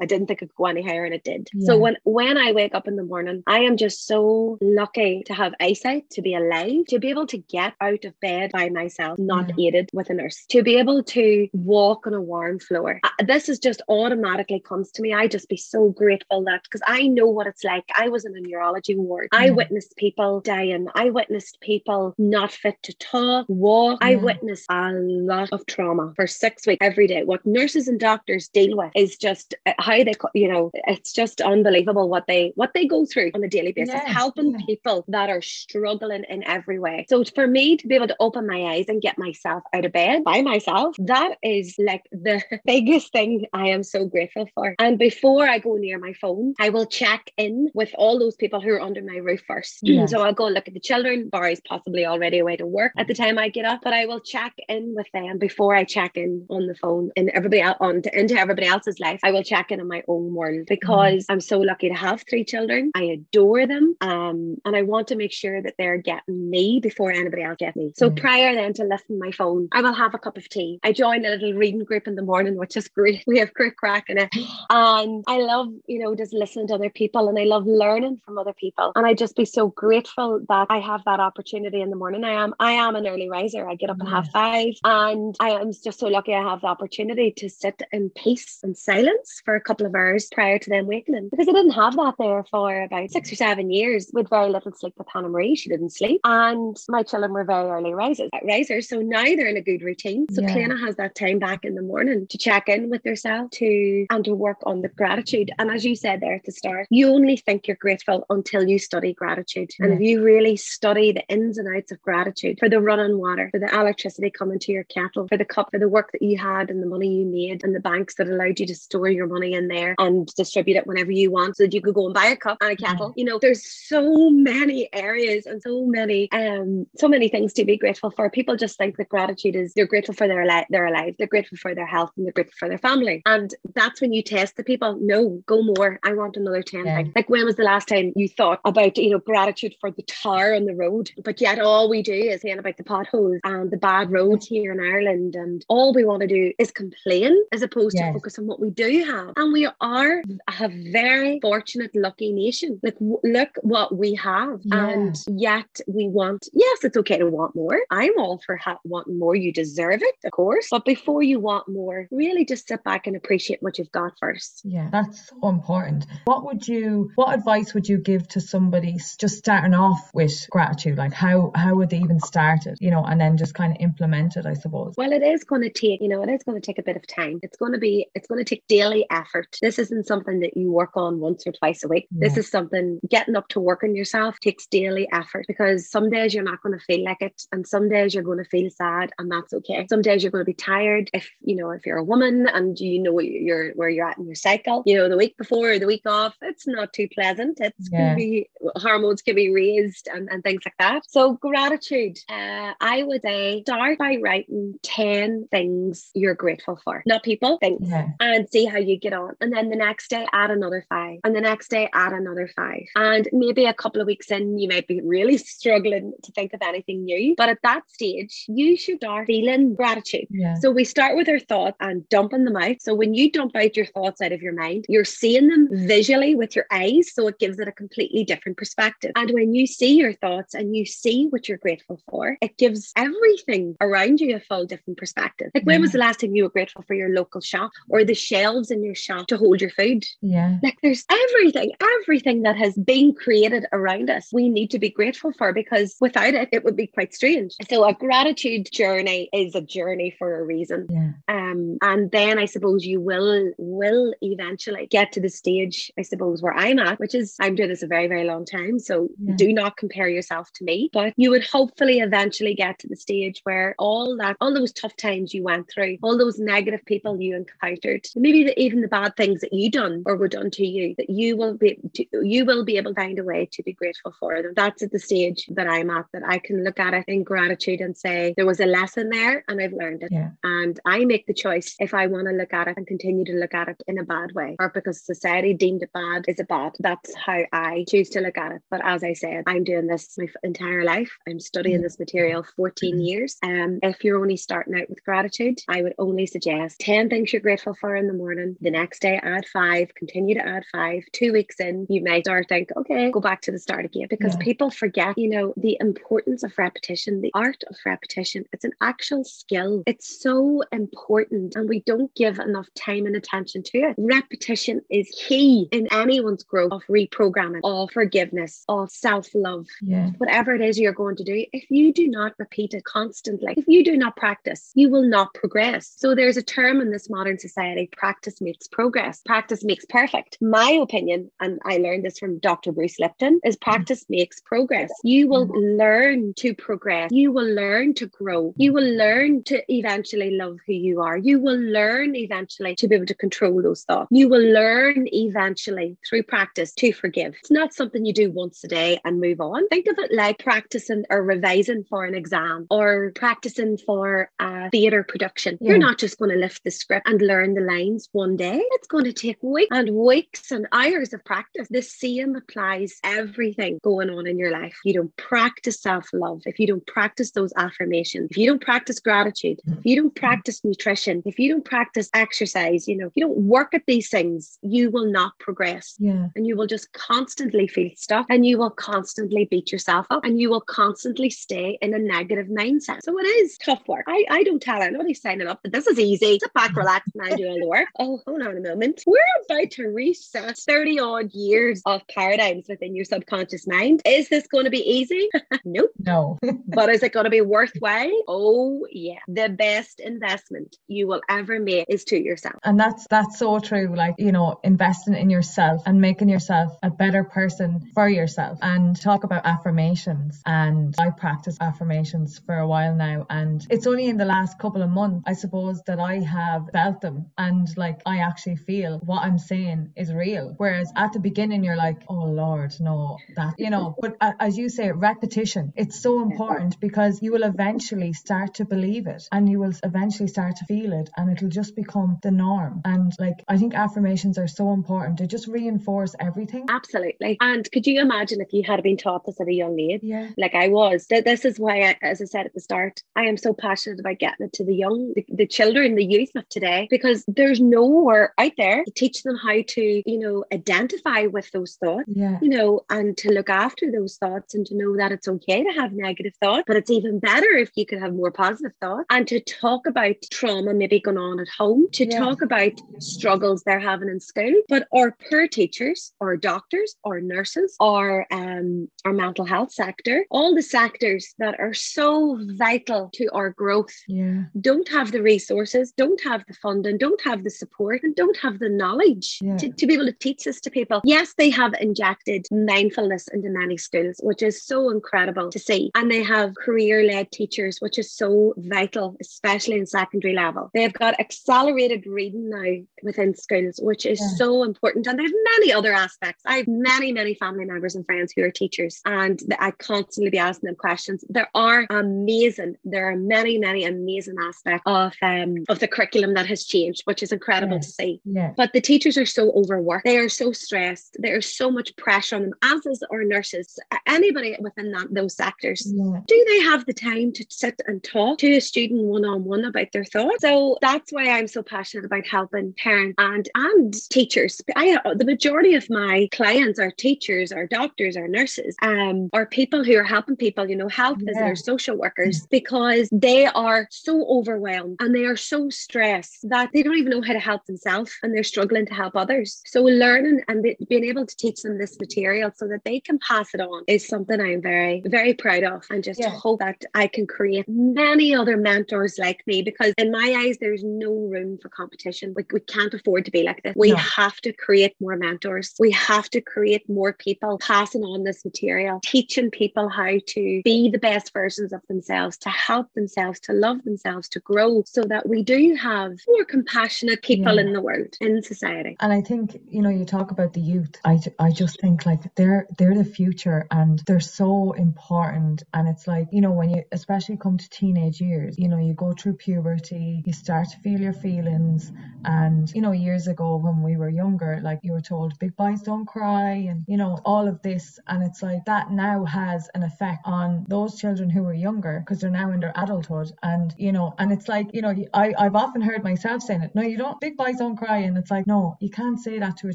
I 0.00 0.06
didn't 0.06 0.26
think 0.26 0.42
it 0.42 0.46
could 0.46 0.56
go 0.56 0.66
any 0.66 0.82
higher 0.82 1.04
and 1.04 1.14
it 1.14 1.24
did. 1.24 1.48
Yeah. 1.52 1.66
So 1.66 1.78
when 1.78 1.96
when 2.04 2.36
I 2.36 2.52
wake 2.52 2.74
up 2.74 2.88
in 2.88 2.96
the 2.96 3.04
morning, 3.04 3.31
I 3.46 3.60
am 3.60 3.76
just 3.76 4.06
so 4.06 4.58
lucky 4.60 5.22
to 5.26 5.34
have 5.34 5.54
eyesight, 5.60 6.10
to 6.10 6.22
be 6.22 6.34
alive, 6.34 6.86
to 6.88 6.98
be 6.98 7.10
able 7.10 7.26
to 7.28 7.38
get 7.38 7.74
out 7.80 8.04
of 8.04 8.18
bed 8.20 8.52
by 8.52 8.68
myself, 8.68 9.18
not 9.18 9.50
yeah. 9.56 9.68
aided 9.68 9.90
with 9.92 10.10
a 10.10 10.14
nurse, 10.14 10.44
to 10.50 10.62
be 10.62 10.76
able 10.76 11.02
to 11.04 11.48
walk 11.52 12.06
on 12.06 12.14
a 12.14 12.20
warm 12.20 12.58
floor. 12.58 13.00
Uh, 13.02 13.24
this 13.24 13.48
is 13.48 13.58
just 13.58 13.82
automatically 13.88 14.60
comes 14.60 14.90
to 14.92 15.02
me. 15.02 15.12
I 15.14 15.26
just 15.26 15.48
be 15.48 15.56
so 15.56 15.90
grateful 15.90 16.44
that 16.44 16.62
because 16.64 16.82
I 16.86 17.08
know 17.08 17.26
what 17.26 17.46
it's 17.46 17.64
like. 17.64 17.84
I 17.96 18.08
was 18.08 18.24
in 18.24 18.36
a 18.36 18.40
neurology 18.40 18.96
ward. 18.96 19.28
Yeah. 19.32 19.38
I 19.40 19.48
mm. 19.50 19.56
witnessed 19.56 19.96
people 19.96 20.40
dying. 20.40 20.88
I 20.94 21.10
witnessed 21.10 21.58
people 21.60 22.14
not 22.18 22.52
fit 22.52 22.76
to 22.82 22.94
talk, 22.94 23.46
walk. 23.48 23.98
I 24.02 24.14
mm. 24.14 24.22
witnessed 24.22 24.66
a 24.70 24.92
lot 24.92 25.50
of 25.52 25.64
trauma 25.66 26.12
for 26.16 26.26
six 26.26 26.66
weeks 26.66 26.84
every 26.84 27.06
day. 27.06 27.24
What 27.24 27.44
nurses 27.46 27.88
and 27.88 27.98
doctors 27.98 28.48
deal 28.48 28.76
with 28.76 28.92
is 28.94 29.16
just 29.16 29.54
uh, 29.66 29.72
how 29.78 30.02
they, 30.04 30.14
you 30.34 30.48
know, 30.48 30.70
it's 30.86 31.12
just 31.12 31.40
unbelievable 31.40 32.08
what 32.08 32.26
they 32.26 32.52
what 32.56 32.72
they 32.74 32.86
go 32.86 33.06
through 33.06 33.21
on 33.34 33.44
a 33.44 33.48
daily 33.48 33.72
basis, 33.72 33.94
yes, 33.94 34.12
helping 34.12 34.52
yeah. 34.52 34.66
people 34.66 35.04
that 35.08 35.30
are 35.30 35.42
struggling 35.42 36.24
in 36.28 36.42
every 36.44 36.78
way. 36.78 37.06
So 37.08 37.24
for 37.24 37.46
me 37.46 37.76
to 37.76 37.86
be 37.86 37.94
able 37.94 38.08
to 38.08 38.16
open 38.20 38.46
my 38.46 38.72
eyes 38.72 38.86
and 38.88 39.00
get 39.00 39.18
myself 39.18 39.62
out 39.72 39.84
of 39.84 39.92
bed 39.92 40.24
by 40.24 40.42
myself, 40.42 40.96
that 40.98 41.36
is 41.42 41.74
like 41.78 42.02
the 42.10 42.42
biggest 42.66 43.12
thing 43.12 43.46
I 43.52 43.68
am 43.68 43.82
so 43.82 44.06
grateful 44.06 44.48
for. 44.54 44.74
And 44.78 44.98
before 44.98 45.48
I 45.48 45.58
go 45.58 45.76
near 45.76 45.98
my 45.98 46.12
phone, 46.14 46.54
I 46.60 46.70
will 46.70 46.86
check 46.86 47.30
in 47.36 47.68
with 47.74 47.90
all 47.96 48.18
those 48.18 48.36
people 48.36 48.60
who 48.60 48.70
are 48.70 48.80
under 48.80 49.02
my 49.02 49.16
roof 49.16 49.42
first. 49.46 49.78
Yes. 49.82 50.10
So 50.10 50.22
I'll 50.22 50.32
go 50.32 50.46
look 50.46 50.68
at 50.68 50.74
the 50.74 50.80
children. 50.80 51.28
Barry's 51.28 51.60
possibly 51.66 52.06
already 52.06 52.38
away 52.38 52.56
to 52.56 52.66
work 52.66 52.92
at 52.96 53.06
the 53.06 53.14
time 53.14 53.38
I 53.38 53.48
get 53.48 53.64
up, 53.64 53.80
but 53.82 53.92
I 53.92 54.06
will 54.06 54.20
check 54.20 54.54
in 54.68 54.94
with 54.94 55.06
them 55.12 55.38
before 55.38 55.74
I 55.74 55.84
check 55.84 56.16
in 56.16 56.46
on 56.48 56.66
the 56.66 56.74
phone 56.74 57.10
and 57.16 57.30
everybody 57.30 57.60
else 57.60 57.76
on 57.80 58.02
to, 58.02 58.18
into 58.18 58.38
everybody 58.38 58.66
else's 58.66 59.00
life. 59.00 59.20
I 59.22 59.32
will 59.32 59.42
check 59.42 59.70
in 59.70 59.80
on 59.80 59.88
my 59.88 60.02
own 60.08 60.34
world 60.34 60.66
because 60.68 61.22
mm. 61.22 61.26
I'm 61.28 61.40
so 61.40 61.58
lucky 61.58 61.88
to 61.88 61.94
have 61.94 62.24
three 62.28 62.44
children. 62.44 62.90
I 62.94 63.04
adore 63.12 63.66
them. 63.66 63.96
Um, 64.00 64.56
and 64.64 64.76
I 64.76 64.82
want 64.82 65.08
to 65.08 65.16
make 65.16 65.32
sure 65.32 65.62
that 65.62 65.74
they're 65.78 65.98
getting 65.98 66.50
me 66.50 66.80
before 66.80 67.10
anybody 67.10 67.42
else 67.42 67.56
gets 67.58 67.76
me. 67.76 67.92
So 67.96 68.10
mm. 68.10 68.16
prior 68.20 68.54
then 68.54 68.72
to 68.74 68.84
lifting 68.84 69.18
my 69.18 69.30
phone, 69.30 69.68
I 69.72 69.82
will 69.82 69.92
have 69.92 70.14
a 70.14 70.18
cup 70.18 70.36
of 70.36 70.48
tea. 70.48 70.80
I 70.82 70.92
join 70.92 71.24
a 71.24 71.30
little 71.30 71.54
reading 71.54 71.84
group 71.84 72.06
in 72.06 72.14
the 72.14 72.22
morning, 72.22 72.56
which 72.56 72.76
is 72.76 72.88
great. 72.88 73.22
We 73.32 73.38
have 73.38 73.54
great 73.54 73.76
crack 73.76 74.10
in 74.10 74.18
it. 74.18 74.28
And 74.68 75.24
I 75.28 75.38
love, 75.38 75.68
you 75.86 75.98
know, 75.98 76.14
just 76.14 76.34
listening 76.34 76.66
to 76.68 76.74
other 76.74 76.90
people 76.90 77.28
and 77.28 77.38
I 77.38 77.44
love 77.44 77.66
learning 77.66 78.20
from 78.24 78.36
other 78.36 78.52
people. 78.52 78.92
And 78.94 79.06
I 79.06 79.14
just 79.14 79.36
be 79.36 79.44
so 79.44 79.68
grateful 79.68 80.44
that 80.48 80.66
I 80.68 80.80
have 80.80 81.02
that 81.04 81.20
opportunity 81.20 81.80
in 81.80 81.90
the 81.90 81.96
morning. 81.96 82.24
I 82.24 82.32
am 82.32 82.54
I 82.60 82.72
am 82.72 82.96
an 82.96 83.06
early 83.06 83.28
riser. 83.30 83.68
I 83.68 83.74
get 83.76 83.90
up 83.90 83.98
at 84.00 84.08
half 84.08 84.30
five 84.30 84.74
and 84.84 85.34
I 85.40 85.50
am 85.50 85.72
just 85.72 85.98
so 85.98 86.08
lucky 86.08 86.34
I 86.34 86.42
have 86.42 86.60
the 86.60 86.66
opportunity 86.66 87.32
to 87.38 87.48
sit 87.48 87.82
in 87.90 88.10
peace 88.10 88.58
and 88.62 88.76
silence 88.76 89.40
for 89.44 89.54
a 89.54 89.60
couple 89.60 89.86
of 89.86 89.94
hours 89.94 90.28
prior 90.32 90.58
to 90.58 90.70
them 90.70 90.86
waking 90.86 91.28
because 91.30 91.48
I 91.48 91.52
didn't 91.52 91.72
have 91.72 91.96
that 91.96 92.14
there 92.18 92.44
for 92.50 92.82
about 92.82 93.01
six 93.08 93.32
or 93.32 93.36
seven 93.36 93.70
years 93.70 94.10
with 94.12 94.28
very 94.28 94.50
little 94.50 94.72
sleep 94.72 94.94
with 94.96 95.08
Hannah 95.12 95.28
Marie. 95.28 95.54
She 95.54 95.68
didn't 95.68 95.90
sleep. 95.90 96.20
And 96.24 96.76
my 96.88 97.02
children 97.02 97.32
were 97.32 97.44
very 97.44 97.70
early 97.70 97.94
risers. 97.94 98.30
risers 98.42 98.88
so 98.88 99.00
now 99.00 99.24
they're 99.24 99.48
in 99.48 99.56
a 99.56 99.62
good 99.62 99.82
routine. 99.82 100.26
So 100.30 100.42
yeah. 100.42 100.76
has 100.76 100.96
that 100.96 101.14
time 101.14 101.38
back 101.38 101.64
in 101.64 101.74
the 101.74 101.82
morning 101.82 102.26
to 102.28 102.38
check 102.38 102.68
in 102.68 102.90
with 102.90 103.02
herself 103.04 103.50
to 103.52 104.06
and 104.10 104.24
to 104.24 104.34
work 104.34 104.58
on 104.64 104.82
the 104.82 104.88
gratitude. 104.88 105.50
And 105.58 105.70
as 105.70 105.84
you 105.84 105.96
said 105.96 106.20
there 106.20 106.34
at 106.34 106.44
the 106.44 106.52
start, 106.52 106.86
you 106.90 107.08
only 107.08 107.36
think 107.36 107.66
you're 107.66 107.76
grateful 107.76 108.26
until 108.30 108.68
you 108.68 108.78
study 108.78 109.12
gratitude. 109.12 109.70
Yeah. 109.78 109.86
And 109.86 109.94
if 109.94 110.00
you 110.00 110.22
really 110.22 110.56
study 110.56 111.12
the 111.12 111.26
ins 111.28 111.58
and 111.58 111.74
outs 111.74 111.92
of 111.92 112.02
gratitude 112.02 112.58
for 112.58 112.68
the 112.68 112.80
running 112.80 113.18
water, 113.18 113.48
for 113.50 113.58
the 113.58 113.72
electricity 113.72 114.30
coming 114.30 114.58
to 114.60 114.72
your 114.72 114.84
kettle, 114.84 115.28
for 115.28 115.36
the 115.36 115.44
cup, 115.44 115.70
for 115.70 115.78
the 115.78 115.88
work 115.88 116.12
that 116.12 116.22
you 116.22 116.38
had 116.38 116.70
and 116.70 116.82
the 116.82 116.86
money 116.86 117.08
you 117.08 117.26
made 117.26 117.64
and 117.64 117.74
the 117.74 117.80
banks 117.80 118.16
that 118.16 118.28
allowed 118.28 118.60
you 118.60 118.66
to 118.66 118.74
store 118.74 119.08
your 119.08 119.26
money 119.26 119.54
in 119.54 119.68
there 119.68 119.94
and 119.98 120.26
distribute 120.34 120.76
it 120.76 120.86
whenever 120.86 121.12
you 121.12 121.30
want 121.30 121.56
so 121.56 121.64
that 121.64 121.74
you 121.74 121.80
could 121.80 121.94
go 121.94 122.06
and 122.06 122.14
buy 122.14 122.26
a 122.26 122.36
cup 122.36 122.58
and 122.60 122.72
a 122.72 122.76
kettle. 122.76 122.91
You 123.16 123.24
know, 123.24 123.38
there's 123.38 123.64
so 123.64 124.30
many 124.30 124.88
areas 124.92 125.46
and 125.46 125.62
so 125.62 125.86
many 125.86 126.30
um 126.32 126.86
so 126.96 127.08
many 127.08 127.28
things 127.28 127.52
to 127.54 127.64
be 127.64 127.76
grateful 127.76 128.10
for. 128.10 128.30
People 128.30 128.56
just 128.56 128.78
think 128.78 128.96
that 128.96 129.08
gratitude 129.08 129.56
is 129.56 129.74
they're 129.74 129.86
grateful 129.86 130.14
for 130.14 130.28
their 130.28 130.46
life, 130.46 130.66
they're 130.70 130.86
alive, 130.86 131.14
they're 131.18 131.26
grateful 131.26 131.58
for 131.58 131.74
their 131.74 131.86
health, 131.86 132.10
and 132.16 132.26
they're 132.26 132.32
grateful 132.32 132.56
for 132.58 132.68
their 132.68 132.78
family. 132.78 133.22
And 133.26 133.54
that's 133.74 134.00
when 134.00 134.12
you 134.12 134.22
test 134.22 134.56
the 134.56 134.64
people. 134.64 134.98
No, 135.00 135.42
go 135.46 135.62
more. 135.62 135.98
I 136.02 136.14
want 136.14 136.36
another 136.36 136.62
10 136.62 136.86
yeah. 136.86 137.02
Like 137.14 137.28
when 137.28 137.44
was 137.44 137.56
the 137.56 137.62
last 137.62 137.88
time 137.88 138.12
you 138.16 138.28
thought 138.28 138.60
about, 138.64 138.96
you 138.96 139.10
know, 139.10 139.18
gratitude 139.18 139.74
for 139.80 139.90
the 139.90 140.02
tar 140.02 140.54
on 140.54 140.64
the 140.64 140.74
road? 140.74 141.10
But 141.24 141.40
yet 141.40 141.58
all 141.58 141.88
we 141.88 142.02
do 142.02 142.12
is 142.12 142.42
saying 142.42 142.58
about 142.58 142.76
the 142.76 142.84
potholes 142.84 143.40
and 143.44 143.70
the 143.70 143.76
bad 143.76 144.10
roads 144.10 144.46
here 144.46 144.72
in 144.72 144.80
Ireland. 144.80 145.34
And 145.34 145.64
all 145.68 145.92
we 145.92 146.04
want 146.04 146.22
to 146.22 146.26
do 146.26 146.52
is 146.58 146.70
complain 146.70 147.36
as 147.52 147.62
opposed 147.62 147.96
yes. 147.96 148.08
to 148.08 148.12
focus 148.14 148.38
on 148.38 148.46
what 148.46 148.60
we 148.60 148.70
do 148.70 149.04
have. 149.04 149.32
And 149.36 149.52
we 149.52 149.68
are 149.80 150.22
a 150.60 150.68
very 150.90 151.40
fortunate, 151.40 151.94
lucky 151.94 152.32
nation. 152.32 152.80
Like, 152.82 152.96
look 153.00 153.50
what 153.62 153.96
we 153.96 154.14
have. 154.16 154.60
Yeah. 154.62 154.88
And 154.88 155.16
yet 155.28 155.80
we 155.86 156.08
want, 156.08 156.48
yes, 156.52 156.84
it's 156.84 156.96
okay 156.96 157.18
to 157.18 157.26
want 157.26 157.54
more. 157.54 157.78
I'm 157.90 158.18
all 158.18 158.40
for 158.44 158.56
ha- 158.56 158.78
wanting 158.84 159.18
more. 159.18 159.36
You 159.36 159.52
deserve 159.52 160.02
it, 160.02 160.14
of 160.24 160.32
course. 160.32 160.68
But 160.70 160.84
before 160.84 161.22
you 161.22 161.38
want 161.38 161.68
more, 161.68 162.08
really 162.10 162.44
just 162.44 162.68
sit 162.68 162.82
back 162.82 163.06
and 163.06 163.16
appreciate 163.16 163.62
what 163.62 163.78
you've 163.78 163.92
got 163.92 164.12
first. 164.20 164.62
Yeah, 164.64 164.88
that's 164.90 165.28
so 165.28 165.48
important. 165.48 166.06
What 166.24 166.44
would 166.44 166.66
you, 166.66 167.10
what 167.14 167.34
advice 167.34 167.74
would 167.74 167.88
you 167.88 167.98
give 167.98 168.26
to 168.28 168.40
somebody 168.40 168.96
just 169.18 169.38
starting 169.38 169.74
off 169.74 170.10
with 170.12 170.46
gratitude? 170.50 170.98
Like, 170.98 171.12
how, 171.12 171.52
how 171.54 171.74
would 171.76 171.90
they 171.90 171.98
even 171.98 172.18
start 172.20 172.66
it, 172.66 172.78
you 172.80 172.90
know, 172.90 173.04
and 173.04 173.20
then 173.20 173.36
just 173.36 173.54
kind 173.54 173.72
of 173.72 173.78
implement 173.80 174.36
it, 174.36 174.46
I 174.46 174.54
suppose? 174.54 174.94
Well, 174.96 175.12
it 175.12 175.22
is 175.22 175.44
going 175.44 175.62
to 175.62 175.70
take, 175.70 176.00
you 176.00 176.08
know, 176.08 176.22
it 176.22 176.30
is 176.30 176.42
going 176.42 176.60
to 176.60 176.66
take 176.66 176.78
a 176.78 176.82
bit 176.82 176.96
of 176.96 177.06
time. 177.06 177.38
It's 177.42 177.56
going 177.56 177.72
to 177.72 177.78
be, 177.78 178.08
it's 178.14 178.26
going 178.26 178.44
to 178.44 178.48
take 178.48 178.66
daily 178.66 179.06
effort. 179.10 179.56
This 179.60 179.78
isn't 179.78 180.06
something 180.06 180.40
that 180.40 180.56
you 180.56 180.72
work 180.72 180.96
on 180.96 181.20
once 181.20 181.46
or 181.46 181.52
twice 181.52 181.84
a 181.84 181.88
week. 181.88 182.08
Yeah. 182.10 182.28
This 182.28 182.38
is 182.38 182.50
something 182.50 182.71
getting 183.08 183.36
up 183.36 183.48
to 183.48 183.60
work 183.60 183.82
on 183.84 183.94
yourself 183.94 184.38
takes 184.40 184.66
daily 184.66 185.08
effort 185.12 185.44
because 185.48 185.90
some 185.90 186.10
days 186.10 186.34
you're 186.34 186.42
not 186.42 186.62
going 186.62 186.78
to 186.78 186.84
feel 186.84 187.04
like 187.04 187.20
it 187.20 187.42
and 187.52 187.66
some 187.66 187.88
days 187.88 188.14
you're 188.14 188.22
going 188.22 188.38
to 188.38 188.44
feel 188.44 188.70
sad 188.70 189.10
and 189.18 189.30
that's 189.30 189.52
okay. 189.52 189.86
Some 189.88 190.02
days 190.02 190.22
you're 190.22 190.32
going 190.32 190.44
to 190.44 190.50
be 190.50 190.54
tired 190.54 191.10
if 191.12 191.30
you 191.42 191.56
know 191.56 191.70
if 191.70 191.86
you're 191.86 191.98
a 191.98 192.04
woman 192.04 192.46
and 192.48 192.78
you 192.78 193.02
know 193.02 193.18
you're 193.20 193.72
where 193.72 193.88
you're 193.88 194.08
at 194.08 194.18
in 194.18 194.26
your 194.26 194.34
cycle. 194.34 194.82
You 194.86 194.96
know 194.96 195.08
the 195.08 195.16
week 195.16 195.36
before 195.36 195.72
or 195.72 195.78
the 195.78 195.86
week 195.86 196.02
off, 196.06 196.34
it's 196.42 196.66
not 196.66 196.92
too 196.92 197.08
pleasant. 197.08 197.58
It's 197.60 197.90
yeah. 197.90 198.08
can 198.08 198.16
be 198.16 198.48
hormones 198.76 199.22
can 199.22 199.34
be 199.34 199.52
raised 199.52 200.08
and, 200.12 200.28
and 200.30 200.42
things 200.42 200.62
like 200.64 200.74
that. 200.78 201.02
So 201.08 201.34
gratitude. 201.34 202.18
Uh, 202.28 202.72
I 202.80 203.02
would 203.02 203.22
say 203.22 203.62
start 203.62 203.98
by 203.98 204.18
writing 204.22 204.78
ten 204.82 205.46
things 205.50 206.10
you're 206.14 206.34
grateful 206.34 206.80
for, 206.84 207.02
not 207.06 207.22
people, 207.22 207.58
things, 207.58 207.88
yeah. 207.88 208.08
and 208.20 208.48
see 208.48 208.64
how 208.64 208.78
you 208.78 208.98
get 208.98 209.12
on. 209.12 209.34
And 209.40 209.52
then 209.52 209.70
the 209.70 209.76
next 209.76 210.08
day 210.08 210.26
add 210.32 210.50
another 210.50 210.84
five, 210.88 211.18
and 211.24 211.34
the 211.34 211.40
next 211.40 211.68
day 211.68 211.88
add 211.92 212.12
another 212.12 212.50
five, 212.54 212.84
and 212.96 213.28
maybe 213.32 213.64
a 213.64 213.74
couple 213.74 214.00
of 214.00 214.06
weeks 214.06 214.30
in 214.30 214.58
you 214.58 214.68
might 214.68 214.86
be 214.86 215.00
really 215.02 215.38
struggling 215.52 216.12
to 216.22 216.32
think 216.32 216.52
of 216.52 216.60
anything 216.62 217.04
new. 217.04 217.34
But 217.36 217.48
at 217.48 217.58
that 217.62 217.82
stage, 217.90 218.44
you 218.48 218.76
should 218.76 218.98
start 218.98 219.26
feeling 219.26 219.74
gratitude. 219.74 220.26
Yeah. 220.30 220.54
So 220.54 220.70
we 220.70 220.84
start 220.84 221.16
with 221.16 221.28
our 221.28 221.38
thoughts 221.38 221.76
and 221.80 222.08
dumping 222.08 222.44
them 222.44 222.56
out. 222.56 222.80
So 222.80 222.94
when 222.94 223.14
you 223.14 223.30
dump 223.30 223.56
out 223.56 223.76
your 223.76 223.86
thoughts 223.86 224.20
out 224.20 224.32
of 224.32 224.42
your 224.42 224.52
mind, 224.52 224.86
you're 224.88 225.04
seeing 225.04 225.48
them 225.48 225.68
visually 225.70 226.34
with 226.34 226.54
your 226.56 226.66
eyes. 226.70 227.12
So 227.12 227.26
it 227.28 227.38
gives 227.38 227.58
it 227.58 227.68
a 227.68 227.72
completely 227.72 228.24
different 228.24 228.58
perspective. 228.58 229.12
And 229.16 229.30
when 229.32 229.54
you 229.54 229.66
see 229.66 229.94
your 229.94 230.12
thoughts 230.14 230.54
and 230.54 230.76
you 230.76 230.86
see 230.86 231.26
what 231.28 231.48
you're 231.48 231.58
grateful 231.58 232.00
for, 232.08 232.36
it 232.40 232.56
gives 232.58 232.92
everything 232.96 233.76
around 233.80 234.20
you 234.20 234.36
a 234.36 234.40
full 234.40 234.66
different 234.66 234.98
perspective. 234.98 235.50
Like 235.54 235.64
when 235.64 235.80
was 235.80 235.92
the 235.92 235.98
last 235.98 236.20
time 236.20 236.34
you 236.34 236.44
were 236.44 236.50
grateful 236.50 236.82
for 236.86 236.94
your 236.94 237.10
local 237.10 237.40
shop 237.40 237.70
or 237.88 238.04
the 238.04 238.14
shelves 238.14 238.70
in 238.70 238.82
your 238.84 238.94
shop 238.94 239.26
to 239.28 239.36
hold 239.36 239.60
your 239.60 239.70
food? 239.70 240.04
Yeah. 240.20 240.58
Like 240.62 240.78
there's 240.82 241.04
everything, 241.10 241.72
everything 242.00 242.41
that 242.42 242.56
has 242.56 242.74
been 242.74 243.14
created 243.14 243.66
around 243.72 244.10
us, 244.10 244.28
we 244.32 244.48
need 244.48 244.70
to 244.70 244.78
be 244.78 244.90
grateful 244.90 245.32
for 245.32 245.52
because 245.52 245.96
without 246.00 246.34
it, 246.34 246.48
it 246.52 246.64
would 246.64 246.76
be 246.76 246.86
quite 246.86 247.14
strange. 247.14 247.54
So 247.68 247.86
a 247.88 247.94
gratitude 247.94 248.68
journey 248.72 249.28
is 249.32 249.54
a 249.54 249.60
journey 249.60 250.14
for 250.18 250.38
a 250.38 250.44
reason. 250.44 250.86
Yeah. 250.90 251.10
Um, 251.28 251.78
and 251.82 252.10
then 252.10 252.38
I 252.38 252.46
suppose 252.46 252.84
you 252.84 253.00
will 253.00 253.52
will 253.58 254.14
eventually 254.20 254.86
get 254.86 255.12
to 255.12 255.20
the 255.20 255.28
stage, 255.28 255.90
I 255.98 256.02
suppose, 256.02 256.42
where 256.42 256.54
I'm 256.54 256.78
at, 256.78 256.98
which 256.98 257.14
is 257.14 257.36
I'm 257.40 257.54
doing 257.54 257.68
this 257.68 257.82
a 257.82 257.86
very, 257.86 258.06
very 258.06 258.24
long 258.24 258.44
time. 258.44 258.78
So 258.78 259.08
yeah. 259.18 259.34
do 259.36 259.52
not 259.52 259.76
compare 259.76 260.08
yourself 260.08 260.52
to 260.54 260.64
me. 260.64 260.90
But 260.92 261.14
you 261.16 261.30
would 261.30 261.46
hopefully 261.46 262.00
eventually 262.00 262.54
get 262.54 262.78
to 262.80 262.88
the 262.88 262.96
stage 262.96 263.40
where 263.44 263.74
all 263.78 264.16
that, 264.18 264.36
all 264.40 264.54
those 264.54 264.72
tough 264.72 264.96
times 264.96 265.34
you 265.34 265.42
went 265.42 265.70
through, 265.70 265.98
all 266.02 266.18
those 266.18 266.38
negative 266.38 266.84
people 266.86 267.20
you 267.20 267.36
encountered, 267.36 268.06
maybe 268.16 268.44
the, 268.44 268.60
even 268.60 268.80
the 268.80 268.88
bad 268.88 269.16
things 269.16 269.40
that 269.40 269.52
you 269.52 269.70
done 269.70 270.02
or 270.06 270.16
were 270.16 270.28
done 270.28 270.50
to 270.50 270.66
you, 270.66 270.94
that 270.98 271.10
you 271.10 271.36
will 271.36 271.56
be 271.56 271.78
to, 271.94 272.04
you 272.32 272.46
will 272.46 272.64
be 272.64 272.78
able 272.78 272.94
to 272.94 273.00
find 273.00 273.18
a 273.18 273.24
way 273.24 273.46
to 273.52 273.62
be 273.62 273.74
grateful 273.74 274.14
for 274.18 274.40
them. 274.42 274.52
That's 274.56 274.82
at 274.82 274.90
the 274.90 274.98
stage 274.98 275.46
that 275.50 275.68
I'm 275.68 275.90
at, 275.90 276.06
that 276.14 276.22
I 276.26 276.38
can 276.38 276.64
look 276.64 276.80
at 276.80 276.94
it 276.94 277.04
in 277.06 277.24
gratitude 277.24 277.80
and 277.80 277.94
say 277.96 278.32
there 278.36 278.46
was 278.46 278.60
a 278.60 278.66
lesson 278.66 279.10
there 279.10 279.44
and 279.48 279.60
I've 279.60 279.72
learned 279.72 280.02
it. 280.02 280.12
Yeah. 280.12 280.30
And 280.42 280.80
I 280.86 281.04
make 281.04 281.26
the 281.26 281.34
choice 281.34 281.76
if 281.78 281.92
I 281.92 282.06
want 282.06 282.28
to 282.28 282.34
look 282.34 282.54
at 282.54 282.68
it 282.68 282.78
and 282.78 282.86
continue 282.86 283.24
to 283.26 283.34
look 283.34 283.52
at 283.52 283.68
it 283.68 283.82
in 283.86 283.98
a 283.98 284.04
bad 284.04 284.32
way 284.32 284.56
or 284.58 284.70
because 284.70 285.04
society 285.04 285.52
deemed 285.52 285.82
it 285.82 285.92
bad 285.92 286.24
is 286.26 286.40
a 286.40 286.44
bad. 286.44 286.72
That's 286.80 287.14
how 287.14 287.42
I 287.52 287.84
choose 287.86 288.08
to 288.10 288.20
look 288.20 288.38
at 288.38 288.52
it. 288.52 288.62
But 288.70 288.80
as 288.82 289.04
I 289.04 289.12
said, 289.12 289.44
I'm 289.46 289.64
doing 289.64 289.86
this 289.86 290.16
my 290.16 290.26
entire 290.42 290.84
life. 290.84 291.10
I'm 291.28 291.38
studying 291.38 291.76
mm-hmm. 291.76 291.82
this 291.82 291.98
material 291.98 292.44
14 292.56 292.94
mm-hmm. 292.94 293.00
years. 293.02 293.36
Um, 293.42 293.78
if 293.82 294.04
you're 294.04 294.18
only 294.18 294.38
starting 294.38 294.80
out 294.80 294.88
with 294.88 295.04
gratitude, 295.04 295.60
I 295.68 295.82
would 295.82 295.94
only 295.98 296.26
suggest 296.26 296.80
10 296.80 297.10
things 297.10 297.32
you're 297.32 297.42
grateful 297.42 297.74
for 297.78 297.94
in 297.94 298.06
the 298.06 298.14
morning. 298.14 298.56
The 298.62 298.70
next 298.70 299.02
day, 299.02 299.20
add 299.22 299.46
five, 299.46 299.94
continue 299.94 300.34
to 300.36 300.46
add 300.46 300.64
five. 300.72 301.02
Two 301.12 301.32
weeks 301.32 301.60
in, 301.60 301.86
you 301.90 302.02
may 302.02 302.21
start 302.22 302.48
think, 302.48 302.70
okay, 302.76 303.10
go 303.10 303.20
back 303.20 303.42
to 303.42 303.52
the 303.52 303.58
start 303.58 303.84
again 303.84 304.06
because 304.08 304.34
yeah. 304.34 304.44
people 304.44 304.70
forget, 304.70 305.16
you 305.16 305.28
know, 305.28 305.54
the 305.56 305.76
importance 305.80 306.42
of 306.42 306.52
repetition, 306.58 307.20
the 307.20 307.30
art 307.34 307.62
of 307.68 307.76
repetition. 307.84 308.44
It's 308.52 308.64
an 308.64 308.72
actual 308.80 309.24
skill. 309.24 309.82
It's 309.86 310.20
so 310.20 310.62
important 310.72 311.56
and 311.56 311.68
we 311.68 311.80
don't 311.80 312.14
give 312.14 312.38
enough 312.38 312.68
time 312.74 313.06
and 313.06 313.16
attention 313.16 313.62
to 313.64 313.78
it. 313.78 313.94
Repetition 313.98 314.80
is 314.90 315.10
key 315.26 315.68
in 315.72 315.88
anyone's 315.92 316.42
growth 316.42 316.72
of 316.72 316.82
reprogramming, 316.88 317.60
of 317.64 317.90
forgiveness, 317.90 318.64
of 318.68 318.90
self 318.90 319.28
love, 319.34 319.66
yeah. 319.80 320.10
whatever 320.18 320.54
it 320.54 320.60
is 320.60 320.78
you're 320.78 320.92
going 320.92 321.16
to 321.16 321.24
do. 321.24 321.44
If 321.52 321.70
you 321.70 321.92
do 321.92 322.08
not 322.08 322.32
repeat 322.38 322.74
it 322.74 322.84
constantly, 322.84 323.54
if 323.56 323.66
you 323.66 323.84
do 323.84 323.96
not 323.96 324.16
practice, 324.16 324.70
you 324.74 324.90
will 324.90 325.08
not 325.08 325.34
progress. 325.34 325.92
So 325.96 326.14
there's 326.14 326.36
a 326.36 326.42
term 326.42 326.80
in 326.80 326.90
this 326.90 327.08
modern 327.10 327.38
society 327.38 327.88
practice 327.92 328.40
makes 328.40 328.68
progress, 328.68 329.22
practice 329.24 329.64
makes 329.64 329.84
perfect. 329.86 330.38
My 330.40 330.78
opinion, 330.82 331.30
and 331.40 331.60
I 331.64 331.78
learned 331.78 332.04
this 332.04 332.11
from 332.18 332.38
Dr. 332.38 332.72
Bruce 332.72 332.98
Lipton, 333.00 333.40
is 333.44 333.56
practice 333.56 334.04
makes 334.08 334.40
progress. 334.40 334.90
You 335.02 335.28
will 335.28 335.46
mm-hmm. 335.46 335.80
learn 335.80 336.34
to 336.34 336.54
progress. 336.54 337.10
You 337.10 337.32
will 337.32 337.52
learn 337.52 337.94
to 337.94 338.06
grow. 338.06 338.54
You 338.56 338.72
will 338.72 338.96
learn 338.96 339.42
to 339.44 339.62
eventually 339.72 340.30
love 340.30 340.58
who 340.66 340.74
you 340.74 341.00
are. 341.00 341.16
You 341.16 341.40
will 341.40 341.58
learn 341.58 342.14
eventually 342.14 342.76
to 342.76 342.88
be 342.88 342.94
able 342.94 343.06
to 343.06 343.14
control 343.14 343.60
those 343.62 343.82
thoughts. 343.82 344.08
You 344.10 344.28
will 344.28 344.52
learn 344.52 345.08
eventually 345.12 345.96
through 346.08 346.22
practice 346.24 346.72
to 346.74 346.92
forgive. 346.92 347.34
It's 347.40 347.50
not 347.50 347.74
something 347.74 348.04
you 348.04 348.12
you 348.16 348.28
do 348.28 348.32
once 348.32 348.62
a 348.64 348.68
day 348.68 348.98
and 349.04 349.20
move 349.20 349.40
on. 349.40 349.66
Think 349.68 349.86
of 349.86 349.98
it 349.98 350.12
like 350.12 350.38
practicing 350.38 351.04
or 351.10 351.22
revising 351.22 351.84
for 351.84 352.04
an 352.04 352.14
exam 352.14 352.66
or 352.70 353.12
practicing 353.14 353.78
for 353.78 354.30
a 354.38 354.70
theatre 354.70 355.02
production. 355.02 355.58
Yeah. 355.60 355.70
You're 355.70 355.78
not 355.78 355.98
just 355.98 356.18
going 356.18 356.30
to 356.30 356.36
lift 356.36 356.64
the 356.64 356.70
script 356.70 357.08
and 357.08 357.20
learn 357.20 357.54
the 357.54 357.60
lines 357.60 358.08
one 358.12 358.36
day. 358.36 358.62
It's 358.72 358.86
going 358.86 359.04
to 359.04 359.12
take 359.12 359.42
weeks 359.42 359.76
and 359.76 359.90
weeks 359.90 360.50
and 360.50 360.66
hours 360.72 361.12
of 361.12 361.24
practice. 361.24 361.68
The 361.70 361.82
same 362.02 362.34
applies 362.34 362.98
everything 363.04 363.78
going 363.82 364.10
on 364.10 364.26
in 364.26 364.38
your 364.38 364.50
life. 364.50 364.76
You 364.84 364.94
don't 364.94 365.16
practice 365.16 365.80
self-love, 365.80 366.42
if 366.46 366.58
you 366.58 366.66
don't 366.66 366.86
practice 366.86 367.30
those 367.30 367.52
affirmations, 367.56 368.28
if 368.30 368.36
you 368.36 368.46
don't 368.46 368.60
practice 368.60 368.98
gratitude, 368.98 369.60
if 369.66 369.84
you 369.84 369.96
don't 369.96 370.14
practice 370.14 370.64
nutrition, 370.64 371.22
if 371.24 371.38
you 371.38 371.50
don't 371.52 371.64
practice 371.64 372.10
exercise, 372.14 372.88
you 372.88 372.96
know, 372.96 373.06
if 373.06 373.12
you 373.14 373.22
don't 373.24 373.38
work 373.38 373.72
at 373.74 373.82
these 373.86 374.08
things, 374.08 374.58
you 374.62 374.90
will 374.90 375.06
not 375.06 375.38
progress. 375.38 375.94
Yeah. 375.98 376.28
And 376.34 376.46
you 376.46 376.56
will 376.56 376.66
just 376.66 376.92
constantly 376.92 377.68
feel 377.68 377.90
stuck 377.96 378.26
and 378.30 378.44
you 378.44 378.58
will 378.58 378.70
constantly 378.70 379.44
beat 379.44 379.70
yourself 379.70 380.06
up 380.10 380.24
and 380.24 380.40
you 380.40 380.50
will 380.50 380.60
constantly 380.60 381.30
stay 381.30 381.78
in 381.80 381.94
a 381.94 381.98
negative 381.98 382.48
mindset. 382.48 383.00
So 383.02 383.18
it 383.18 383.24
is 383.24 383.56
tough 383.58 383.82
work. 383.86 384.04
I, 384.08 384.24
I 384.30 384.42
don't 384.42 384.62
tell 384.62 384.82
anybody 384.82 385.14
signing 385.14 385.46
up 385.46 385.60
that 385.62 385.72
this 385.72 385.86
is 385.86 385.98
easy. 385.98 386.38
Sit 386.40 386.52
back, 386.52 386.74
relax, 386.74 387.06
and 387.14 387.22
I 387.22 387.36
do 387.36 387.48
all 387.48 387.58
the 387.60 387.68
work. 387.68 387.88
Oh, 387.98 388.20
hold 388.26 388.42
on 388.42 388.56
a 388.56 388.60
moment. 388.60 389.04
We're 389.06 389.20
about 389.44 389.70
to 389.72 389.84
reset 389.86 390.58
30 390.58 390.98
odd 390.98 391.32
years 391.32 391.82
of 391.94 392.06
paradigms 392.08 392.66
within 392.68 392.94
your 392.94 393.04
subconscious 393.04 393.66
mind. 393.66 394.02
Is 394.04 394.28
this 394.28 394.46
going 394.46 394.64
to 394.64 394.70
be 394.70 394.78
easy? 394.78 395.28
nope. 395.64 395.90
No. 395.98 396.38
but 396.66 396.88
is 396.90 397.02
it 397.02 397.12
going 397.12 397.24
to 397.24 397.30
be 397.30 397.40
worthwhile? 397.40 398.22
Oh, 398.28 398.86
yeah. 398.90 399.18
The 399.28 399.48
best 399.48 400.00
investment 400.00 400.76
you 400.88 401.06
will 401.06 401.22
ever 401.28 401.58
make 401.58 401.86
is 401.88 402.04
to 402.04 402.22
yourself. 402.22 402.56
And 402.64 402.78
that's 402.78 403.06
that's 403.08 403.38
so 403.38 403.58
true. 403.58 403.94
Like, 403.94 404.16
you 404.18 404.32
know, 404.32 404.60
investing 404.62 405.14
in 405.14 405.30
yourself 405.30 405.82
and 405.86 406.00
making 406.00 406.28
yourself 406.28 406.76
a 406.82 406.90
better 406.90 407.24
person 407.24 407.90
for 407.94 408.08
yourself. 408.08 408.58
And 408.62 409.00
talk 409.00 409.24
about 409.24 409.46
affirmations. 409.46 410.40
And 410.46 410.94
I 410.98 411.10
practice 411.10 411.58
affirmations 411.60 412.40
for 412.44 412.56
a 412.56 412.66
while 412.66 412.94
now. 412.94 413.26
And 413.28 413.66
it's 413.70 413.86
only 413.86 414.06
in 414.06 414.16
the 414.16 414.24
last 414.24 414.58
couple 414.58 414.82
of 414.82 414.90
months, 414.90 415.24
I 415.26 415.34
suppose, 415.34 415.82
that 415.86 415.98
I 415.98 416.20
have 416.20 416.70
felt 416.72 417.00
them. 417.00 417.26
And 417.36 417.66
like 417.76 418.00
I 418.06 418.18
actually 418.18 418.56
feel 418.56 418.98
what 418.98 419.22
I'm 419.22 419.38
saying 419.38 419.92
is 419.96 420.12
real. 420.12 420.54
Whereas 420.56 420.92
at 420.96 421.12
the 421.12 421.20
beginning, 421.20 421.64
you're 421.64 421.76
like, 421.76 421.81
oh 422.08 422.24
Lord, 422.24 422.72
no, 422.80 423.18
that, 423.36 423.54
you 423.58 423.70
know, 423.70 423.94
but 424.00 424.16
as 424.20 424.56
you 424.58 424.68
say, 424.68 424.90
repetition, 424.92 425.72
it's 425.76 426.00
so 426.00 426.22
important 426.22 426.80
because 426.80 427.22
you 427.22 427.32
will 427.32 427.42
eventually 427.42 428.12
start 428.12 428.54
to 428.54 428.64
believe 428.64 429.06
it 429.06 429.24
and 429.32 429.48
you 429.48 429.58
will 429.58 429.72
eventually 429.82 430.28
start 430.28 430.56
to 430.56 430.64
feel 430.64 430.92
it 430.92 431.10
and 431.16 431.30
it'll 431.30 431.48
just 431.48 431.76
become 431.76 432.18
the 432.22 432.30
norm. 432.30 432.80
And 432.84 433.12
like, 433.18 433.44
I 433.48 433.56
think 433.56 433.74
affirmations 433.74 434.38
are 434.38 434.48
so 434.48 434.72
important. 434.72 435.18
They 435.18 435.26
just 435.26 435.46
reinforce 435.46 436.14
everything. 436.18 436.66
Absolutely. 436.68 437.36
And 437.40 437.70
could 437.70 437.86
you 437.86 438.00
imagine 438.00 438.40
if 438.40 438.52
you 438.52 438.62
had 438.62 438.82
been 438.82 438.96
taught 438.96 439.24
this 439.26 439.40
at 439.40 439.48
a 439.48 439.52
young 439.52 439.78
age? 439.78 440.00
Yeah. 440.02 440.30
Like 440.36 440.54
I 440.54 440.68
was. 440.68 441.06
This 441.08 441.44
is 441.44 441.58
why, 441.58 441.82
I, 441.82 441.96
as 442.02 442.20
I 442.20 442.24
said 442.26 442.46
at 442.46 442.54
the 442.54 442.60
start, 442.60 443.02
I 443.16 443.24
am 443.24 443.36
so 443.36 443.52
passionate 443.52 444.00
about 444.00 444.18
getting 444.18 444.46
it 444.46 444.52
to 444.54 444.64
the 444.64 444.74
young, 444.74 445.12
the, 445.14 445.24
the 445.28 445.46
children, 445.46 445.94
the 445.94 446.04
youth 446.04 446.30
of 446.36 446.48
today, 446.48 446.86
because 446.90 447.24
there's 447.28 447.60
nowhere 447.60 448.32
out 448.38 448.52
there 448.56 448.84
to 448.84 448.90
teach 448.90 449.22
them 449.22 449.36
how 449.36 449.62
to, 449.66 450.02
you 450.10 450.18
know, 450.18 450.44
identify 450.52 451.26
with 451.26 451.50
those 451.52 451.71
thoughts, 451.76 452.04
yeah. 452.08 452.38
you 452.40 452.48
know, 452.48 452.84
and 452.90 453.16
to 453.18 453.32
look 453.32 453.50
after 453.50 453.90
those 453.90 454.16
thoughts 454.16 454.54
and 454.54 454.66
to 454.66 454.76
know 454.76 454.96
that 454.96 455.12
it's 455.12 455.28
okay 455.28 455.62
to 455.62 455.70
have 455.70 455.92
negative 455.92 456.34
thoughts, 456.40 456.64
but 456.66 456.76
it's 456.76 456.90
even 456.90 457.18
better 457.18 457.50
if 457.50 457.70
you 457.74 457.86
could 457.86 458.00
have 458.00 458.14
more 458.14 458.30
positive 458.30 458.72
thoughts 458.80 459.06
and 459.10 459.26
to 459.28 459.40
talk 459.40 459.86
about 459.86 460.16
trauma 460.30 460.74
maybe 460.74 461.00
going 461.00 461.18
on 461.18 461.40
at 461.40 461.48
home, 461.48 461.86
to 461.92 462.06
yeah. 462.06 462.18
talk 462.18 462.42
about 462.42 462.72
struggles 462.98 463.62
they're 463.62 463.80
having 463.80 464.08
in 464.08 464.20
school. 464.20 464.54
But 464.68 464.86
our 464.94 465.16
poor 465.28 465.46
teachers, 465.48 466.12
or 466.20 466.36
doctors, 466.36 466.96
or 467.04 467.20
nurses, 467.20 467.76
or 467.80 468.26
um, 468.30 468.88
our 469.04 469.12
mental 469.12 469.44
health 469.44 469.72
sector, 469.72 470.24
all 470.30 470.54
the 470.54 470.62
sectors 470.62 471.34
that 471.38 471.58
are 471.60 471.74
so 471.74 472.38
vital 472.56 473.10
to 473.14 473.28
our 473.32 473.50
growth, 473.50 473.94
yeah. 474.08 474.42
don't 474.60 474.88
have 474.88 475.12
the 475.12 475.22
resources, 475.22 475.92
don't 475.92 476.22
have 476.22 476.44
the 476.48 476.54
funding, 476.54 476.98
don't 476.98 477.20
have 477.22 477.44
the 477.44 477.50
support, 477.50 478.02
and 478.02 478.14
don't 478.14 478.36
have 478.36 478.58
the 478.58 478.68
knowledge 478.68 479.38
yeah. 479.40 479.56
to, 479.56 479.70
to 479.72 479.86
be 479.86 479.94
able 479.94 480.06
to 480.06 480.12
teach 480.12 480.44
this 480.44 480.60
to 480.60 480.70
people. 480.70 481.00
Yes, 481.04 481.34
they 481.36 481.50
have 481.52 481.74
injected 481.80 482.46
mindfulness 482.50 483.28
into 483.28 483.50
many 483.50 483.76
schools, 483.76 484.20
which 484.22 484.42
is 484.42 484.64
so 484.64 484.90
incredible 484.90 485.50
to 485.50 485.58
see. 485.58 485.90
And 485.94 486.10
they 486.10 486.22
have 486.22 486.54
career 486.56 487.04
led 487.04 487.30
teachers, 487.30 487.78
which 487.78 487.98
is 487.98 488.12
so 488.12 488.54
vital, 488.56 489.16
especially 489.20 489.78
in 489.78 489.86
secondary 489.86 490.34
level. 490.34 490.70
They've 490.74 490.92
got 490.92 491.18
accelerated 491.20 492.06
reading 492.06 492.50
now 492.50 492.82
within 493.02 493.34
schools, 493.34 493.78
which 493.82 494.06
is 494.06 494.20
yeah. 494.20 494.36
so 494.36 494.64
important. 494.64 495.06
And 495.06 495.18
there's 495.18 495.32
many 495.56 495.72
other 495.72 495.92
aspects. 495.92 496.42
I 496.46 496.56
have 496.56 496.68
many, 496.68 497.12
many 497.12 497.34
family 497.34 497.64
members 497.64 497.94
and 497.94 498.04
friends 498.04 498.32
who 498.34 498.42
are 498.42 498.50
teachers, 498.50 499.00
and 499.04 499.40
I 499.58 499.70
constantly 499.72 500.30
be 500.30 500.38
asking 500.38 500.68
them 500.68 500.76
questions. 500.76 501.24
There 501.28 501.48
are 501.54 501.86
amazing, 501.90 502.76
there 502.84 503.08
are 503.10 503.16
many, 503.16 503.58
many 503.58 503.84
amazing 503.84 504.36
aspects 504.42 504.82
of 504.86 505.12
um, 505.22 505.64
of 505.68 505.78
the 505.78 505.88
curriculum 505.88 506.34
that 506.34 506.46
has 506.46 506.64
changed, 506.64 507.02
which 507.04 507.22
is 507.22 507.32
incredible 507.32 507.76
yeah. 507.76 507.80
to 507.80 507.88
see. 507.88 508.20
Yeah. 508.24 508.52
But 508.56 508.72
the 508.72 508.80
teachers 508.80 509.16
are 509.16 509.26
so 509.26 509.52
overworked. 509.52 510.04
They 510.04 510.18
are 510.18 510.28
so 510.28 510.52
stressed. 510.52 511.16
There's 511.42 511.56
so 511.56 511.72
much 511.72 511.96
pressure 511.96 512.36
on 512.36 512.42
them, 512.42 512.54
as 512.62 512.86
is 512.86 513.02
our 513.10 513.24
nurses, 513.24 513.76
anybody 514.06 514.56
within 514.60 514.92
that 514.92 515.12
those 515.12 515.34
sectors. 515.34 515.92
Yeah. 515.92 516.20
Do 516.24 516.44
they 516.48 516.60
have 516.60 516.86
the 516.86 516.92
time 516.92 517.32
to 517.32 517.44
sit 517.48 517.80
and 517.88 518.00
talk 518.04 518.38
to 518.38 518.52
a 518.52 518.60
student 518.60 519.02
one 519.02 519.24
on 519.24 519.42
one 519.42 519.64
about 519.64 519.88
their 519.92 520.04
thoughts? 520.04 520.42
So 520.42 520.78
that's 520.80 521.12
why 521.12 521.30
I'm 521.30 521.48
so 521.48 521.64
passionate 521.64 522.04
about 522.04 522.28
helping 522.28 522.74
parents 522.74 523.16
and 523.18 523.48
and 523.56 523.92
teachers. 524.10 524.60
I 524.76 524.98
the 525.16 525.24
majority 525.24 525.74
of 525.74 525.90
my 525.90 526.28
clients 526.30 526.78
are 526.78 526.92
teachers, 526.92 527.50
are 527.50 527.66
doctors, 527.66 528.16
are 528.16 528.28
nurses, 528.28 528.76
um, 528.80 529.28
are 529.32 529.46
people 529.46 529.82
who 529.82 529.96
are 529.96 530.04
helping 530.04 530.36
people, 530.36 530.70
you 530.70 530.76
know, 530.76 530.88
health 530.88 531.18
yeah. 531.22 531.32
visitors, 531.32 531.64
social 531.64 531.96
workers, 531.96 532.46
because 532.52 533.08
they 533.10 533.46
are 533.46 533.88
so 533.90 534.24
overwhelmed 534.28 534.96
and 535.00 535.12
they 535.12 535.24
are 535.24 535.36
so 535.36 535.70
stressed 535.70 536.48
that 536.48 536.70
they 536.72 536.84
don't 536.84 536.98
even 536.98 537.10
know 537.10 537.22
how 537.22 537.32
to 537.32 537.40
help 537.40 537.66
themselves 537.66 538.12
and 538.22 538.32
they're 538.32 538.44
struggling 538.44 538.86
to 538.86 538.94
help 538.94 539.16
others. 539.16 539.60
So 539.66 539.82
learning 539.82 540.42
and 540.46 540.64
being 540.88 541.04
able 541.04 541.26
to 541.32 541.36
teach 541.36 541.62
them 541.62 541.78
this 541.78 541.98
material 541.98 542.50
so 542.54 542.68
that 542.68 542.84
they 542.84 543.00
can 543.00 543.18
pass 543.18 543.54
it 543.54 543.60
on 543.60 543.84
is 543.88 544.06
something 544.06 544.40
I'm 544.40 544.62
very, 544.62 545.02
very 545.06 545.34
proud 545.34 545.64
of 545.64 545.84
and 545.90 546.04
just 546.04 546.20
yeah. 546.20 546.30
hope 546.30 546.60
that 546.60 546.82
I 546.94 547.06
can 547.06 547.26
create 547.26 547.66
many 547.68 548.34
other 548.34 548.56
mentors 548.56 549.18
like 549.18 549.42
me 549.46 549.62
because 549.62 549.94
in 549.98 550.10
my 550.10 550.34
eyes, 550.44 550.58
there's 550.60 550.84
no 550.84 551.12
room 551.12 551.58
for 551.60 551.68
competition. 551.68 552.34
We, 552.36 552.44
we 552.52 552.60
can't 552.60 552.94
afford 552.94 553.24
to 553.24 553.30
be 553.30 553.42
like 553.42 553.62
this. 553.62 553.74
We 553.76 553.90
no. 553.90 553.96
have 553.96 554.36
to 554.42 554.52
create 554.52 554.94
more 555.00 555.16
mentors. 555.16 555.74
We 555.78 555.90
have 555.92 556.28
to 556.30 556.40
create 556.40 556.88
more 556.88 557.12
people 557.12 557.58
passing 557.58 558.02
on 558.02 558.24
this 558.24 558.44
material, 558.44 559.00
teaching 559.04 559.50
people 559.50 559.88
how 559.88 560.18
to 560.26 560.62
be 560.64 560.90
the 560.90 560.98
best 560.98 561.32
versions 561.32 561.72
of 561.72 561.80
themselves, 561.88 562.36
to 562.38 562.50
help 562.50 562.92
themselves, 562.94 563.40
to 563.40 563.52
love 563.52 563.82
themselves, 563.84 564.28
to 564.30 564.40
grow 564.40 564.82
so 564.86 565.02
that 565.04 565.28
we 565.28 565.42
do 565.42 565.74
have 565.80 566.12
more 566.28 566.44
compassionate 566.44 567.22
people 567.22 567.54
yeah. 567.54 567.62
in 567.62 567.72
the 567.72 567.80
world, 567.80 568.14
in 568.20 568.42
society. 568.42 568.96
And 569.00 569.12
I 569.12 569.20
think, 569.20 569.60
you 569.68 569.82
know, 569.82 569.88
you 569.90 570.04
talk 570.04 570.30
about 570.30 570.52
the 570.52 570.60
youth. 570.60 570.94
I, 571.04 571.18
I 571.38 571.50
just 571.50 571.80
think 571.80 572.06
like 572.06 572.34
they're 572.34 572.66
they're 572.78 572.94
the 572.94 573.04
future 573.04 573.66
and 573.70 573.98
they're 574.06 574.20
so 574.20 574.72
important. 574.72 575.62
And 575.72 575.88
it's 575.88 576.06
like, 576.06 576.28
you 576.32 576.40
know, 576.40 576.52
when 576.52 576.70
you 576.70 576.84
especially 576.92 577.36
come 577.36 577.58
to 577.58 577.68
teenage 577.70 578.20
years, 578.20 578.58
you 578.58 578.68
know, 578.68 578.78
you 578.78 578.94
go 578.94 579.12
through 579.12 579.34
puberty, 579.34 580.22
you 580.24 580.32
start 580.32 580.68
to 580.70 580.78
feel 580.78 581.00
your 581.00 581.12
feelings. 581.12 581.92
And, 582.24 582.70
you 582.74 582.82
know, 582.82 582.92
years 582.92 583.26
ago 583.26 583.56
when 583.56 583.82
we 583.82 583.96
were 583.96 584.08
younger, 584.08 584.60
like 584.62 584.80
you 584.82 584.92
were 584.92 585.00
told 585.00 585.38
big 585.38 585.56
boys 585.56 585.82
don't 585.82 586.06
cry 586.06 586.52
and, 586.70 586.84
you 586.86 586.96
know, 586.96 587.18
all 587.24 587.48
of 587.48 587.62
this. 587.62 587.98
And 588.06 588.22
it's 588.22 588.42
like 588.42 588.64
that 588.66 588.90
now 588.90 589.24
has 589.24 589.68
an 589.74 589.82
effect 589.82 590.22
on 590.24 590.64
those 590.68 590.98
children 590.98 591.30
who 591.30 591.42
were 591.42 591.54
younger 591.54 592.00
because 592.00 592.20
they're 592.20 592.30
now 592.30 592.52
in 592.52 592.60
their 592.60 592.72
adulthood. 592.76 593.32
And, 593.42 593.74
you 593.76 593.92
know, 593.92 594.14
and 594.18 594.32
it's 594.32 594.48
like, 594.48 594.68
you 594.72 594.82
know, 594.82 594.94
I, 595.12 595.34
I've 595.38 595.56
often 595.56 595.82
heard 595.82 596.04
myself 596.04 596.42
saying 596.42 596.62
it, 596.62 596.74
no, 596.74 596.82
you 596.82 596.96
don't, 596.96 597.20
big 597.20 597.36
boys 597.36 597.56
don't 597.56 597.76
cry. 597.76 597.98
And 597.98 598.16
it's 598.16 598.30
like, 598.30 598.46
no, 598.46 598.76
you 598.80 598.90
can't 598.90 599.18
say 599.18 599.38
that 599.38 599.58
to 599.58 599.68
a 599.68 599.74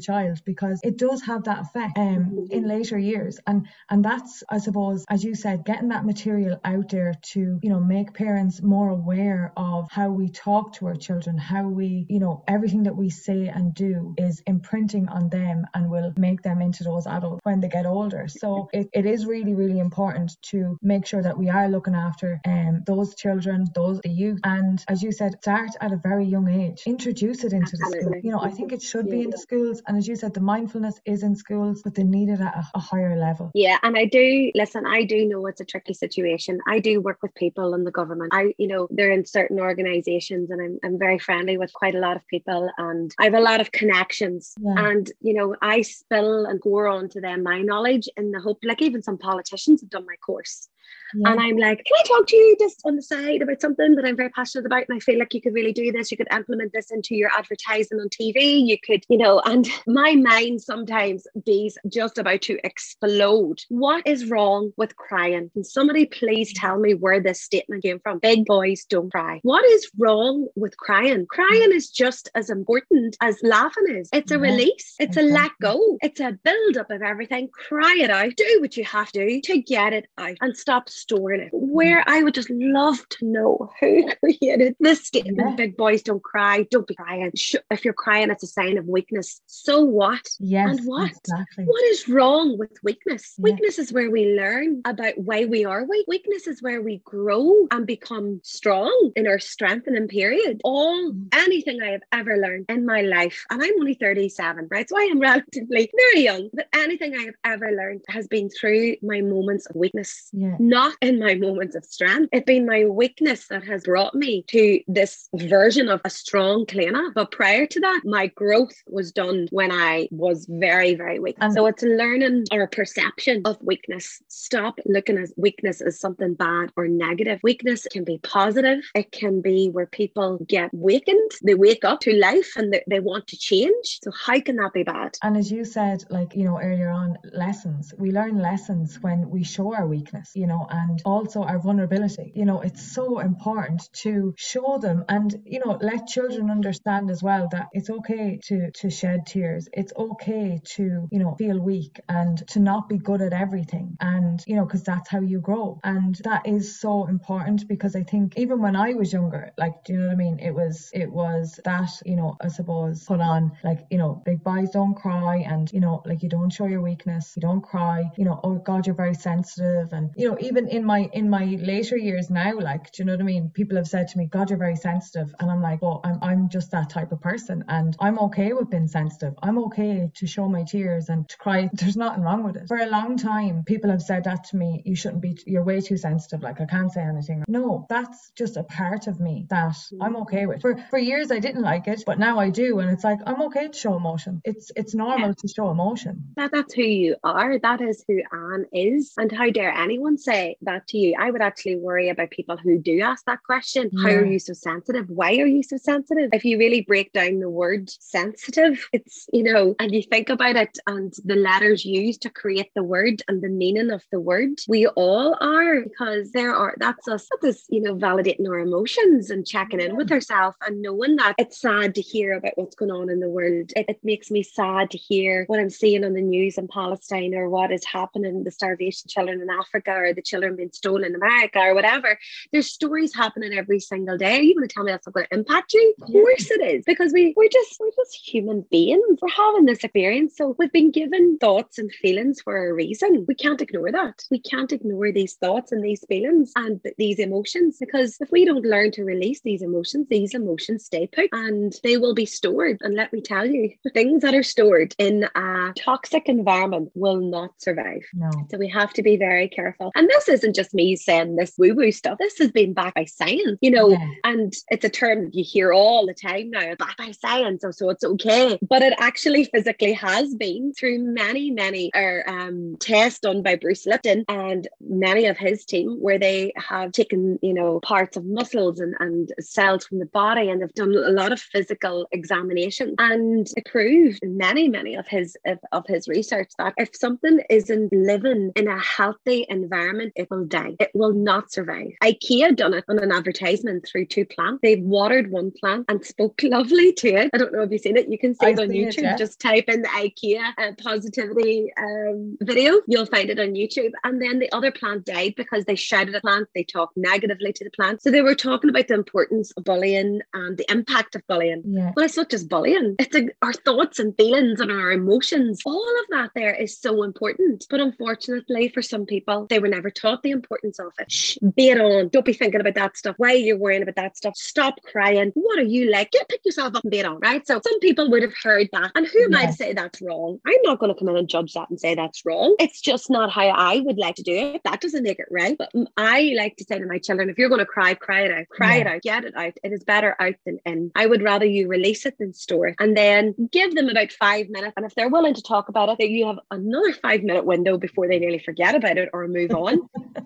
child 0.00 0.40
because 0.44 0.80
it 0.82 0.96
does 0.96 1.22
have 1.22 1.37
that 1.44 1.60
effect 1.60 1.98
um, 1.98 2.46
in 2.50 2.66
later 2.66 2.98
years. 2.98 3.38
And, 3.46 3.68
and 3.90 4.04
that's, 4.04 4.42
I 4.48 4.58
suppose, 4.58 5.04
as 5.08 5.22
you 5.24 5.34
said, 5.34 5.64
getting 5.64 5.88
that 5.88 6.04
material 6.04 6.58
out 6.64 6.88
there 6.90 7.14
to, 7.32 7.58
you 7.62 7.70
know, 7.70 7.80
make 7.80 8.14
parents 8.14 8.62
more 8.62 8.88
aware 8.90 9.52
of 9.56 9.88
how 9.90 10.10
we 10.10 10.28
talk 10.30 10.74
to 10.74 10.86
our 10.86 10.96
children, 10.96 11.38
how 11.38 11.68
we, 11.68 12.06
you 12.08 12.18
know, 12.18 12.44
everything 12.48 12.84
that 12.84 12.96
we 12.96 13.10
say 13.10 13.48
and 13.48 13.74
do 13.74 14.14
is 14.16 14.42
imprinting 14.46 15.08
on 15.08 15.28
them 15.28 15.66
and 15.74 15.90
will 15.90 16.12
make 16.16 16.42
them 16.42 16.60
into 16.60 16.84
those 16.84 17.06
adults 17.06 17.40
when 17.44 17.60
they 17.60 17.68
get 17.68 17.86
older. 17.86 18.26
So 18.28 18.68
it, 18.72 18.88
it 18.92 19.06
is 19.06 19.26
really, 19.26 19.54
really 19.54 19.78
important 19.78 20.36
to 20.50 20.78
make 20.82 21.06
sure 21.06 21.22
that 21.22 21.38
we 21.38 21.48
are 21.50 21.68
looking 21.68 21.94
after 21.94 22.40
um, 22.46 22.82
those 22.86 23.14
children, 23.14 23.66
those 23.74 24.00
the 24.00 24.08
youth. 24.08 24.40
And 24.44 24.82
as 24.88 25.02
you 25.02 25.12
said, 25.12 25.36
start 25.40 25.70
at 25.80 25.92
a 25.92 25.96
very 25.96 26.26
young 26.26 26.48
age. 26.48 26.82
Introduce 26.86 27.44
it 27.44 27.52
into 27.52 27.76
the 27.76 27.98
school. 28.00 28.14
You 28.22 28.30
know, 28.30 28.40
I 28.40 28.50
think 28.50 28.72
it 28.72 28.82
should 28.82 29.08
be 29.10 29.22
in 29.22 29.30
the 29.30 29.38
schools. 29.38 29.82
And 29.86 29.96
as 29.96 30.06
you 30.06 30.16
said, 30.16 30.34
the 30.34 30.40
mindfulness 30.40 31.00
is 31.04 31.22
in 31.28 31.36
schools, 31.36 31.82
but 31.84 31.94
they 31.94 32.04
need 32.04 32.28
it 32.28 32.40
at 32.40 32.54
a, 32.54 32.64
a 32.74 32.80
higher 32.80 33.16
level. 33.16 33.50
Yeah. 33.54 33.78
And 33.82 33.96
I 33.96 34.06
do 34.06 34.50
listen, 34.54 34.86
I 34.86 35.04
do 35.04 35.26
know 35.26 35.46
it's 35.46 35.60
a 35.60 35.64
tricky 35.64 35.94
situation. 35.94 36.58
I 36.66 36.80
do 36.80 37.00
work 37.00 37.18
with 37.22 37.34
people 37.34 37.74
in 37.74 37.84
the 37.84 37.90
government. 38.00 38.30
I, 38.34 38.54
you 38.58 38.66
know, 38.66 38.88
they're 38.90 39.12
in 39.12 39.24
certain 39.24 39.60
organizations 39.60 40.50
and 40.50 40.60
I'm, 40.60 40.78
I'm 40.84 40.98
very 40.98 41.18
friendly 41.18 41.56
with 41.58 41.72
quite 41.72 41.94
a 41.94 42.00
lot 42.00 42.16
of 42.16 42.26
people 42.26 42.70
and 42.78 43.14
I 43.18 43.24
have 43.24 43.34
a 43.34 43.40
lot 43.40 43.60
of 43.60 43.72
connections. 43.72 44.54
Yeah. 44.60 44.86
And, 44.86 45.10
you 45.20 45.34
know, 45.34 45.54
I 45.62 45.82
spill 45.82 46.46
and 46.46 46.60
pour 46.60 46.88
on 46.88 47.08
to 47.10 47.20
them 47.20 47.42
my 47.42 47.60
knowledge 47.60 48.08
in 48.16 48.32
the 48.32 48.40
hope, 48.40 48.58
like 48.64 48.82
even 48.82 49.02
some 49.02 49.18
politicians 49.18 49.82
have 49.82 49.90
done 49.90 50.06
my 50.06 50.16
course. 50.24 50.68
Yeah. 51.14 51.32
And 51.32 51.40
I'm 51.40 51.56
like, 51.56 51.84
can 51.84 51.96
I 51.98 52.02
talk 52.06 52.26
to 52.28 52.36
you 52.36 52.56
just 52.58 52.80
on 52.84 52.96
the 52.96 53.02
side 53.02 53.42
about 53.42 53.60
something 53.60 53.94
that 53.94 54.04
I'm 54.04 54.16
very 54.16 54.30
passionate 54.30 54.66
about? 54.66 54.84
And 54.88 54.96
I 54.96 55.00
feel 55.00 55.18
like 55.18 55.34
you 55.34 55.40
could 55.40 55.54
really 55.54 55.72
do 55.72 55.90
this. 55.92 56.10
You 56.10 56.16
could 56.16 56.32
implement 56.32 56.72
this 56.72 56.90
into 56.90 57.14
your 57.14 57.30
advertising 57.36 57.98
on 57.98 58.08
TV. 58.08 58.66
You 58.66 58.76
could, 58.78 59.04
you 59.08 59.18
know, 59.18 59.40
and 59.40 59.68
my 59.86 60.14
mind 60.14 60.60
sometimes 60.60 61.26
is 61.46 61.78
just 61.88 62.18
about 62.18 62.42
to 62.42 62.58
explode. 62.64 63.60
What 63.68 64.06
is 64.06 64.28
wrong 64.28 64.72
with 64.76 64.96
crying? 64.96 65.50
Can 65.52 65.64
somebody 65.64 66.06
please 66.06 66.52
tell 66.52 66.78
me 66.78 66.94
where 66.94 67.20
this 67.20 67.42
statement 67.42 67.82
came 67.82 68.00
from? 68.00 68.18
Big 68.18 68.44
boys 68.44 68.84
don't 68.88 69.10
cry. 69.10 69.40
What 69.42 69.64
is 69.64 69.90
wrong 69.98 70.48
with 70.56 70.76
crying? 70.76 71.26
Crying 71.26 71.72
is 71.72 71.90
just 71.90 72.30
as 72.34 72.50
important 72.50 73.16
as 73.20 73.38
laughing 73.42 73.84
is. 73.88 74.08
It's 74.12 74.30
a 74.30 74.38
release, 74.38 74.94
it's 74.98 75.16
a 75.16 75.22
let 75.22 75.52
go, 75.60 75.98
it's 76.02 76.20
a 76.20 76.38
build 76.44 76.76
up 76.76 76.90
of 76.90 77.02
everything. 77.02 77.48
Cry 77.68 77.98
it 78.00 78.10
out. 78.10 78.36
Do 78.36 78.58
what 78.60 78.76
you 78.76 78.84
have 78.84 79.10
to 79.12 79.40
to 79.40 79.60
get 79.60 79.92
it 79.92 80.06
out 80.18 80.36
and 80.40 80.56
stop 80.56 80.77
storing 80.86 81.40
it. 81.40 81.50
Where 81.52 82.04
I 82.06 82.22
would 82.22 82.34
just 82.34 82.50
love 82.50 82.98
to 83.08 83.26
know 83.26 83.70
who 83.80 84.08
created 84.24 84.76
this 84.80 85.04
statement 85.04 85.50
yeah. 85.50 85.54
big 85.54 85.76
boys 85.76 86.02
don't 86.02 86.22
cry, 86.22 86.66
don't 86.70 86.86
be 86.86 86.94
crying. 86.94 87.32
If 87.70 87.84
you're 87.84 87.94
crying, 87.94 88.30
it's 88.30 88.42
a 88.42 88.46
sign 88.46 88.78
of 88.78 88.86
weakness. 88.86 89.40
So 89.46 89.82
what? 89.82 90.28
Yes. 90.38 90.78
And 90.78 90.86
what? 90.86 91.10
Exactly. 91.10 91.64
What 91.64 91.84
is 91.84 92.08
wrong 92.08 92.58
with 92.58 92.72
weakness? 92.82 93.34
Yeah. 93.38 93.44
Weakness 93.44 93.78
is 93.78 93.92
where 93.92 94.10
we 94.10 94.34
learn 94.34 94.82
about 94.84 95.14
why 95.16 95.44
we 95.46 95.64
are 95.64 95.84
weak. 95.84 96.06
Weakness 96.06 96.46
is 96.46 96.62
where 96.62 96.82
we 96.82 96.98
grow 97.04 97.66
and 97.70 97.86
become 97.86 98.40
strong 98.42 99.12
in 99.16 99.26
our 99.26 99.38
strengthening 99.38 100.08
period. 100.08 100.60
All 100.64 101.12
mm. 101.12 101.28
anything 101.32 101.82
I 101.82 101.90
have 101.90 102.02
ever 102.12 102.36
learned 102.36 102.66
in 102.68 102.84
my 102.84 103.02
life, 103.02 103.44
and 103.50 103.62
I'm 103.62 103.78
only 103.78 103.94
37, 103.94 104.68
right? 104.70 104.88
So 104.88 104.98
I 104.98 105.08
am 105.10 105.20
relatively 105.28 105.90
very 106.12 106.24
young, 106.24 106.50
but 106.52 106.68
anything 106.72 107.14
I 107.16 107.22
have 107.22 107.34
ever 107.44 107.70
learned 107.72 108.02
has 108.08 108.26
been 108.28 108.50
through 108.50 108.96
my 109.02 109.20
moments 109.20 109.66
of 109.66 109.76
weakness. 109.76 110.28
Yeah. 110.32 110.56
Not 110.58 110.94
in 111.00 111.18
my 111.18 111.34
moments 111.34 111.76
of 111.76 111.84
strength. 111.84 112.30
It's 112.32 112.44
been 112.44 112.66
my 112.66 112.84
weakness 112.84 113.46
that 113.48 113.64
has 113.64 113.84
brought 113.84 114.14
me 114.14 114.44
to 114.48 114.80
this 114.88 115.28
version 115.34 115.88
of 115.88 116.00
a 116.04 116.10
strong 116.10 116.66
Cliona. 116.66 117.12
But 117.14 117.30
prior 117.30 117.66
to 117.66 117.80
that, 117.80 118.02
my 118.04 118.26
growth 118.28 118.74
was 118.86 119.12
done 119.12 119.48
when 119.50 119.70
I 119.70 120.08
was 120.10 120.46
very, 120.48 120.94
very 120.94 121.18
weak. 121.18 121.36
And 121.40 121.52
so 121.52 121.66
it's 121.66 121.82
learning 121.82 122.46
our 122.52 122.66
perception 122.66 123.42
of 123.44 123.56
weakness. 123.62 124.20
Stop 124.28 124.78
looking 124.86 125.18
at 125.18 125.28
weakness 125.36 125.80
as 125.80 126.00
something 126.00 126.34
bad 126.34 126.72
or 126.76 126.88
negative. 126.88 127.40
Weakness 127.42 127.86
can 127.90 128.04
be 128.04 128.18
positive. 128.18 128.80
It 128.94 129.12
can 129.12 129.40
be 129.40 129.68
where 129.70 129.86
people 129.86 130.38
get 130.48 130.70
wakened. 130.72 131.30
They 131.44 131.54
wake 131.54 131.84
up 131.84 132.00
to 132.00 132.12
life 132.14 132.56
and 132.56 132.72
they, 132.72 132.82
they 132.88 133.00
want 133.00 133.28
to 133.28 133.38
change. 133.38 134.00
So 134.02 134.10
how 134.10 134.40
can 134.40 134.56
that 134.56 134.72
be 134.72 134.82
bad? 134.82 135.16
And 135.22 135.36
as 135.36 135.52
you 135.52 135.64
said, 135.64 136.04
like, 136.10 136.34
you 136.34 136.44
know, 136.44 136.58
earlier 136.60 136.90
on, 136.90 137.18
lessons. 137.32 137.94
We 137.96 138.10
learn 138.10 138.38
lessons 138.38 138.98
when 139.00 139.30
we 139.30 139.44
show 139.44 139.74
our 139.74 139.86
weakness, 139.86 140.32
you 140.34 140.46
know, 140.48 140.66
and 140.68 141.00
also 141.04 141.42
our 141.42 141.58
vulnerability. 141.58 142.32
You 142.34 142.44
know, 142.44 142.60
it's 142.60 142.92
so 142.92 143.20
important 143.20 143.88
to 144.04 144.34
show 144.36 144.78
them 144.78 145.04
and, 145.08 145.34
you 145.44 145.60
know, 145.60 145.78
let 145.80 146.06
children 146.06 146.50
understand 146.50 147.10
as 147.10 147.22
well 147.22 147.48
that 147.52 147.68
it's 147.72 147.90
okay 147.90 148.40
to, 148.44 148.70
to 148.72 148.90
shed 148.90 149.26
tears. 149.26 149.68
It's 149.72 149.92
okay 149.96 150.60
to, 150.76 151.08
you 151.10 151.18
know, 151.18 151.34
feel 151.38 151.60
weak 151.60 152.00
and 152.08 152.46
to 152.48 152.60
not 152.60 152.88
be 152.88 152.98
good 152.98 153.22
at 153.22 153.32
everything. 153.32 153.96
And, 154.00 154.42
you 154.46 154.56
know, 154.56 154.64
because 154.64 154.82
that's 154.82 155.08
how 155.08 155.20
you 155.20 155.40
grow. 155.40 155.80
And 155.84 156.14
that 156.24 156.46
is 156.46 156.80
so 156.80 157.06
important 157.06 157.68
because 157.68 157.94
I 157.94 158.02
think 158.02 158.34
even 158.36 158.60
when 158.60 158.76
I 158.76 158.94
was 158.94 159.12
younger, 159.12 159.52
like, 159.56 159.84
do 159.84 159.92
you 159.92 159.98
know 160.00 160.06
what 160.06 160.12
I 160.12 160.16
mean? 160.16 160.38
It 160.40 160.54
was, 160.54 160.90
it 160.92 161.10
was 161.10 161.60
that, 161.64 161.90
you 162.04 162.16
know, 162.16 162.36
I 162.40 162.48
suppose 162.48 163.04
put 163.04 163.20
on 163.20 163.52
like, 163.62 163.86
you 163.90 163.98
know, 163.98 164.22
big 164.24 164.42
boys 164.42 164.70
don't 164.70 164.94
cry 164.94 165.38
and, 165.38 165.70
you 165.72 165.80
know, 165.80 166.02
like 166.04 166.22
you 166.22 166.28
don't 166.28 166.50
show 166.50 166.66
your 166.66 166.82
weakness, 166.82 167.32
you 167.36 167.42
don't 167.42 167.62
cry, 167.62 168.04
you 168.16 168.24
know, 168.24 168.40
oh 168.42 168.56
God, 168.56 168.86
you're 168.86 168.94
very 168.94 169.14
sensitive. 169.14 169.92
And, 169.92 170.10
you 170.16 170.30
know, 170.30 170.37
even 170.40 170.68
in 170.68 170.84
my 170.84 171.08
in 171.12 171.30
my 171.30 171.44
later 171.44 171.96
years 171.96 172.30
now, 172.30 172.58
like, 172.58 172.92
do 172.92 173.02
you 173.02 173.04
know 173.04 173.12
what 173.12 173.20
I 173.20 173.24
mean? 173.24 173.50
People 173.50 173.76
have 173.76 173.86
said 173.86 174.08
to 174.08 174.18
me, 174.18 174.26
God, 174.26 174.50
you're 174.50 174.58
very 174.58 174.76
sensitive. 174.76 175.34
And 175.38 175.50
I'm 175.50 175.62
like, 175.62 175.82
well, 175.82 176.00
I'm 176.04 176.18
I'm 176.22 176.48
just 176.48 176.70
that 176.72 176.90
type 176.90 177.12
of 177.12 177.20
person. 177.20 177.64
And 177.68 177.96
I'm 178.00 178.18
okay 178.20 178.52
with 178.52 178.70
being 178.70 178.88
sensitive. 178.88 179.34
I'm 179.42 179.58
okay 179.64 180.10
to 180.14 180.26
show 180.26 180.48
my 180.48 180.64
tears 180.64 181.08
and 181.08 181.28
to 181.28 181.36
cry. 181.36 181.68
There's 181.72 181.96
nothing 181.96 182.22
wrong 182.22 182.44
with 182.44 182.56
it. 182.56 182.68
For 182.68 182.76
a 182.76 182.86
long 182.86 183.16
time, 183.16 183.64
people 183.64 183.90
have 183.90 184.02
said 184.02 184.24
that 184.24 184.44
to 184.50 184.56
me, 184.56 184.82
you 184.84 184.96
shouldn't 184.96 185.22
be 185.22 185.38
you're 185.46 185.64
way 185.64 185.80
too 185.80 185.96
sensitive, 185.96 186.42
like 186.42 186.60
I 186.60 186.66
can't 186.66 186.92
say 186.92 187.02
anything. 187.02 187.44
No, 187.48 187.86
that's 187.88 188.30
just 188.36 188.56
a 188.56 188.62
part 188.62 189.06
of 189.06 189.20
me 189.20 189.46
that 189.50 189.72
mm. 189.72 189.98
I'm 190.00 190.16
okay 190.16 190.46
with. 190.46 190.60
For 190.60 190.76
for 190.90 190.98
years 190.98 191.30
I 191.30 191.38
didn't 191.38 191.62
like 191.62 191.88
it, 191.88 192.02
but 192.06 192.18
now 192.18 192.38
I 192.38 192.50
do. 192.50 192.78
And 192.80 192.90
it's 192.90 193.04
like 193.04 193.20
I'm 193.26 193.42
okay 193.42 193.68
to 193.68 193.78
show 193.78 193.96
emotion. 193.96 194.40
It's 194.44 194.70
it's 194.76 194.94
normal 194.94 195.28
yeah. 195.28 195.34
to 195.38 195.48
show 195.48 195.70
emotion. 195.70 196.32
That 196.36 196.50
that's 196.52 196.74
who 196.74 196.82
you 196.82 197.16
are. 197.24 197.58
That 197.58 197.80
is 197.80 198.04
who 198.06 198.20
Anne 198.32 198.66
is. 198.72 199.12
And 199.16 199.30
how 199.30 199.50
dare 199.50 199.72
anyone 199.72 200.18
say 200.28 200.56
that 200.62 200.86
to 200.88 200.98
you. 200.98 201.14
I 201.18 201.30
would 201.30 201.40
actually 201.40 201.76
worry 201.76 202.08
about 202.10 202.30
people 202.30 202.56
who 202.56 202.78
do 202.78 203.00
ask 203.00 203.24
that 203.24 203.42
question. 203.44 203.88
Yeah. 203.92 204.02
How 204.02 204.14
are 204.16 204.24
you 204.24 204.38
so 204.38 204.52
sensitive? 204.52 205.08
Why 205.08 205.36
are 205.38 205.46
you 205.46 205.62
so 205.62 205.76
sensitive? 205.78 206.30
If 206.32 206.44
you 206.44 206.58
really 206.58 206.82
break 206.82 207.12
down 207.12 207.40
the 207.40 207.48
word 207.48 207.90
sensitive, 208.00 208.86
it's, 208.92 209.26
you 209.32 209.42
know, 209.42 209.74
and 209.80 209.92
you 209.92 210.02
think 210.02 210.28
about 210.28 210.56
it 210.56 210.78
and 210.86 211.14
the 211.24 211.36
letters 211.36 211.84
used 211.84 212.22
to 212.22 212.30
create 212.30 212.70
the 212.74 212.82
word 212.82 213.22
and 213.28 213.42
the 213.42 213.48
meaning 213.48 213.90
of 213.90 214.02
the 214.12 214.20
word, 214.20 214.50
we 214.68 214.86
all 214.88 215.36
are 215.40 215.82
because 215.82 216.32
there 216.32 216.54
are, 216.54 216.74
that's 216.78 217.08
us, 217.08 217.26
that 217.30 217.48
is, 217.48 217.64
you 217.70 217.80
know, 217.80 217.94
validating 217.94 218.46
our 218.48 218.58
emotions 218.58 219.30
and 219.30 219.46
checking 219.46 219.80
in 219.80 219.96
with 219.96 220.12
ourselves 220.12 220.56
and 220.66 220.82
knowing 220.82 221.16
that 221.16 221.34
it's 221.38 221.60
sad 221.60 221.94
to 221.94 222.02
hear 222.02 222.34
about 222.34 222.56
what's 222.56 222.76
going 222.76 222.90
on 222.90 223.08
in 223.08 223.20
the 223.20 223.28
world. 223.28 223.72
It, 223.76 223.86
it 223.88 224.00
makes 224.02 224.30
me 224.30 224.42
sad 224.42 224.90
to 224.90 224.98
hear 224.98 225.44
what 225.46 225.60
I'm 225.60 225.70
seeing 225.70 226.04
on 226.04 226.12
the 226.12 226.20
news 226.20 226.58
in 226.58 226.68
Palestine 226.68 227.34
or 227.34 227.48
what 227.48 227.72
is 227.72 227.84
happening, 227.84 228.44
the 228.44 228.50
starvation 228.50 229.08
children 229.08 229.40
in 229.40 229.48
Africa 229.48 229.92
or 229.92 230.12
the 230.18 230.22
children 230.22 230.56
being 230.56 230.72
stolen 230.72 231.04
in 231.04 231.14
America 231.14 231.60
or 231.60 231.74
whatever. 231.74 232.18
There's 232.52 232.70
stories 232.70 233.14
happening 233.14 233.52
every 233.52 233.80
single 233.80 234.18
day. 234.18 234.38
Are 234.38 234.42
you 234.42 234.54
going 234.54 234.68
to 234.68 234.74
tell 234.74 234.84
me 234.84 234.92
that's 234.92 235.06
not 235.06 235.14
going 235.14 235.26
to 235.30 235.38
impact 235.38 235.72
you? 235.72 235.94
Of 236.02 236.08
course 236.08 236.50
it 236.50 236.60
is, 236.60 236.84
because 236.84 237.12
we 237.12 237.34
we're 237.36 237.48
just 237.48 237.76
we're 237.80 237.90
just 237.96 238.16
human 238.16 238.64
beings. 238.70 239.18
We're 239.22 239.28
having 239.30 239.64
this 239.64 239.84
experience. 239.84 240.36
So 240.36 240.56
we've 240.58 240.72
been 240.72 240.90
given 240.90 241.38
thoughts 241.38 241.78
and 241.78 241.92
feelings 241.92 242.40
for 242.40 242.68
a 242.68 242.72
reason. 242.72 243.24
We 243.26 243.34
can't 243.34 243.60
ignore 243.60 243.92
that. 243.92 244.24
We 244.30 244.40
can't 244.40 244.72
ignore 244.72 245.12
these 245.12 245.34
thoughts 245.34 245.72
and 245.72 245.84
these 245.84 246.04
feelings 246.08 246.52
and 246.56 246.80
these 246.96 247.18
emotions 247.18 247.76
because 247.78 248.16
if 248.20 248.30
we 248.30 248.44
don't 248.44 248.64
learn 248.64 248.90
to 248.92 249.04
release 249.04 249.40
these 249.42 249.62
emotions, 249.62 250.08
these 250.10 250.34
emotions 250.34 250.84
stay 250.84 251.06
put 251.06 251.28
and 251.32 251.74
they 251.82 251.96
will 251.96 252.14
be 252.14 252.26
stored. 252.26 252.78
And 252.80 252.94
let 252.94 253.12
me 253.12 253.20
tell 253.20 253.46
you, 253.46 253.72
things 253.94 254.22
that 254.22 254.34
are 254.34 254.42
stored 254.42 254.94
in 254.98 255.28
a 255.34 255.72
toxic 255.76 256.28
environment 256.28 256.90
will 256.94 257.20
not 257.20 257.50
survive. 257.58 258.02
No. 258.14 258.30
So 258.50 258.58
we 258.58 258.68
have 258.68 258.92
to 258.94 259.02
be 259.02 259.16
very 259.16 259.48
careful. 259.48 259.92
And 259.94 260.07
this 260.08 260.28
isn't 260.28 260.54
just 260.54 260.74
me 260.74 260.96
saying 260.96 261.36
this 261.36 261.54
woo 261.58 261.74
woo 261.74 261.92
stuff. 261.92 262.18
This 262.18 262.38
has 262.38 262.50
been 262.50 262.72
backed 262.72 262.96
by 262.96 263.04
science, 263.04 263.58
you 263.60 263.70
know, 263.70 263.90
yeah. 263.90 264.08
and 264.24 264.52
it's 264.68 264.84
a 264.84 264.88
term 264.88 265.24
that 265.24 265.34
you 265.34 265.44
hear 265.44 265.72
all 265.72 266.06
the 266.06 266.14
time 266.14 266.50
now, 266.50 266.74
backed 266.76 266.98
by 266.98 267.12
science, 267.12 267.62
so, 267.62 267.70
so 267.70 267.90
it's 267.90 268.04
okay. 268.04 268.58
But 268.68 268.82
it 268.82 268.94
actually 268.98 269.44
physically 269.44 269.92
has 269.92 270.34
been 270.34 270.72
through 270.72 270.98
many, 271.00 271.50
many 271.50 271.90
er, 271.96 272.24
um, 272.26 272.76
tests 272.80 273.20
done 273.20 273.42
by 273.42 273.56
Bruce 273.56 273.86
Lipton 273.86 274.24
and 274.28 274.68
many 274.80 275.26
of 275.26 275.36
his 275.36 275.64
team 275.64 275.96
where 276.00 276.18
they 276.18 276.52
have 276.56 276.92
taken, 276.92 277.38
you 277.42 277.54
know, 277.54 277.80
parts 277.80 278.16
of 278.16 278.24
muscles 278.24 278.80
and, 278.80 278.94
and 279.00 279.32
cells 279.40 279.86
from 279.86 279.98
the 279.98 280.06
body 280.06 280.48
and 280.48 280.62
they've 280.62 280.74
done 280.74 280.94
a 280.94 281.10
lot 281.10 281.32
of 281.32 281.40
physical 281.40 282.06
examination 282.12 282.94
and 282.98 283.48
it 283.56 283.64
proved 283.66 284.20
many, 284.22 284.68
many 284.68 284.94
of 284.94 285.06
his 285.06 285.36
of, 285.46 285.58
of 285.72 285.84
his 285.86 286.08
research 286.08 286.50
that 286.58 286.74
if 286.76 286.90
something 286.94 287.40
isn't 287.50 287.92
living 287.92 288.52
in 288.56 288.68
a 288.68 288.78
healthy 288.78 289.46
environment, 289.48 289.97
it 290.00 290.30
will 290.30 290.44
die. 290.44 290.76
It 290.80 290.90
will 290.94 291.12
not 291.12 291.52
survive. 291.52 291.92
IKEA 292.02 292.54
done 292.56 292.74
it 292.74 292.84
on 292.88 292.98
an 292.98 293.12
advertisement 293.12 293.86
through 293.86 294.06
two 294.06 294.24
plants. 294.24 294.60
They've 294.62 294.82
watered 294.82 295.30
one 295.30 295.50
plant 295.50 295.86
and 295.88 296.04
spoke 296.04 296.40
lovely 296.42 296.92
to 296.94 297.08
it. 297.08 297.30
I 297.32 297.38
don't 297.38 297.52
know 297.52 297.62
if 297.62 297.70
you've 297.70 297.80
seen 297.80 297.96
it. 297.96 298.08
You 298.08 298.18
can 298.18 298.34
see 298.34 298.46
it 298.46 298.58
on 298.58 298.68
YouTube. 298.68 298.98
It, 298.98 299.02
yeah. 299.02 299.16
Just 299.16 299.40
type 299.40 299.68
in 299.68 299.82
the 299.82 299.88
IKEA 299.88 300.52
uh, 300.58 300.72
positivity 300.82 301.72
um, 301.78 302.36
video. 302.40 302.80
You'll 302.86 303.06
find 303.06 303.30
it 303.30 303.38
on 303.38 303.54
YouTube. 303.54 303.92
And 304.04 304.20
then 304.20 304.38
the 304.38 304.50
other 304.52 304.72
plant 304.72 305.04
died 305.04 305.34
because 305.36 305.64
they 305.64 305.74
shouted 305.74 306.08
at 306.08 306.12
the 306.14 306.20
plant. 306.20 306.48
They 306.54 306.64
talked 306.64 306.96
negatively 306.96 307.52
to 307.52 307.64
the 307.64 307.70
plant. 307.70 308.02
So 308.02 308.10
they 308.10 308.22
were 308.22 308.34
talking 308.34 308.70
about 308.70 308.88
the 308.88 308.94
importance 308.94 309.52
of 309.56 309.64
bullying 309.64 310.20
and 310.34 310.56
the 310.56 310.70
impact 310.70 311.14
of 311.14 311.26
bullying. 311.26 311.62
Yeah. 311.66 311.92
Well, 311.96 312.04
it's 312.04 312.16
not 312.16 312.30
just 312.30 312.48
bullying. 312.48 312.96
It's 312.98 313.14
a, 313.14 313.28
our 313.42 313.52
thoughts 313.52 313.98
and 313.98 314.16
feelings 314.16 314.60
and 314.60 314.70
our 314.70 314.92
emotions. 314.92 315.60
All 315.64 316.00
of 316.00 316.06
that 316.10 316.30
there 316.34 316.54
is 316.54 316.78
so 316.78 317.02
important. 317.02 317.66
But 317.70 317.80
unfortunately, 317.80 318.68
for 318.68 318.82
some 318.82 319.06
people, 319.06 319.46
they 319.48 319.58
were 319.58 319.68
never 319.68 319.87
never 319.88 319.90
taught 319.90 320.22
the 320.22 320.30
importance 320.30 320.78
of 320.78 320.92
it. 320.98 321.10
Shh, 321.10 321.38
be 321.54 321.70
it 321.70 321.80
on. 321.80 322.08
Don't 322.08 322.24
be 322.24 322.32
thinking 322.32 322.60
about 322.60 322.74
that 322.74 322.96
stuff. 322.96 323.14
Why 323.18 323.32
are 323.32 323.36
you're 323.36 323.56
worrying 323.56 323.82
about 323.82 323.96
that 323.96 324.16
stuff? 324.16 324.36
Stop 324.36 324.74
crying. 324.84 325.30
What 325.34 325.58
are 325.58 325.62
you 325.62 325.90
like? 325.90 326.10
Get 326.10 326.28
pick 326.28 326.40
yourself 326.44 326.74
up 326.74 326.84
and 326.84 326.90
be 326.90 326.98
it 326.98 327.06
on, 327.06 327.18
right? 327.20 327.46
So 327.46 327.60
some 327.62 327.80
people 327.80 328.10
would 328.10 328.22
have 328.22 328.34
heard 328.42 328.68
that. 328.72 328.92
And 328.94 329.06
who 329.06 329.24
am 329.24 329.32
yes. 329.32 329.42
I 329.42 329.46
to 329.46 329.52
say 329.52 329.72
that's 329.72 330.00
wrong? 330.02 330.38
I'm 330.46 330.62
not 330.64 330.78
going 330.78 330.92
to 330.92 330.98
come 330.98 331.08
in 331.08 331.16
and 331.16 331.28
judge 331.28 331.54
that 331.54 331.70
and 331.70 331.80
say 331.80 331.94
that's 331.94 332.24
wrong. 332.24 332.54
It's 332.58 332.80
just 332.80 333.10
not 333.10 333.30
how 333.30 333.48
I 333.48 333.80
would 333.80 333.98
like 333.98 334.16
to 334.16 334.22
do 334.22 334.32
it. 334.32 334.62
That 334.64 334.80
doesn't 334.80 335.02
make 335.02 335.18
it 335.18 335.28
right. 335.30 335.56
But 335.56 335.72
I 335.96 336.34
like 336.36 336.56
to 336.56 336.64
say 336.64 336.78
to 336.78 336.86
my 336.86 336.98
children, 336.98 337.30
if 337.30 337.38
you're 337.38 337.48
going 337.48 337.60
to 337.60 337.66
cry, 337.66 337.94
cry 337.94 338.22
it 338.22 338.32
out. 338.32 338.48
Cry 338.48 338.76
yeah. 338.76 338.80
it 338.80 338.86
out. 338.86 339.02
Get 339.02 339.24
it 339.24 339.36
out. 339.36 339.52
It 339.62 339.72
is 339.72 339.84
better 339.84 340.16
out 340.20 340.34
than 340.44 340.58
in. 340.66 340.90
I 340.94 341.06
would 341.06 341.22
rather 341.22 341.46
you 341.46 341.68
release 341.68 342.04
it 342.06 342.18
than 342.18 342.34
store 342.34 342.68
it. 342.68 342.76
And 342.78 342.96
then 342.96 343.34
give 343.50 343.74
them 343.74 343.88
about 343.88 344.12
five 344.12 344.48
minutes. 344.48 344.74
And 344.76 344.84
if 344.84 344.94
they're 344.94 345.08
willing 345.08 345.34
to 345.34 345.42
talk 345.42 345.68
about 345.68 345.88
it, 345.88 345.98
that 345.98 346.10
you 346.10 346.26
have 346.26 346.38
another 346.50 346.92
five 346.92 347.22
minute 347.22 347.44
window 347.44 347.78
before 347.78 348.08
they 348.08 348.18
nearly 348.18 348.38
forget 348.38 348.74
about 348.74 348.98
it 348.98 349.08
or 349.12 349.26
move 349.28 349.52
on 349.52 349.67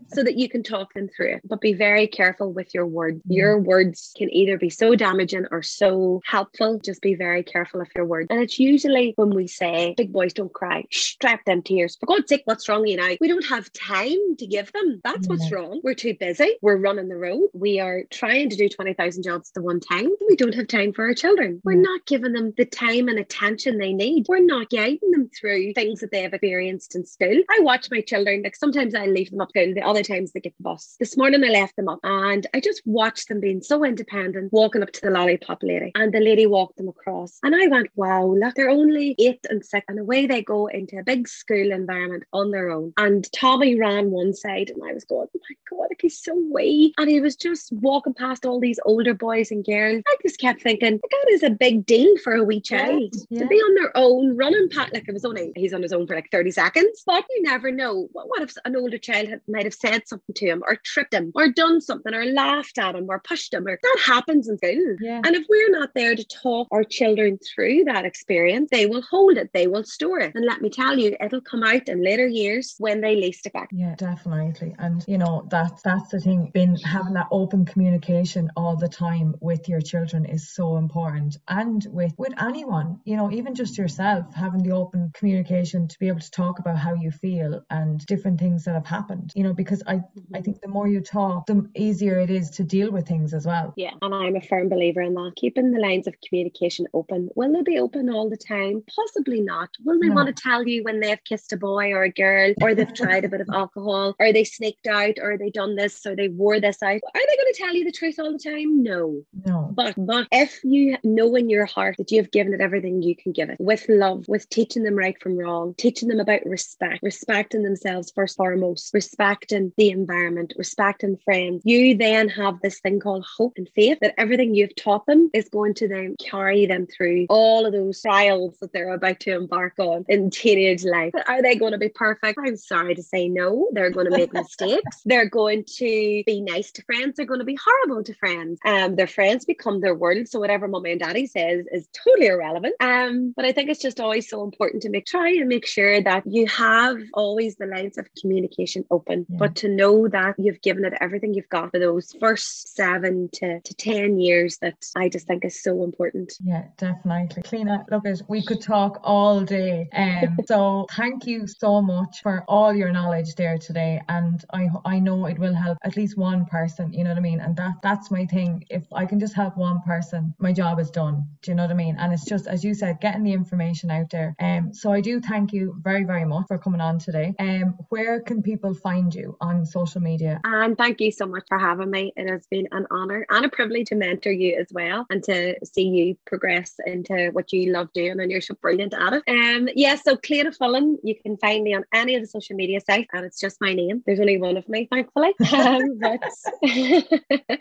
so 0.09 0.22
that 0.22 0.36
you 0.36 0.49
can 0.49 0.62
talk 0.62 0.93
them 0.95 1.09
through 1.09 1.34
it. 1.34 1.43
But 1.45 1.61
be 1.61 1.72
very 1.72 2.07
careful 2.07 2.53
with 2.53 2.74
your 2.74 2.86
words. 2.86 3.20
Your 3.26 3.59
words 3.59 4.12
can 4.16 4.32
either 4.32 4.59
be 4.59 4.70
so 4.70 4.95
damaging 4.95 5.47
or 5.51 5.62
so 5.62 6.20
helpful. 6.24 6.78
Just 6.84 7.01
be 7.01 7.14
very 7.14 7.43
careful 7.43 7.80
of 7.80 7.88
your 7.97 8.05
words. 8.05 8.28
And 8.30 8.40
it's 8.40 8.59
usually 8.59 9.14
when 9.16 9.30
we 9.30 9.47
say, 9.47 9.95
big 9.97 10.12
boys 10.12 10.32
don't 10.32 10.53
cry, 10.53 10.84
strap 10.90 11.45
them 11.45 11.62
tears. 11.62 11.97
For 11.97 12.07
God's 12.07 12.28
sake, 12.28 12.43
what's 12.45 12.68
wrong 12.68 12.86
you 12.86 12.97
now? 12.97 13.11
We 13.20 13.28
don't 13.28 13.47
have 13.47 13.72
time 13.72 14.36
to 14.38 14.47
give 14.47 14.72
them. 14.72 15.01
That's 15.05 15.28
what's 15.28 15.51
wrong. 15.51 15.80
We're 15.82 15.95
too 15.95 16.14
busy. 16.18 16.57
We're 16.61 16.76
running 16.76 17.09
the 17.09 17.16
road. 17.16 17.49
We 17.53 17.80
are 17.80 18.03
trying 18.11 18.51
to 18.51 18.57
do 18.57 18.68
20,000 18.68 19.22
jobs 19.22 19.51
at 19.51 19.55
the 19.55 19.62
one 19.62 19.80
time. 19.80 20.11
We 20.28 20.36
don't 20.36 20.55
have 20.55 20.68
time 20.68 20.93
for 20.93 21.05
our 21.05 21.14
children. 21.14 21.61
We're 21.64 21.74
not 21.74 22.07
giving 22.07 22.32
them 22.32 22.53
the 22.57 22.64
time 22.64 23.09
and 23.09 23.18
attention 23.18 23.78
they 23.78 23.93
need. 23.93 24.26
We're 24.28 24.45
not 24.45 24.70
guiding 24.70 25.11
them 25.11 25.30
through 25.38 25.72
things 25.74 26.01
that 26.01 26.11
they 26.11 26.22
have 26.22 26.34
experienced 26.34 26.95
in 26.95 27.05
school. 27.07 27.43
I 27.51 27.61
watch 27.61 27.88
my 27.90 28.01
children, 28.01 28.43
like 28.43 28.57
sometimes 28.57 28.95
I 28.95 29.07
leave 29.07 29.31
them 29.32 29.40
up 29.40 29.52
school, 29.52 29.74
the 29.74 29.82
other 29.82 30.02
times 30.02 30.32
they 30.32 30.40
get 30.40 30.56
the 30.56 30.62
bus. 30.62 30.96
This 30.98 31.16
morning 31.16 31.44
I 31.44 31.48
left 31.48 31.76
them 31.76 31.88
up 31.88 32.00
and 32.02 32.46
I 32.54 32.60
just 32.60 32.82
watched 32.84 33.28
them 33.28 33.40
being 33.40 33.62
so 33.62 33.84
independent, 33.84 34.52
walking 34.52 34.82
up 34.82 34.92
to 34.92 35.00
the 35.00 35.10
lollipop 35.10 35.62
lady. 35.62 35.92
And 35.94 36.12
the 36.12 36.20
lady 36.20 36.46
walked 36.46 36.76
them 36.76 36.88
across. 36.88 37.38
And 37.42 37.54
I 37.54 37.66
went, 37.68 37.88
wow, 37.94 38.26
look, 38.26 38.54
they're 38.54 38.70
only 38.70 39.14
eight 39.18 39.44
and 39.50 39.64
six. 39.64 39.84
And 39.88 39.98
away 39.98 40.26
they 40.26 40.42
go 40.42 40.66
into 40.66 40.98
a 40.98 41.02
big 41.02 41.28
school 41.28 41.72
environment 41.72 42.24
on 42.32 42.50
their 42.50 42.70
own. 42.70 42.92
And 42.96 43.30
Tommy 43.32 43.78
ran 43.78 44.10
one 44.10 44.34
side 44.34 44.70
and 44.70 44.82
I 44.84 44.92
was 44.92 45.04
going, 45.04 45.28
oh 45.34 45.40
my 45.48 45.76
God, 45.76 45.86
like 45.90 46.00
he's 46.00 46.22
so 46.22 46.34
wee. 46.52 46.94
And 46.98 47.08
he 47.08 47.20
was 47.20 47.36
just 47.36 47.72
walking 47.72 48.14
past 48.14 48.44
all 48.44 48.60
these 48.60 48.80
older 48.84 49.14
boys 49.14 49.50
and 49.50 49.64
girls. 49.64 50.02
I 50.06 50.16
just 50.22 50.40
kept 50.40 50.62
thinking, 50.62 51.00
that 51.02 51.26
is 51.30 51.42
a 51.42 51.50
big 51.50 51.86
deal 51.86 52.16
for 52.18 52.34
a 52.34 52.44
wee 52.44 52.60
child 52.60 53.14
yeah, 53.30 53.42
to 53.42 53.46
be 53.46 53.56
on 53.56 53.74
their 53.74 53.96
own, 53.96 54.36
running 54.36 54.68
past, 54.68 54.92
like 54.92 55.08
it 55.08 55.12
was 55.12 55.24
only, 55.24 55.52
he's 55.56 55.72
on 55.72 55.82
his 55.82 55.92
own 55.92 56.06
for 56.06 56.14
like 56.14 56.30
30 56.30 56.50
seconds. 56.50 57.02
But 57.06 57.24
you 57.30 57.42
never 57.42 57.70
know. 57.70 58.08
What, 58.12 58.28
what 58.28 58.42
if 58.42 58.54
an 58.64 58.76
older 58.76 58.98
child 58.98 59.21
had, 59.28 59.40
might 59.48 59.64
have 59.64 59.74
said 59.74 60.06
something 60.06 60.34
to 60.34 60.46
him 60.46 60.62
or 60.66 60.76
tripped 60.84 61.14
him 61.14 61.32
or 61.34 61.50
done 61.50 61.80
something 61.80 62.14
or 62.14 62.24
laughed 62.24 62.78
at 62.78 62.94
him 62.94 63.06
or 63.08 63.20
pushed 63.20 63.52
him 63.52 63.66
or 63.66 63.78
that 63.82 63.98
happens 64.04 64.48
in 64.48 64.58
school. 64.58 64.96
Yeah. 65.00 65.20
And 65.24 65.36
if 65.36 65.46
we're 65.48 65.70
not 65.70 65.90
there 65.94 66.14
to 66.14 66.24
talk 66.24 66.68
our 66.70 66.84
children 66.84 67.38
through 67.38 67.84
that 67.84 68.04
experience, 68.04 68.70
they 68.70 68.86
will 68.86 69.02
hold 69.02 69.36
it, 69.36 69.50
they 69.52 69.66
will 69.66 69.84
store 69.84 70.20
it. 70.20 70.34
And 70.34 70.44
let 70.44 70.62
me 70.62 70.70
tell 70.70 70.98
you, 70.98 71.16
it'll 71.20 71.40
come 71.40 71.62
out 71.62 71.88
in 71.88 72.02
later 72.02 72.26
years 72.26 72.74
when 72.78 73.00
they 73.00 73.16
least 73.16 73.42
expect. 73.46 73.72
Yeah, 73.72 73.94
definitely. 73.96 74.74
And 74.78 75.04
you 75.06 75.18
know, 75.18 75.46
that's 75.50 75.82
that's 75.82 76.08
the 76.10 76.20
thing, 76.20 76.50
been 76.52 76.76
having 76.76 77.14
that 77.14 77.28
open 77.30 77.64
communication 77.64 78.50
all 78.56 78.76
the 78.76 78.88
time 78.88 79.34
with 79.40 79.68
your 79.68 79.80
children 79.80 80.24
is 80.24 80.54
so 80.54 80.76
important. 80.76 81.36
And 81.48 81.84
with 81.90 82.14
with 82.18 82.34
anyone, 82.40 83.00
you 83.04 83.16
know, 83.16 83.30
even 83.30 83.54
just 83.54 83.78
yourself, 83.78 84.32
having 84.34 84.62
the 84.62 84.74
open 84.74 85.10
communication 85.14 85.88
to 85.88 85.98
be 85.98 86.08
able 86.08 86.20
to 86.20 86.30
talk 86.30 86.58
about 86.58 86.78
how 86.78 86.94
you 86.94 87.10
feel 87.10 87.62
and 87.70 88.04
different 88.06 88.38
things 88.38 88.64
that 88.64 88.74
have 88.74 88.86
happened. 88.86 89.11
You 89.34 89.44
know, 89.44 89.52
because 89.52 89.82
I 89.86 89.94
I 89.94 89.96
mm-hmm. 89.96 90.42
think 90.42 90.60
the 90.60 90.68
more 90.68 90.88
you 90.88 91.00
talk, 91.00 91.46
the 91.46 91.68
easier 91.76 92.18
it 92.18 92.30
is 92.30 92.50
to 92.50 92.64
deal 92.64 92.90
with 92.90 93.06
things 93.06 93.34
as 93.34 93.46
well. 93.46 93.72
Yeah. 93.76 93.92
And 94.02 94.14
I'm 94.14 94.36
a 94.36 94.40
firm 94.40 94.68
believer 94.68 95.02
in 95.02 95.14
that. 95.14 95.32
Keeping 95.36 95.70
the 95.70 95.80
lines 95.80 96.06
of 96.06 96.14
communication 96.26 96.86
open. 96.94 97.28
Will 97.34 97.52
they 97.52 97.62
be 97.62 97.78
open 97.78 98.10
all 98.10 98.28
the 98.28 98.36
time? 98.36 98.82
Possibly 98.94 99.40
not. 99.40 99.70
Will 99.84 100.00
they 100.00 100.08
no. 100.08 100.14
want 100.14 100.34
to 100.34 100.42
tell 100.42 100.66
you 100.66 100.82
when 100.82 101.00
they've 101.00 101.22
kissed 101.24 101.52
a 101.52 101.56
boy 101.56 101.92
or 101.92 102.04
a 102.04 102.10
girl 102.10 102.54
or 102.60 102.74
they've 102.74 102.94
tried 103.02 103.24
a 103.24 103.28
bit 103.28 103.40
of 103.40 103.48
alcohol 103.52 104.14
or 104.18 104.32
they 104.32 104.44
sneaked 104.44 104.86
out 104.86 105.14
or 105.20 105.36
they 105.36 105.50
done 105.50 105.76
this 105.76 106.04
or 106.06 106.16
they 106.16 106.28
wore 106.28 106.60
this 106.60 106.82
out? 106.82 107.00
Are 107.14 107.26
they 107.26 107.36
going 107.36 107.52
to 107.52 107.58
tell 107.58 107.74
you 107.74 107.84
the 107.84 107.92
truth 107.92 108.18
all 108.18 108.32
the 108.32 108.38
time? 108.38 108.82
No. 108.82 109.22
No. 109.46 109.70
But 109.74 109.94
but 109.96 110.28
if 110.32 110.60
you 110.64 110.96
know 111.04 111.34
in 111.36 111.50
your 111.50 111.66
heart 111.66 111.96
that 111.98 112.10
you 112.10 112.20
have 112.20 112.30
given 112.30 112.54
it 112.54 112.60
everything 112.60 113.02
you 113.02 113.16
can 113.16 113.32
give 113.32 113.50
it 113.50 113.56
with 113.60 113.86
love, 113.88 114.26
with 114.28 114.48
teaching 114.48 114.82
them 114.82 114.94
right 114.94 115.20
from 115.20 115.38
wrong, 115.38 115.74
teaching 115.76 116.08
them 116.08 116.20
about 116.20 116.44
respect, 116.44 117.00
respecting 117.02 117.62
themselves 117.62 118.12
first 118.14 118.36
foremost, 118.36 118.92
respecting 119.03 119.72
the 119.76 119.90
environment, 119.90 120.55
respecting 120.57 121.16
friends, 121.24 121.62
you 121.64 121.96
then 121.96 122.28
have 122.28 122.61
this 122.61 122.78
thing 122.80 123.00
called 123.00 123.24
hope 123.36 123.55
and 123.57 123.68
faith 123.74 123.98
that 124.00 124.14
everything 124.16 124.55
you've 124.55 124.76
taught 124.76 125.05
them 125.07 125.28
is 125.34 125.48
going 125.48 125.74
to 125.74 125.88
then 125.88 126.14
carry 126.20 126.66
them 126.66 126.86
through 126.86 127.26
all 127.28 127.66
of 127.66 127.72
those 127.72 128.00
trials 128.00 128.57
that 128.61 128.72
they're 128.72 128.94
about 128.94 129.18
to 129.18 129.34
embark 129.34 129.74
on 129.78 130.05
in 130.09 130.30
teenage 130.30 130.84
life. 130.84 131.11
But 131.12 131.28
are 131.28 131.42
they 131.42 131.57
going 131.57 131.72
to 131.72 131.78
be 131.78 131.88
perfect? 131.88 132.38
I'm 132.46 132.57
sorry 132.57 132.94
to 132.94 133.03
say 133.03 133.28
no. 133.28 133.68
They're 133.72 133.90
going 133.90 134.09
to 134.09 134.16
make 134.16 134.32
mistakes. 134.42 135.03
They're 135.05 135.28
going 135.28 135.64
to 135.78 136.22
be 136.24 136.40
nice 136.40 136.70
to 136.72 136.82
friends. 136.84 137.14
They're 137.16 137.26
going 137.26 137.40
to 137.40 137.44
be 137.44 137.59
horrible 137.62 138.05
to 138.05 138.14
friends. 138.14 138.61
Um, 138.64 138.94
their 138.94 139.09
friends 139.09 139.44
become 139.44 139.80
their 139.80 139.96
world. 139.96 140.28
So 140.28 140.38
whatever 140.38 140.68
mommy 140.68 140.92
and 140.92 141.00
daddy 141.00 141.26
says 141.26 141.66
is 141.72 141.88
totally 141.92 142.28
irrelevant. 142.28 142.76
Um, 142.78 143.32
but 143.34 143.44
I 143.44 143.50
think 143.53 143.68
it's 143.68 143.82
just 143.82 143.98
always 143.98 144.28
so 144.28 144.44
important 144.44 144.82
to 144.82 144.90
make 144.90 145.07
try 145.07 145.30
and 145.30 145.48
make 145.48 145.66
sure 145.66 146.00
that 146.00 146.22
you 146.24 146.46
have 146.46 146.98
always 147.14 147.57
the 147.57 147.66
lines 147.66 147.98
of 147.98 148.07
communication 148.20 148.84
open, 148.93 149.26
yeah. 149.28 149.38
but 149.38 149.57
to 149.57 149.68
know 149.68 150.07
that 150.09 150.34
you've 150.38 150.61
given 150.62 150.84
it 150.84 150.93
everything 151.01 151.34
you've 151.34 151.49
got 151.49 151.70
for 151.70 151.78
those 151.78 152.14
first 152.20 152.76
seven 152.76 153.28
to, 153.32 153.61
to 153.61 153.74
10 153.74 154.20
years 154.20 154.59
that 154.59 154.74
I 154.95 155.09
just 155.09 155.26
think 155.26 155.45
is 155.45 155.62
so 155.62 155.82
important. 155.82 156.34
Yeah, 156.45 156.64
definitely. 156.76 157.43
Cliona, 157.43 157.84
look, 157.90 158.07
at 158.07 158.22
we 158.28 158.45
could 158.45 158.61
talk 158.61 159.01
all 159.03 159.40
day. 159.40 159.88
Um, 159.95 160.38
so 160.47 160.86
thank 160.93 161.26
you 161.26 161.47
so 161.47 161.80
much 161.80 162.22
for 162.22 162.45
all 162.47 162.74
your 162.74 162.93
knowledge 162.93 163.34
there 163.34 163.59
today. 163.59 164.01
And 164.09 164.45
I 164.53 164.68
I 164.84 164.99
know 164.99 165.26
it 165.26 165.38
will 165.38 165.55
help 165.55 165.78
at 165.82 165.97
least 165.97 166.16
one 166.16 166.45
person, 166.47 166.93
you 166.93 167.05
know 167.05 167.11
what 167.11 167.18
I 167.18 167.22
mean? 167.22 167.40
And 167.40 167.57
that 167.57 167.74
that's 167.82 168.11
my 168.11 168.26
thing. 168.26 168.64
If 168.68 168.84
I 168.93 169.07
can 169.07 169.18
just 169.18 169.34
help 169.34 169.57
one 169.57 169.80
person, 169.82 170.34
my 170.38 170.53
job 170.53 170.78
is 170.78 170.90
done. 170.90 171.26
Do 171.43 171.51
you 171.51 171.55
know 171.55 171.64
what 171.64 171.72
I 171.72 171.74
mean? 171.74 171.97
And 171.99 172.12
it's 172.12 172.24
just 172.24 172.47
as 172.47 172.62
you 172.62 172.74
said, 172.74 173.01
getting 173.01 173.24
the 173.24 173.32
information 173.32 173.90
out 173.90 174.11
there. 174.11 174.34
Um, 174.38 174.72
so 174.74 174.93
I 174.93 175.01
do 175.01 175.20
thank 175.20 175.53
you 175.53 175.76
very, 175.80 176.05
very 176.05 176.24
much 176.24 176.47
for 176.49 176.59
coming 176.59 176.80
on 176.80 176.99
today. 176.99 177.34
Um, 177.38 177.76
where 177.88 178.20
can 178.20 178.43
people 178.43 178.74
find 178.82 179.14
you 179.14 179.36
on 179.40 179.64
social 179.64 180.00
media? 180.00 180.40
And 180.44 180.76
thank 180.76 181.00
you 181.00 181.10
so 181.10 181.26
much 181.26 181.44
for 181.48 181.58
having 181.58 181.90
me. 181.90 182.12
It 182.16 182.28
has 182.28 182.46
been 182.50 182.68
an 182.72 182.86
honor 182.90 183.26
and 183.30 183.44
a 183.44 183.48
privilege 183.48 183.88
to 183.88 183.94
mentor 183.94 184.32
you 184.32 184.58
as 184.58 184.68
well 184.72 185.06
and 185.10 185.22
to 185.24 185.54
see 185.64 185.84
you 185.84 186.16
progress 186.26 186.74
into 186.86 187.30
what 187.32 187.52
you 187.52 187.72
love 187.72 187.92
doing 187.92 188.20
and 188.20 188.30
you're 188.30 188.40
so 188.40 188.54
brilliant 188.60 188.94
at 188.94 189.12
it. 189.14 189.22
Um, 189.28 189.68
yeah, 189.74 189.96
so 189.96 190.16
Cliona 190.16 190.56
Fullen, 190.56 190.98
you 191.02 191.14
can 191.20 191.36
find 191.38 191.62
me 191.64 191.74
on 191.74 191.84
any 191.92 192.14
of 192.14 192.22
the 192.22 192.28
social 192.28 192.56
media 192.56 192.80
sites 192.80 193.10
and 193.12 193.24
it's 193.24 193.40
just 193.40 193.60
my 193.60 193.72
name. 193.72 194.02
There's 194.06 194.20
only 194.20 194.38
one 194.38 194.56
of 194.56 194.68
me, 194.68 194.88
thankfully. 194.90 195.32
Um, 195.62 195.98
but 196.00 196.20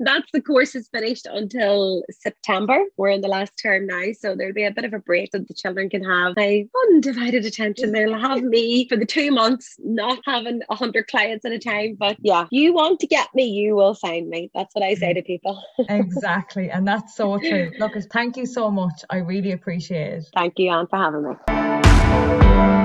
that's 0.00 0.30
the 0.32 0.42
course 0.44 0.74
is 0.74 0.88
finished 0.88 1.26
until 1.30 2.02
September. 2.10 2.78
We're 2.96 3.10
in 3.10 3.20
the 3.20 3.28
last 3.28 3.52
term 3.60 3.86
now, 3.86 4.02
so 4.18 4.34
there'll 4.34 4.54
be 4.54 4.64
a 4.64 4.70
bit 4.70 4.84
of 4.84 4.94
a 4.94 4.98
break 4.98 5.30
that 5.32 5.46
the 5.46 5.54
children 5.54 5.90
can 5.90 6.02
have 6.02 6.34
my 6.36 6.66
undivided 6.88 7.44
attention. 7.44 7.92
They'll 7.92 8.18
have 8.18 8.42
me 8.42 8.88
for 8.88 8.96
the 8.96 9.06
two 9.06 9.30
months, 9.30 9.76
not 9.78 10.23
having 10.24 10.60
a 10.68 10.74
hundred 10.74 11.06
clients 11.06 11.44
at 11.44 11.52
a 11.52 11.58
time. 11.58 11.96
But 11.98 12.16
yeah, 12.20 12.46
you 12.50 12.72
want 12.74 13.00
to 13.00 13.06
get 13.06 13.28
me, 13.34 13.44
you 13.46 13.76
will 13.76 13.94
find 13.94 14.28
me. 14.28 14.50
That's 14.54 14.74
what 14.74 14.84
I 14.84 14.94
say 14.94 15.12
mm. 15.12 15.16
to 15.16 15.22
people. 15.22 15.62
exactly. 15.88 16.70
And 16.70 16.86
that's 16.86 17.14
so 17.14 17.38
true. 17.38 17.72
Look, 17.78 17.92
thank 18.12 18.36
you 18.36 18.46
so 18.46 18.70
much. 18.70 19.04
I 19.10 19.18
really 19.18 19.52
appreciate 19.52 20.12
it. 20.12 20.24
Thank 20.34 20.58
you, 20.58 20.70
Anne, 20.70 20.86
for 20.86 20.96
having 20.96 21.22
me. 21.22 22.83